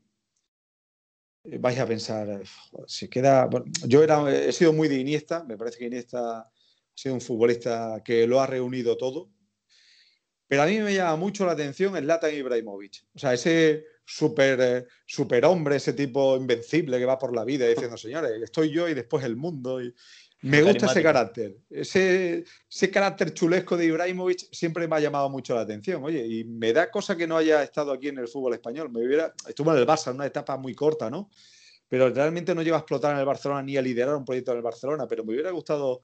eh, 1.43 1.59
vais 1.59 1.77
a 1.77 1.85
pensar, 1.85 2.41
si 2.87 3.09
queda. 3.09 3.47
yo 3.85 4.01
era, 4.01 4.27
he 4.33 4.51
sido 4.51 4.73
muy 4.73 4.87
de 4.87 4.99
Iniesta, 4.99 5.43
me 5.43 5.55
parece 5.55 5.77
que 5.77 5.85
Iniesta 5.85 6.39
ha 6.39 6.51
sido 6.95 7.13
un 7.13 7.21
futbolista 7.21 8.01
que 8.03 8.25
lo 8.25 8.41
ha 8.41 8.47
reunido 8.47 8.97
todo. 8.97 9.29
Pero 10.47 10.61
a 10.61 10.65
mí 10.65 10.79
me 10.79 10.93
llama 10.93 11.15
mucho 11.15 11.45
la 11.45 11.53
atención 11.53 11.95
el 11.97 12.07
Latan 12.07 12.33
Ibrahimovic. 12.33 13.03
O 13.15 13.19
sea, 13.19 13.33
ese 13.33 13.85
super, 14.05 14.59
eh, 14.61 14.85
super 15.05 15.43
hombre, 15.45 15.77
ese 15.77 15.93
tipo 15.93 16.37
invencible 16.37 16.99
que 16.99 17.05
va 17.05 17.17
por 17.17 17.35
la 17.35 17.43
vida 17.43 17.67
diciendo, 17.67 17.97
señores, 17.97 18.31
estoy 18.43 18.71
yo 18.71 18.87
y 18.87 18.93
después 18.93 19.23
el 19.25 19.35
mundo. 19.35 19.81
Y, 19.81 19.93
me 20.41 20.61
gusta 20.61 20.85
ese 20.85 21.01
carácter. 21.01 21.57
Ese, 21.71 22.45
ese 22.69 22.91
carácter 22.91 23.33
chulesco 23.33 23.75
de 23.75 23.85
Ibrahimovic 23.85 24.47
siempre 24.51 24.87
me 24.87 24.95
ha 24.95 24.99
llamado 24.99 25.27
mucho 25.27 25.55
la 25.55 25.61
atención. 25.61 26.03
Oye, 26.03 26.23
y 26.23 26.43
me 26.43 26.71
da 26.71 26.91
cosa 26.91 27.15
que 27.15 27.25
no 27.25 27.37
haya 27.37 27.63
estado 27.63 27.91
aquí 27.91 28.09
en 28.09 28.19
el 28.19 28.27
fútbol 28.27 28.53
español. 28.53 28.91
Me 28.91 29.03
hubiera, 29.03 29.33
estuvo 29.47 29.73
en 29.73 29.79
el 29.79 29.87
Barça 29.87 30.11
en 30.11 30.17
una 30.17 30.27
etapa 30.27 30.55
muy 30.57 30.75
corta, 30.75 31.09
¿no? 31.09 31.31
Pero 31.87 32.09
realmente 32.09 32.53
no 32.53 32.61
lleva 32.61 32.77
a 32.77 32.81
explotar 32.81 33.13
en 33.13 33.19
el 33.19 33.25
Barcelona 33.25 33.63
ni 33.63 33.75
a 33.77 33.81
liderar 33.81 34.15
un 34.15 34.25
proyecto 34.25 34.51
en 34.51 34.57
el 34.57 34.63
Barcelona. 34.63 35.07
Pero 35.07 35.23
me 35.23 35.33
hubiera 35.33 35.49
gustado. 35.49 36.01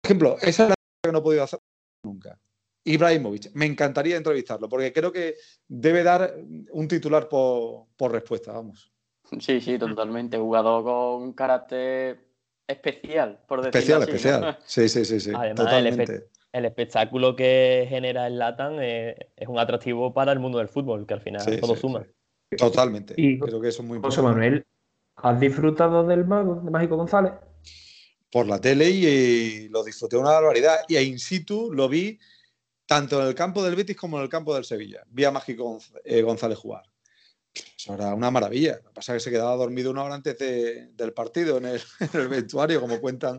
Por 0.00 0.08
ejemplo, 0.08 0.36
esa 0.40 0.62
es 0.62 0.68
la 0.70 0.74
que 1.02 1.12
no 1.12 1.18
he 1.18 1.22
podido 1.22 1.42
hacer 1.42 1.58
nunca. 2.02 2.38
Ibrahimovic, 2.84 3.50
me 3.54 3.66
encantaría 3.66 4.16
entrevistarlo, 4.16 4.68
porque 4.68 4.92
creo 4.92 5.12
que 5.12 5.34
debe 5.68 6.02
dar 6.02 6.34
un 6.72 6.88
titular 6.88 7.28
por, 7.28 7.86
por 7.96 8.12
respuesta, 8.12 8.52
vamos. 8.52 8.90
Sí, 9.38 9.60
sí, 9.60 9.78
totalmente. 9.78 10.38
Jugador 10.38 10.84
con 10.84 11.32
carácter 11.34 12.18
especial, 12.66 13.40
por 13.46 13.62
decirlo 13.62 14.02
especial, 14.02 14.42
Especial, 14.42 14.58
Sí, 14.64 14.88
sí, 14.88 15.04
sí, 15.04 15.20
sí. 15.20 15.32
el, 16.52 16.64
espectáculo 16.64 17.36
que 17.36 17.86
genera 17.88 18.26
el 18.26 18.38
Latan 18.38 18.82
es, 18.82 19.16
un 19.46 19.58
atractivo 19.58 20.12
para 20.12 20.32
el 20.32 20.38
mundo 20.38 20.58
del 20.58 20.68
fútbol, 20.68 21.06
que 21.06 21.14
al 21.14 21.20
final 21.20 21.60
todo 21.60 21.76
suma. 21.76 22.04
Totalmente. 22.56 23.14
Y 23.16 23.38
creo 23.38 23.60
que 23.60 23.68
eso 23.68 23.82
es 23.82 23.88
muy 23.88 24.00
José 24.00 24.22
Manuel, 24.22 24.64
¿has 25.16 25.38
disfrutado 25.38 26.04
del 26.04 26.24
mago, 26.24 26.60
de 26.64 26.70
Mágico 26.70 26.96
González? 26.96 27.32
Por 28.32 28.46
la 28.46 28.60
tele 28.60 28.88
y, 28.90 29.68
lo 29.68 29.84
disfruté 29.84 30.16
una 30.16 30.30
barbaridad. 30.30 30.78
Y 30.88 30.96
a 30.96 31.02
in 31.02 31.18
situ 31.18 31.72
lo 31.72 31.88
vi 31.88 32.18
tanto 32.90 33.22
en 33.22 33.28
el 33.28 33.36
campo 33.36 33.62
del 33.62 33.76
Betis 33.76 33.96
como 33.96 34.16
en 34.16 34.24
el 34.24 34.28
campo 34.28 34.52
del 34.52 34.64
Sevilla. 34.64 35.04
Vi 35.06 35.22
a 35.22 35.30
Mágico 35.30 35.78
eh, 36.04 36.22
González 36.22 36.58
jugar. 36.58 36.82
Eso 37.54 37.94
era 37.94 38.12
una 38.12 38.32
maravilla. 38.32 38.80
Lo 38.82 38.88
que 38.88 38.94
pasa 38.94 39.14
es 39.14 39.22
que 39.22 39.30
se 39.30 39.30
quedaba 39.30 39.54
dormido 39.54 39.92
una 39.92 40.02
hora 40.02 40.16
antes 40.16 40.36
del 40.36 41.12
partido 41.12 41.58
en 41.58 41.66
el, 41.66 42.28
vestuario, 42.28 42.80
como 42.80 43.00
cuentan 43.00 43.38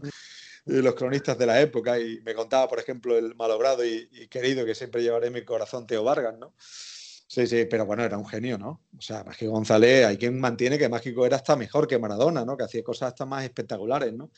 los 0.64 0.96
cronistas 0.96 1.38
de 1.38 1.46
la 1.48 1.60
época. 1.60 2.00
Y 2.00 2.22
me 2.22 2.34
contaba, 2.34 2.70
por 2.70 2.80
ejemplo, 2.80 3.18
el 3.18 3.36
malogrado 3.36 3.84
y, 3.86 4.08
querido 4.30 4.66
que 4.66 4.74
siempre 4.74 5.04
llevaré 5.04 5.28
en 5.28 5.34
mi 5.34 5.44
corazón, 5.44 5.86
Teo 5.86 6.06
Vargas, 6.06 6.38
¿no? 6.40 6.54
Sí, 6.58 7.46
sí, 7.46 7.66
pero 7.70 7.86
bueno, 7.86 8.06
era 8.06 8.18
un 8.18 8.28
genio, 8.28 8.58
¿no? 8.58 8.80
O 8.98 9.02
sea, 9.02 9.26
Mágico 9.26 9.52
González, 9.52 10.06
hay 10.06 10.16
quien 10.16 10.40
mantiene 10.40 10.78
que 10.78 10.88
Mágico 10.88 11.26
era 11.26 11.36
hasta 11.36 11.58
mejor 11.58 11.88
que 11.88 12.00
Maradona, 12.00 12.46
¿no? 12.46 12.56
Que 12.56 12.64
hacía 12.64 12.84
cosas 12.84 13.10
hasta 13.10 13.26
más 13.26 13.44
espectaculares, 13.44 14.14
¿no? 14.14 14.32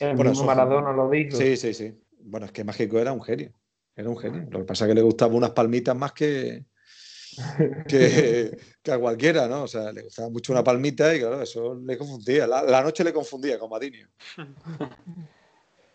El 0.00 0.16
bueno, 0.16 0.34
Maradona 0.42 0.90
lo 0.90 1.08
dijo. 1.08 1.36
Sí, 1.36 1.56
sí, 1.56 1.72
sí. 1.72 1.94
Bueno, 2.18 2.46
es 2.46 2.52
que 2.52 2.64
Mágico 2.64 2.98
era 2.98 3.12
un 3.12 3.22
genio. 3.22 3.52
Era 3.96 4.10
un 4.10 4.18
genio. 4.18 4.46
Lo 4.50 4.58
que 4.58 4.64
pasa 4.64 4.84
es 4.84 4.90
que 4.90 4.94
le 4.94 5.02
gustaban 5.02 5.36
unas 5.36 5.50
palmitas 5.50 5.96
más 5.96 6.12
que, 6.12 6.66
que, 7.88 8.56
a 8.92 8.98
cualquiera, 8.98 9.48
¿no? 9.48 9.62
O 9.62 9.66
sea, 9.66 9.90
le 9.90 10.02
gustaba 10.02 10.28
mucho 10.28 10.52
una 10.52 10.62
palmita 10.62 11.14
y 11.14 11.20
claro, 11.20 11.40
eso 11.40 11.74
le 11.74 11.96
confundía. 11.96 12.46
La, 12.46 12.82
noche 12.82 13.02
le 13.02 13.12
confundía 13.12 13.58
con 13.58 13.70
Madinio. 13.70 14.08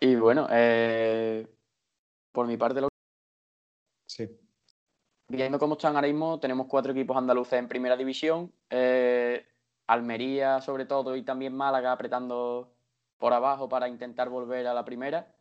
Y 0.00 0.16
bueno, 0.16 0.48
eh, 0.50 1.46
por 2.32 2.48
mi 2.48 2.56
parte, 2.56 2.80
lo... 2.80 2.88
sí. 4.08 4.28
viendo 5.28 5.60
cómo 5.60 5.74
están 5.74 5.94
ahora 5.94 6.08
mismo, 6.08 6.40
tenemos 6.40 6.66
cuatro 6.66 6.90
equipos 6.90 7.16
andaluces 7.16 7.52
en 7.52 7.68
primera 7.68 7.96
división. 7.96 8.52
Eh, 8.68 9.46
Almería, 9.86 10.60
sobre 10.60 10.86
todo, 10.86 11.14
y 11.14 11.22
también 11.22 11.54
Málaga 11.54 11.92
apretando 11.92 12.74
por 13.18 13.32
abajo 13.32 13.68
para 13.68 13.86
intentar 13.86 14.28
volver 14.28 14.66
a 14.66 14.74
la 14.74 14.84
primera. 14.84 15.32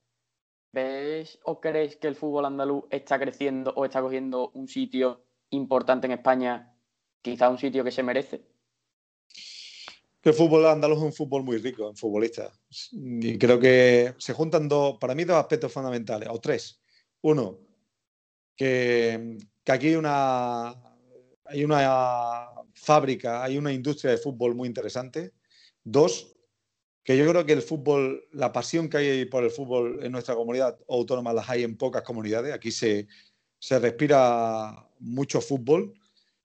¿Ves 0.73 1.39
o 1.43 1.59
crees 1.59 1.97
que 1.97 2.07
el 2.07 2.15
fútbol 2.15 2.45
andaluz 2.45 2.85
está 2.89 3.19
creciendo 3.19 3.73
o 3.75 3.83
está 3.83 4.01
cogiendo 4.01 4.51
un 4.53 4.67
sitio 4.67 5.25
importante 5.49 6.07
en 6.07 6.13
España, 6.13 6.73
quizá 7.21 7.49
un 7.49 7.57
sitio 7.57 7.83
que 7.83 7.91
se 7.91 8.03
merece? 8.03 8.51
el 10.23 10.33
fútbol 10.33 10.67
andaluz 10.67 10.99
es 10.99 11.03
un 11.03 11.13
fútbol 11.13 11.43
muy 11.43 11.57
rico 11.57 11.89
en 11.89 11.95
futbolistas. 11.95 12.61
Y 12.91 13.37
creo 13.37 13.59
que 13.59 14.13
se 14.19 14.33
juntan 14.33 14.67
dos, 14.67 14.97
para 14.99 15.15
mí, 15.15 15.23
dos 15.23 15.37
aspectos 15.37 15.73
fundamentales, 15.73 16.29
o 16.31 16.39
tres. 16.39 16.79
Uno, 17.21 17.59
que, 18.55 19.37
aquí 19.65 19.87
hay 19.87 19.95
una, 19.95 20.69
hay 21.45 21.63
una 21.63 22.49
fábrica, 22.75 23.43
hay 23.43 23.57
una 23.57 23.73
industria 23.73 24.11
de 24.11 24.17
fútbol 24.17 24.53
muy 24.53 24.67
interesante. 24.67 25.33
Dos, 25.83 26.35
que 27.03 27.17
yo 27.17 27.27
creo 27.29 27.45
que 27.45 27.53
el 27.53 27.61
fútbol, 27.61 28.27
la 28.31 28.51
pasión 28.51 28.89
que 28.89 28.97
hay 28.97 29.25
por 29.25 29.43
el 29.43 29.51
fútbol 29.51 29.99
en 30.03 30.11
nuestra 30.11 30.35
comunidad 30.35 30.77
autónoma 30.87 31.33
las 31.33 31.49
hay 31.49 31.63
en 31.63 31.77
pocas 31.77 32.03
comunidades. 32.03 32.53
Aquí 32.53 32.71
se, 32.71 33.07
se 33.57 33.79
respira 33.79 34.87
mucho 34.99 35.41
fútbol 35.41 35.93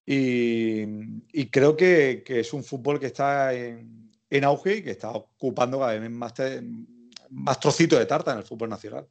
y, 0.05 1.51
creo 1.51 1.77
que, 1.77 2.23
es 2.27 2.53
un 2.53 2.63
fútbol 2.63 3.01
que 3.01 3.07
está 3.07 3.53
en, 3.53 4.45
auge 4.45 4.77
y 4.77 4.83
que 4.83 4.93
está 4.93 5.11
ocupando 5.11 5.81
cada 5.81 5.99
vez 5.99 6.11
más, 6.11 6.33
más 7.31 7.59
trocitos 7.59 7.99
de 7.99 8.07
tarta 8.07 8.33
en 8.33 8.39
el 8.39 8.45
fútbol 8.45 8.69
nacional. 8.69 9.07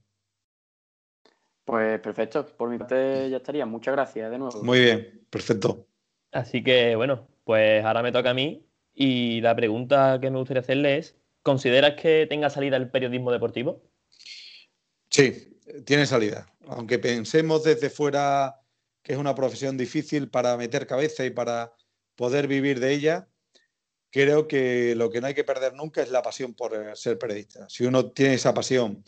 Pues 1.66 2.00
perfecto, 2.00 2.46
por 2.46 2.70
mi 2.70 2.78
parte 2.78 3.30
ya 3.30 3.38
estaría. 3.38 3.66
Muchas 3.66 3.94
gracias 3.94 4.32
de 4.32 4.38
nuevo. 4.38 4.64
Muy 4.64 4.80
bien, 4.80 5.26
perfecto. 5.30 5.88
Así 6.32 6.64
que 6.64 6.96
bueno, 6.96 7.28
pues 7.44 7.84
ahora 7.84 8.04
me 8.04 8.12
toca 8.12 8.30
a 8.30 8.34
mí 8.34 8.66
y 8.94 9.42
la 9.42 9.56
pregunta 9.56 10.20
que 10.22 10.30
me 10.30 10.38
gustaría 10.38 10.62
hacerle 10.62 11.00
es, 11.00 11.18
¿consideras 11.46 11.94
que 12.02 12.26
tenga 12.28 12.50
salida 12.50 12.76
el 12.76 12.90
periodismo 12.90 13.32
deportivo? 13.32 13.84
Sí, 15.12 15.60
tiene 15.86 16.08
salida. 16.08 16.52
Aunque 16.68 16.98
pensemos 16.98 17.64
desde 17.64 17.92
fuera 17.92 18.60
que 19.04 19.14
es 19.14 19.20
una 19.20 19.36
profesión 19.36 19.78
difícil 19.78 20.28
para 20.28 20.58
meter 20.58 20.88
cabeza 20.88 21.24
y 21.24 21.30
para 21.30 21.72
poder 22.16 22.48
vivir 22.48 22.80
de 22.80 22.94
ella, 22.94 23.28
creo 24.10 24.48
que 24.48 24.96
lo 24.96 25.12
que 25.12 25.22
no 25.22 25.28
hay 25.28 25.36
que 25.36 25.44
perder 25.44 25.76
nunca 25.76 26.02
es 26.02 26.10
la 26.10 26.24
pasión 26.24 26.56
por 26.56 26.74
eh, 26.74 26.96
ser 26.96 27.20
periodista. 27.20 27.70
Si 27.70 27.86
uno 27.86 28.12
tiene 28.12 28.34
esa 28.34 28.56
pasión 28.56 29.04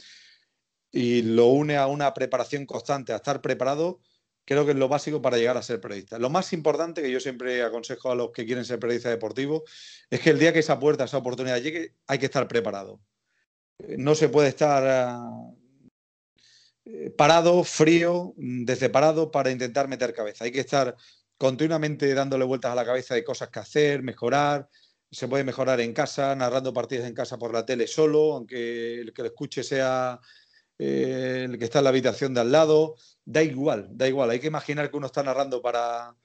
y 0.91 1.23
lo 1.23 1.47
une 1.47 1.75
a 1.75 1.87
una 1.87 2.13
preparación 2.13 2.67
constante, 2.67 3.13
a 3.13 3.15
estar 3.15 3.41
preparado, 3.41 3.99
creo 4.47 4.65
que 4.65 4.71
es 4.71 4.77
lo 4.77 4.87
básico 4.87 5.21
para 5.21 5.37
llegar 5.37 5.57
a 5.57 5.61
ser 5.61 5.81
periodista. 5.81 6.17
Lo 6.17 6.29
más 6.29 6.53
importante 6.53 7.01
que 7.01 7.11
yo 7.11 7.19
siempre 7.19 7.61
aconsejo 7.63 8.11
a 8.11 8.15
los 8.15 8.31
que 8.31 8.45
quieren 8.45 8.63
ser 8.63 8.79
periodistas 8.79 9.11
deportivos 9.11 9.63
es 10.09 10.21
que 10.21 10.29
el 10.29 10.39
día 10.39 10.53
que 10.53 10.59
esa 10.59 10.79
puerta, 10.79 11.03
esa 11.03 11.17
oportunidad 11.17 11.61
llegue, 11.61 11.95
hay 12.07 12.17
que 12.17 12.27
estar 12.27 12.47
preparado. 12.47 13.01
No 13.97 14.15
se 14.15 14.29
puede 14.29 14.47
estar 14.47 14.83
ah, 14.87 15.51
eh, 16.85 17.09
parado, 17.09 17.61
frío, 17.65 18.33
mm, 18.37 18.63
desseparado 18.63 19.31
para 19.31 19.51
intentar 19.51 19.89
meter 19.89 20.13
cabeza. 20.13 20.45
Hay 20.45 20.53
que 20.53 20.61
estar 20.61 20.95
continuamente 21.37 22.13
dándole 22.13 22.45
vueltas 22.45 22.71
a 22.71 22.75
la 22.75 22.85
cabeza 22.85 23.15
de 23.15 23.25
cosas 23.25 23.49
que 23.49 23.59
hacer, 23.59 24.01
mejorar. 24.01 24.69
Se 25.11 25.27
puede 25.27 25.43
mejorar 25.43 25.81
en 25.81 25.91
casa, 25.91 26.33
narrando 26.37 26.73
partidos 26.73 27.05
en 27.05 27.13
casa 27.13 27.37
por 27.37 27.53
la 27.53 27.65
tele 27.65 27.85
solo, 27.85 28.35
aunque 28.35 29.01
el 29.01 29.11
que 29.11 29.23
lo 29.23 29.27
escuche 29.27 29.61
sea 29.61 30.21
eh, 30.79 31.47
el 31.49 31.57
que 31.57 31.65
está 31.65 31.79
en 31.79 31.85
la 31.85 31.89
habitación 31.89 32.33
de 32.33 32.41
al 32.41 32.51
lado. 32.51 32.95
Da 33.25 33.43
igual, 33.43 33.89
da 33.91 34.07
igual. 34.07 34.29
Hay 34.29 34.39
que 34.39 34.47
imaginar 34.47 34.89
que 34.89 34.97
uno 34.97 35.07
está 35.07 35.23
narrando 35.23 35.61
para, 35.61 36.15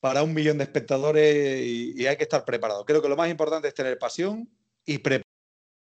para 0.00 0.22
un 0.22 0.34
millón 0.34 0.58
de 0.58 0.64
espectadores 0.64 1.62
y, 1.64 2.06
hay 2.06 2.16
que 2.16 2.24
estar 2.24 2.44
preparado. 2.44 2.84
Creo 2.84 3.02
que 3.02 3.08
lo 3.08 3.16
más 3.16 3.30
importante 3.30 3.68
es 3.68 3.74
tener 3.74 3.98
pasión 3.98 4.48
y 4.84 4.98
preparar. 4.98 5.26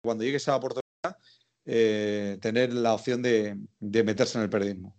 Cuando 0.03 0.24
llegue 0.24 0.38
esa 0.38 0.57
oportunidad, 0.57 1.18
eh, 1.66 2.38
tener 2.40 2.72
la 2.72 2.94
opción 2.94 3.20
de, 3.20 3.57
meterse 3.80 4.38
en 4.38 4.44
el 4.44 4.51
periodismo. 4.51 4.96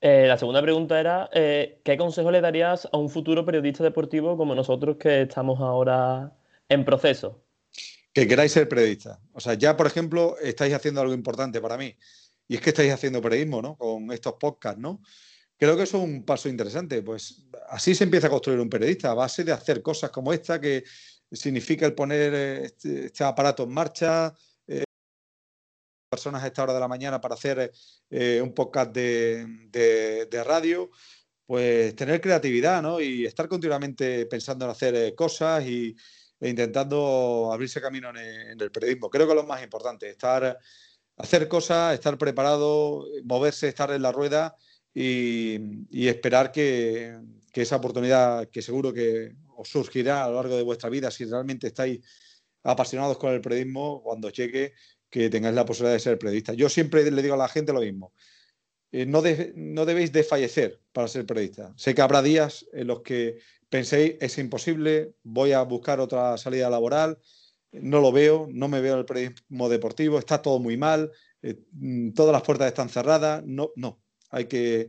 Eh, 0.00 0.26
la 0.26 0.38
segunda 0.38 0.62
pregunta 0.62 0.98
era, 0.98 1.28
¿qué 1.32 1.96
consejo 1.98 2.30
le 2.30 2.40
darías 2.40 2.88
a 2.90 2.96
un 2.96 3.10
futuro 3.10 3.44
periodista 3.44 3.84
deportivo 3.84 4.36
como 4.36 4.54
nosotros 4.54 4.96
que 4.96 5.22
estamos 5.22 5.60
ahora 5.60 6.32
en 6.70 6.84
proceso? 6.84 7.42
Que 8.18 8.26
queráis 8.26 8.50
ser 8.50 8.68
periodista. 8.68 9.20
O 9.32 9.38
sea, 9.38 9.54
ya, 9.54 9.76
por 9.76 9.86
ejemplo, 9.86 10.36
estáis 10.42 10.74
haciendo 10.74 11.00
algo 11.00 11.14
importante 11.14 11.60
para 11.60 11.76
mí. 11.78 11.96
Y 12.48 12.56
es 12.56 12.60
que 12.60 12.70
estáis 12.70 12.92
haciendo 12.92 13.22
periodismo, 13.22 13.62
¿no? 13.62 13.76
Con 13.76 14.10
estos 14.10 14.34
podcasts, 14.40 14.80
¿no? 14.80 15.00
Creo 15.56 15.76
que 15.76 15.84
eso 15.84 15.98
es 15.98 16.02
un 16.02 16.24
paso 16.24 16.48
interesante. 16.48 17.00
Pues 17.02 17.46
así 17.68 17.94
se 17.94 18.02
empieza 18.02 18.26
a 18.26 18.30
construir 18.30 18.58
un 18.58 18.68
periodista, 18.68 19.12
a 19.12 19.14
base 19.14 19.44
de 19.44 19.52
hacer 19.52 19.82
cosas 19.82 20.10
como 20.10 20.32
esta 20.32 20.60
que 20.60 20.82
significa 21.30 21.86
el 21.86 21.94
poner 21.94 22.34
este, 22.64 23.06
este, 23.06 23.22
aparato 23.22 23.62
en 23.62 23.70
marcha, 23.70 24.34
personas 26.10 26.42
a 26.42 26.48
esta 26.48 26.64
hora 26.64 26.74
de 26.74 26.80
la 26.80 26.88
mañana 26.88 27.20
para 27.20 27.36
hacer 27.36 27.70
un 28.10 28.52
podcast 28.52 28.90
de, 28.90 30.42
radio, 30.44 30.90
pues 31.46 31.94
tener 31.94 32.20
creatividad 32.20 32.82
¿no? 32.82 33.00
y 33.00 33.26
estar 33.26 33.46
continuamente 33.46 34.26
pensando 34.26 34.64
en 34.64 34.72
hacer 34.72 35.14
cosas 35.14 35.64
y, 35.64 35.94
intentando 36.40 37.50
abrirse 37.52 37.80
camino 37.80 38.10
en, 38.10 38.60
el 38.60 38.70
periodismo. 38.70 39.10
Creo 39.10 39.26
que 39.26 39.34
lo 39.34 39.44
más 39.44 39.62
importante, 39.62 40.08
estar, 40.10 40.58
hacer 41.16 41.48
cosas, 41.48 41.94
estar 41.94 42.16
preparado, 42.18 43.06
moverse, 43.24 43.68
estar 43.68 43.90
en 43.90 44.02
la 44.02 44.12
rueda 44.12 44.56
y, 44.94 46.08
esperar 46.08 46.52
que, 46.52 47.18
esa 47.54 47.74
oportunidad 47.74 48.48
que 48.50 48.62
seguro 48.62 48.92
que 48.92 49.34
os 49.56 49.68
surgirá 49.68 50.22
a 50.22 50.28
lo 50.28 50.36
largo 50.36 50.56
de 50.56 50.62
vuestra 50.62 50.88
vida, 50.88 51.10
si 51.10 51.24
realmente 51.24 51.66
estáis 51.66 51.98
apasionados 52.62 53.18
con 53.18 53.32
el 53.32 53.40
periodismo, 53.40 54.00
cuando 54.00 54.30
llegue, 54.30 54.74
que 55.10 55.28
tengáis 55.28 55.56
la 55.56 55.64
posibilidad 55.64 55.94
de 55.94 56.00
ser 56.00 56.18
periodista. 56.18 56.52
Yo 56.52 56.68
siempre 56.68 57.10
le 57.10 57.20
digo 57.20 57.34
a 57.34 57.38
la 57.38 57.48
gente 57.48 57.72
lo 57.72 57.80
mismo. 57.80 58.12
Eh, 58.90 59.04
no, 59.06 59.22
no 59.54 59.84
debéis 59.84 60.12
desfallecer 60.12 60.80
para 60.92 61.08
ser 61.08 61.26
periodista. 61.26 61.72
Sé 61.76 61.94
que 61.94 62.02
habrá 62.02 62.22
días 62.22 62.66
en 62.72 62.86
los 62.86 63.02
que 63.02 63.38
penséis, 63.68 64.16
es 64.20 64.38
imposible, 64.38 65.14
voy 65.22 65.52
a 65.52 65.62
buscar 65.62 66.00
otra 66.00 66.38
salida 66.38 66.70
laboral, 66.70 67.18
no 67.72 68.00
lo 68.00 68.12
veo, 68.12 68.48
no 68.50 68.68
me 68.68 68.80
veo 68.80 68.94
en 68.94 69.00
el 69.00 69.04
periodismo 69.04 69.68
deportivo, 69.68 70.18
está 70.18 70.40
todo 70.40 70.58
muy 70.58 70.76
mal, 70.76 71.10
eh, 71.42 71.60
mm, 71.72 72.12
todas 72.12 72.32
las 72.32 72.42
puertas 72.42 72.68
están 72.68 72.88
cerradas, 72.88 73.44
no, 73.44 73.70
no, 73.76 74.00
hay 74.30 74.46
que 74.46 74.88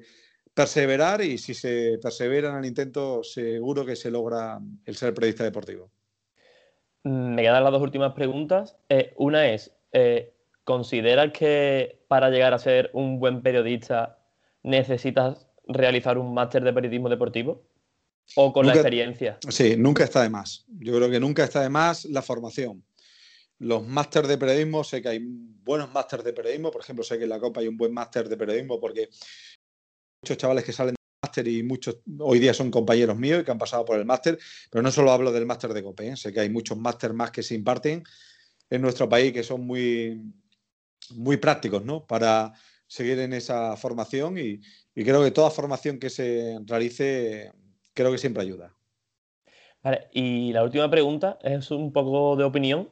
perseverar 0.53 1.21
y 1.21 1.37
si 1.37 1.53
se 1.53 1.99
persevera 2.01 2.51
en 2.51 2.57
el 2.57 2.65
intento 2.65 3.23
seguro 3.23 3.85
que 3.85 3.95
se 3.95 4.11
logra 4.11 4.59
el 4.85 4.95
ser 4.95 5.13
periodista 5.13 5.43
deportivo. 5.43 5.91
Mm, 7.03 7.35
me 7.35 7.41
quedan 7.41 7.63
las 7.63 7.71
dos 7.71 7.81
últimas 7.81 8.13
preguntas. 8.13 8.77
Eh, 8.87 9.13
una 9.17 9.49
es, 9.49 9.73
¿consideras 10.69 11.31
que 11.31 11.99
para 12.07 12.29
llegar 12.29 12.53
a 12.53 12.59
ser 12.59 12.91
un 12.93 13.19
buen 13.19 13.41
periodista 13.41 14.19
necesitas 14.61 15.47
realizar 15.67 16.19
un 16.19 16.31
máster 16.31 16.63
de 16.63 16.71
periodismo 16.71 17.09
deportivo? 17.09 17.63
¿O 18.35 18.53
con 18.53 18.67
la 18.67 18.73
experiencia? 18.73 19.39
Sí, 19.49 19.73
nunca 19.75 20.03
está 20.03 20.21
de 20.21 20.29
más. 20.29 20.67
Yo 20.67 20.95
creo 20.95 21.09
que 21.09 21.19
nunca 21.19 21.43
está 21.43 21.63
de 21.63 21.69
más 21.69 22.05
la 22.05 22.21
formación. 22.21 22.83
Los 23.57 23.83
másteres 23.83 24.29
de 24.29 24.37
periodismo, 24.37 24.83
sé 24.83 25.01
que 25.01 25.09
hay 25.09 25.19
buenos 25.23 25.91
másteres 25.91 26.23
de 26.23 26.33
periodismo, 26.33 26.69
por 26.69 26.81
ejemplo, 26.81 27.03
sé 27.03 27.17
que 27.17 27.23
en 27.23 27.29
la 27.29 27.39
Copa 27.39 27.61
hay 27.61 27.67
un 27.67 27.75
buen 27.75 27.91
máster 27.91 28.29
de 28.29 28.37
periodismo 28.37 28.79
porque 28.79 29.09
muchos 30.21 30.37
chavales 30.37 30.63
que 30.63 30.71
salen 30.71 30.93
del 30.93 31.27
máster 31.27 31.47
y 31.47 31.63
muchos 31.63 31.97
hoy 32.19 32.37
día 32.37 32.53
son 32.53 32.69
compañeros 32.69 33.17
míos 33.17 33.41
y 33.41 33.43
que 33.43 33.49
han 33.49 33.57
pasado 33.57 33.85
por 33.85 33.97
el 33.97 34.05
máster, 34.05 34.37
pero 34.69 34.83
no 34.83 34.91
solo 34.91 35.11
hablo 35.11 35.31
del 35.31 35.47
máster 35.47 35.73
de 35.73 35.81
COPE, 35.81 36.09
¿eh? 36.09 36.15
sé 36.15 36.31
que 36.31 36.41
hay 36.41 36.49
muchos 36.51 36.77
másteres 36.77 37.15
más 37.15 37.31
que 37.31 37.41
se 37.41 37.55
imparten 37.55 38.03
en 38.69 38.81
nuestro 38.83 39.09
país 39.09 39.33
que 39.33 39.41
son 39.41 39.65
muy, 39.65 40.21
muy 41.11 41.37
prácticos, 41.37 41.83
¿no? 41.83 42.05
Para 42.05 42.53
seguir 42.87 43.19
en 43.19 43.33
esa 43.33 43.75
formación 43.77 44.37
y, 44.37 44.61
y 44.95 45.03
creo 45.03 45.23
que 45.23 45.31
toda 45.31 45.51
formación 45.51 45.99
que 45.99 46.09
se 46.09 46.57
realice 46.65 47.51
creo 47.93 48.11
que 48.11 48.17
siempre 48.17 48.43
ayuda. 48.43 48.75
Vale, 49.81 50.07
y 50.11 50.51
la 50.51 50.63
última 50.63 50.89
pregunta 50.89 51.39
es 51.41 51.71
un 51.71 51.93
poco 51.93 52.35
de 52.35 52.43
opinión. 52.43 52.89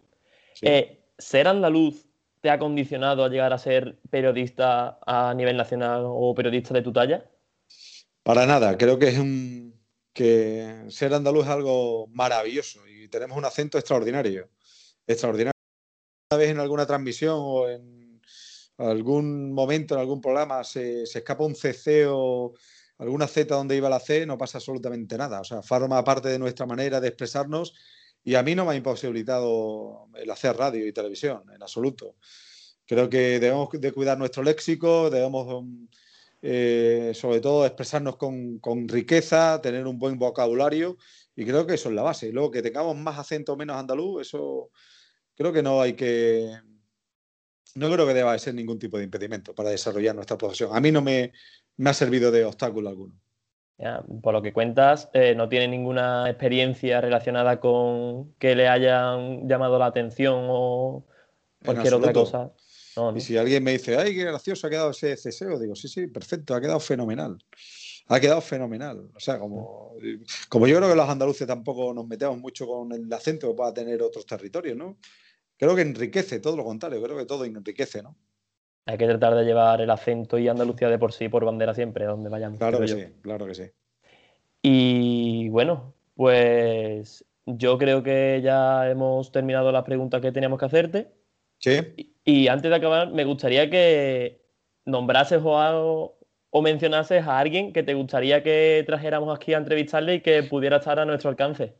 Eh, 0.61 1.03
¿Ser 1.17 1.47
andaluz 1.47 2.05
te 2.41 2.49
ha 2.49 2.59
condicionado 2.59 3.23
a 3.23 3.29
llegar 3.29 3.51
a 3.51 3.57
ser 3.57 3.99
periodista 4.09 4.99
a 5.05 5.33
nivel 5.33 5.57
nacional 5.57 6.03
o 6.05 6.33
periodista 6.33 6.73
de 6.73 6.81
tu 6.81 6.93
talla? 6.93 7.25
Para 8.23 8.45
nada, 8.45 8.77
creo 8.77 8.99
que 8.99 9.07
es 9.09 9.17
un 9.17 9.75
que 10.13 10.85
ser 10.89 11.13
andaluz 11.13 11.45
es 11.45 11.51
algo 11.51 12.07
maravilloso 12.07 12.87
y 12.87 13.07
tenemos 13.07 13.37
un 13.37 13.45
acento 13.45 13.77
extraordinario, 13.77 14.49
extraordinario. 15.05 15.51
Una 16.31 16.39
vez 16.39 16.49
en 16.49 16.59
alguna 16.59 16.87
transmisión 16.87 17.35
o 17.37 17.69
en 17.69 17.96
algún 18.77 19.51
momento, 19.53 19.95
en 19.95 20.01
algún 20.01 20.21
programa, 20.21 20.63
se, 20.63 21.03
escapa 21.03 21.43
un 21.43 21.55
ceceo 21.55 22.53
alguna 22.99 23.27
Z 23.27 23.53
donde 23.53 23.75
iba 23.75 23.89
la 23.89 23.99
C, 23.99 24.25
no 24.25 24.37
pasa 24.37 24.57
absolutamente 24.57 25.17
nada. 25.17 25.41
O 25.41 25.43
sea, 25.43 25.61
forma 25.61 26.03
parte 26.03 26.29
de 26.29 26.39
nuestra 26.39 26.65
manera 26.65 26.99
de 26.99 27.09
expresarnos 27.09 27.73
y 28.23 28.35
a 28.35 28.43
mí 28.43 28.55
no 28.55 28.65
me 28.65 28.73
ha 28.73 28.75
imposibilitado 28.75 30.09
el 30.15 30.29
hacer 30.29 30.57
radio 30.57 30.85
y 30.85 30.91
televisión, 30.91 31.43
en 31.53 31.61
absoluto. 31.61 32.15
Creo 32.85 33.09
que 33.09 33.39
debemos 33.39 33.69
de 33.71 33.91
cuidar 33.91 34.17
nuestro 34.17 34.43
léxico, 34.43 35.09
debemos 35.09 35.65
eh, 36.41 37.11
sobre 37.15 37.39
todo 37.39 37.65
expresarnos 37.65 38.17
con, 38.17 38.87
riqueza, 38.87 39.61
tener 39.61 39.87
un 39.87 39.97
buen 39.97 40.17
vocabulario 40.17 40.97
y 41.35 41.45
creo 41.45 41.65
que 41.65 41.75
eso 41.75 41.89
es 41.89 41.95
la 41.95 42.03
base. 42.03 42.31
Luego 42.31 42.51
que 42.51 42.61
tengamos 42.61 42.95
más 42.95 43.17
acento 43.19 43.53
o 43.53 43.57
menos 43.57 43.77
andaluz, 43.77 44.21
eso 44.21 44.71
creo 45.35 45.53
que 45.53 45.63
no 45.63 45.81
hay 45.81 45.93
que... 45.93 46.51
No 47.75 47.91
creo 47.91 48.07
que 48.07 48.13
deba 48.13 48.37
ser 48.39 48.55
ningún 48.55 48.79
tipo 48.79 48.97
de 48.97 49.03
impedimento 49.03 49.53
para 49.53 49.69
desarrollar 49.69 50.15
nuestra 50.15 50.37
profesión. 50.37 50.71
A 50.73 50.79
mí 50.79 50.91
no 50.91 51.01
me, 51.01 51.31
me 51.77 51.89
ha 51.89 51.93
servido 51.93 52.31
de 52.31 52.45
obstáculo 52.45 52.89
alguno. 52.89 53.13
por 54.21 54.33
lo 54.33 54.41
que 54.41 54.53
cuentas, 54.53 55.09
eh, 55.13 55.35
no 55.35 55.47
tiene 55.47 55.67
ninguna 55.67 56.29
experiencia 56.29 57.01
relacionada 57.01 57.59
con 57.59 58.33
que 58.39 58.55
le 58.55 58.67
hayan 58.67 59.47
llamado 59.47 59.77
la 59.77 59.87
atención 59.87 60.47
o 60.49 61.05
cualquier 61.63 61.93
otra 61.93 62.13
cosa. 62.13 62.51
Y 63.15 63.21
si 63.21 63.37
alguien 63.37 63.63
me 63.63 63.73
dice, 63.73 63.95
ay, 63.97 64.15
qué 64.15 64.23
gracioso 64.23 64.65
ha 64.65 64.69
quedado 64.69 64.89
ese 64.89 65.15
ceseo, 65.17 65.59
digo, 65.59 65.75
sí, 65.75 65.87
sí, 65.87 66.07
perfecto, 66.07 66.55
ha 66.55 66.61
quedado 66.61 66.79
fenomenal. 66.79 67.37
Ha 68.07 68.19
quedado 68.19 68.41
fenomenal. 68.41 69.11
O 69.13 69.19
sea, 69.19 69.37
como, 69.37 69.95
como 70.49 70.67
yo 70.67 70.77
creo 70.77 70.89
que 70.89 70.95
los 70.95 71.09
andaluces 71.09 71.45
tampoco 71.45 71.93
nos 71.93 72.07
metemos 72.07 72.37
mucho 72.39 72.65
con 72.65 72.91
el 72.93 73.11
acento 73.13 73.49
que 73.49 73.53
pueda 73.53 73.73
tener 73.73 74.01
otros 74.01 74.25
territorios, 74.25 74.77
¿no? 74.77 74.97
Creo 75.57 75.75
que 75.75 75.81
enriquece, 75.81 76.39
todo 76.39 76.55
lo 76.55 76.63
contrario, 76.63 77.01
creo 77.01 77.17
que 77.17 77.25
todo 77.25 77.45
enriquece, 77.45 78.03
¿no? 78.03 78.15
hay 78.87 78.97
que 78.97 79.05
tratar 79.05 79.35
de 79.35 79.43
llevar 79.43 79.81
el 79.81 79.89
acento 79.89 80.39
y 80.39 80.47
Andalucía 80.47 80.87
de 80.87 80.97
por 80.97 81.11
sí 81.11 81.27
por 81.27 81.43
bandera 81.43 81.73
siempre, 81.73 82.05
donde 82.05 82.29
vayamos. 82.29 82.57
Claro 82.57 82.79
que 82.79 82.87
sí, 82.87 83.05
claro 83.21 83.45
que 83.45 83.53
sí. 83.53 83.63
Y 84.61 85.49
bueno, 85.49 85.93
pues 86.15 87.25
yo 87.45 87.77
creo 87.77 88.01
que 88.01 88.39
ya 88.41 88.89
hemos 88.89 89.31
terminado 89.33 89.73
las 89.73 89.83
preguntas 89.83 90.21
que 90.21 90.31
teníamos 90.31 90.57
que 90.57 90.65
hacerte. 90.65 91.11
Sí. 91.59 92.13
Y, 92.23 92.47
antes 92.47 92.69
de 92.69 92.77
acabar, 92.77 93.11
me 93.11 93.25
gustaría 93.25 93.69
que 93.69 94.41
nombrases 94.85 95.41
o, 95.43 96.17
o 96.49 96.61
mencionases 96.61 97.25
a 97.25 97.39
alguien 97.39 97.73
que 97.73 97.83
te 97.83 97.93
gustaría 97.93 98.41
que 98.41 98.83
trajéramos 98.85 99.35
aquí 99.35 99.53
a 99.53 99.57
entrevistarle 99.57 100.15
y 100.15 100.21
que 100.21 100.43
pudiera 100.43 100.77
estar 100.77 100.97
a 100.97 101.05
nuestro 101.05 101.29
alcance. 101.29 101.73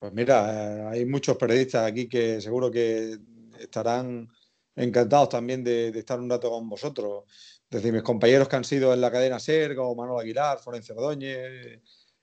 Pues 0.00 0.14
mira, 0.14 0.46
eh, 0.50 0.82
hay 0.92 1.04
muchos 1.04 1.36
periodistas 1.36 1.86
aquí 1.86 2.08
que 2.08 2.40
seguro 2.40 2.70
que 2.70 3.18
estarán 3.60 4.30
encantados 4.74 5.28
también 5.28 5.62
de, 5.62 5.88
estar 5.90 6.18
un 6.18 6.30
rato 6.30 6.48
con 6.48 6.70
vosotros. 6.70 7.24
Desde 7.68 7.92
mis 7.92 8.02
compañeros 8.02 8.48
que 8.48 8.56
han 8.56 8.64
sido 8.64 8.94
en 8.94 9.02
la 9.02 9.12
cadena 9.12 9.38
SER, 9.38 9.76
como 9.76 9.94
Manuel 9.94 10.22
Aguilar, 10.22 10.58
Florencia 10.58 10.94
Ordóñez, 10.94 11.82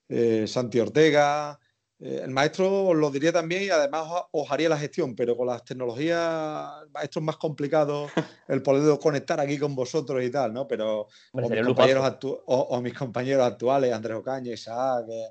eh, 0.09 0.45
Santi 0.47 0.79
Ortega. 0.79 1.59
Eh, 1.99 2.21
el 2.23 2.31
maestro 2.31 2.87
os 2.87 2.95
lo 2.95 3.11
diría 3.11 3.31
también 3.31 3.61
y 3.61 3.69
además 3.69 4.23
os 4.31 4.51
haría 4.51 4.69
la 4.69 4.77
gestión, 4.79 5.15
pero 5.15 5.37
con 5.37 5.45
las 5.45 5.63
tecnologías, 5.63 6.67
esto 7.03 7.19
es 7.19 7.25
más 7.25 7.37
complicado 7.37 8.07
el 8.47 8.63
poder 8.63 8.97
conectar 8.97 9.39
aquí 9.39 9.59
con 9.59 9.75
vosotros 9.75 10.23
y 10.23 10.31
tal, 10.31 10.51
¿no? 10.51 10.67
Pero 10.67 11.01
o 11.31 11.49
mis, 11.49 11.61
compañeros 11.63 12.17
o, 12.47 12.81
mis, 12.81 12.93
compañeros 12.95 13.45
actuales, 13.45 13.93
Andrés 13.93 14.17
Ocaña, 14.17 14.51
Isaac, 14.51 15.05
eh, 15.11 15.27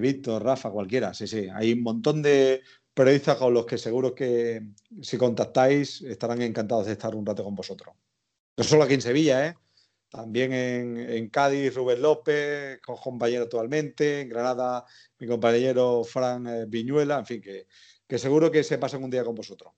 Víctor, 0.00 0.42
Rafa, 0.42 0.70
cualquiera, 0.70 1.14
sí, 1.14 1.26
sí. 1.26 1.48
Hay 1.54 1.72
un 1.72 1.82
montón 1.82 2.20
de, 2.22 2.62
periodistas 2.96 3.36
con 3.36 3.52
los 3.52 3.66
que 3.66 3.76
seguro 3.76 4.14
que 4.14 4.62
si 5.02 5.18
contactáis 5.18 6.00
estarán 6.00 6.40
encantados 6.40 6.86
de 6.86 6.92
estar 6.92 7.14
un 7.14 7.26
rato 7.26 7.44
con 7.44 7.54
vosotros. 7.54 7.94
No 8.56 8.64
solo 8.64 8.84
aquí 8.84 8.94
en 8.94 9.02
Sevilla, 9.02 9.46
¿eh? 9.46 9.54
también 10.08 10.54
en, 10.54 11.28
Cádiz, 11.28 11.74
Rubén 11.74 12.00
López, 12.00 12.80
con 12.80 12.96
compañero 12.96 13.42
actualmente, 13.42 14.22
en 14.22 14.30
Granada, 14.30 14.86
mi 15.18 15.26
compañero 15.26 16.04
Fran 16.04 16.46
eh, 16.46 16.64
Viñuela, 16.66 17.18
en 17.18 17.26
fin, 17.26 17.42
que, 17.42 17.66
que 18.08 18.16
seguro 18.16 18.50
que 18.50 18.64
se 18.64 18.78
pasan 18.78 19.04
un 19.04 19.10
día 19.10 19.24
con 19.24 19.34
vosotros. 19.34 19.74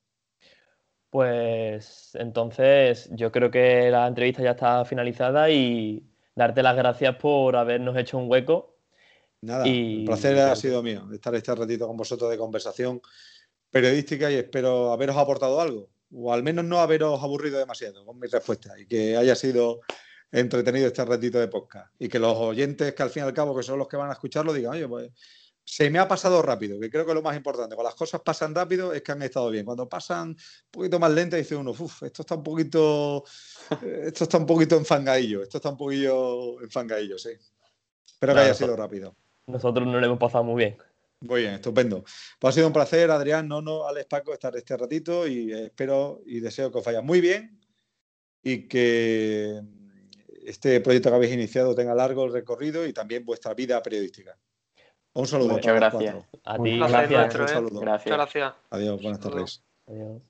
Pues 1.11 2.13
entonces 2.15 3.11
yo 3.11 3.33
creo 3.33 3.51
que 3.51 3.91
la 3.91 4.07
entrevista 4.07 4.45
ya 4.45 4.53
está 4.53 4.85
finalizada 4.85 5.51
y 5.51 6.07
darte 6.37 6.63
las 6.63 6.77
gracias 6.77 7.17
por 7.17 7.57
habernos 7.57 7.97
hecho 7.97 8.17
un 8.17 8.31
hueco 8.31 8.78
Nada, 9.41 9.66
el 9.66 10.05
placer 10.05 10.39
ha 10.39 10.57
sido 10.57 10.82
mío 10.82 11.09
estar 11.12 11.34
este 11.34 11.55
ratito 11.55 11.86
con 11.86 11.97
vosotros 11.97 12.28
de 12.30 12.36
conversación 12.36 13.01
periodística 13.70 14.30
y 14.30 14.34
espero 14.34 14.93
haberos 14.93 15.16
aportado 15.16 15.61
algo, 15.61 15.91
o 16.12 16.32
al 16.32 16.43
menos 16.43 16.64
no 16.64 16.80
haberos 16.80 17.22
aburrido 17.22 17.59
demasiado 17.59 18.05
con 18.05 18.18
mi 18.18 18.26
respuesta 18.26 18.78
y 18.78 18.86
que 18.86 19.16
haya 19.16 19.36
sido 19.36 19.80
entretenido 20.32 20.89
este 20.89 21.05
ratito 21.05 21.39
de 21.39 21.49
podcast 21.49 21.95
y 21.99 22.09
que 22.09 22.18
los 22.18 22.36
oyentes 22.36 22.95
que 22.95 23.03
al 23.03 23.11
fin 23.11 23.22
y 23.22 23.26
al 23.26 23.32
cabo 23.32 23.57
que 23.57 23.62
son 23.62 23.78
los 23.78 23.86
que 23.89 23.97
van 23.97 24.11
a 24.11 24.14
escucharlo 24.14 24.53
digan, 24.53 24.72
oye, 24.72 24.89
pues 24.89 25.11
se 25.64 25.91
me 25.91 25.99
ha 25.99 26.09
pasado 26.09 26.41
rápido, 26.41 26.80
que 26.80 26.91
creo 26.91 27.05
que 27.05 27.11
es 27.11 27.14
lo 27.14 27.22
más 27.22 27.36
importante. 27.36 27.74
Cuando 27.74 27.91
las 27.91 27.95
cosas 27.95 28.22
pasan 28.22 28.55
rápido 28.55 28.95
es 28.95 29.03
que 29.03 29.12
han 29.12 29.20
estado 29.20 29.51
bien. 29.51 29.66
Cuando 29.66 29.86
pasan 29.86 30.28
un 30.30 30.36
poquito 30.70 30.99
más 30.99 31.12
lento 31.12 31.36
dice 31.36 31.55
uno, 31.57 31.72
uff, 31.72 32.05
esto 32.05 32.22
está 32.22 32.36
un 32.36 32.43
poquito, 32.43 33.22
esto 33.82 34.24
está 34.24 34.39
un 34.39 34.47
poquito 34.47 34.76
enfangadillo, 34.76 35.43
esto 35.43 35.59
está 35.59 35.68
un 35.68 35.76
poquillo 35.76 36.61
enfangadillo, 36.62 37.18
sí. 37.18 37.30
Espero 38.07 38.34
que 38.34 38.41
haya 38.41 38.55
sido 38.55 38.74
rápido. 38.74 39.14
Nosotros 39.49 39.87
no 39.87 39.99
lo 39.99 40.07
hemos 40.07 40.19
pasado 40.19 40.45
muy 40.45 40.65
bien. 40.65 40.79
Muy 41.21 41.41
bien, 41.41 41.55
estupendo. 41.55 42.05
Pues 42.39 42.53
ha 42.53 42.55
sido 42.55 42.69
un 42.69 42.73
placer, 42.73 43.11
Adrián, 43.11 43.49
Nono, 43.49 43.89
Alex, 43.89 44.07
Paco, 44.07 44.33
estar 44.33 44.55
este 44.57 44.77
ratito 44.77 45.27
y 45.27 45.53
espero 45.53 46.21
y 46.27 46.39
deseo 46.41 46.71
que 46.71 46.79
os 46.79 46.85
vaya 46.85 47.01
muy 47.01 47.21
bien 47.21 47.59
y 48.43 48.69
que 48.69 49.61
este 50.45 50.81
proyecto 50.81 51.11
que 51.11 51.17
habéis 51.17 51.33
iniciado 51.33 51.75
tenga 51.75 51.95
largo 51.95 52.29
recorrido 52.29 52.87
y 52.87 52.93
también 52.93 53.25
vuestra 53.25 53.55
vida 53.55 53.83
periodística. 53.83 54.39
Un 55.15 55.27
saludo. 55.27 55.55
Muchas 55.55 55.75
gracias. 55.75 56.17
A 56.45 56.59
ti, 56.59 56.79
gracias. 56.79 57.35
Un 57.35 57.43
¿eh? 57.43 57.49
saludo. 57.49 57.81
Gracias. 57.81 58.55
Adiós, 58.71 59.03
buenas 59.03 59.21
tardes. 59.21 59.65
Adiós. 59.87 60.23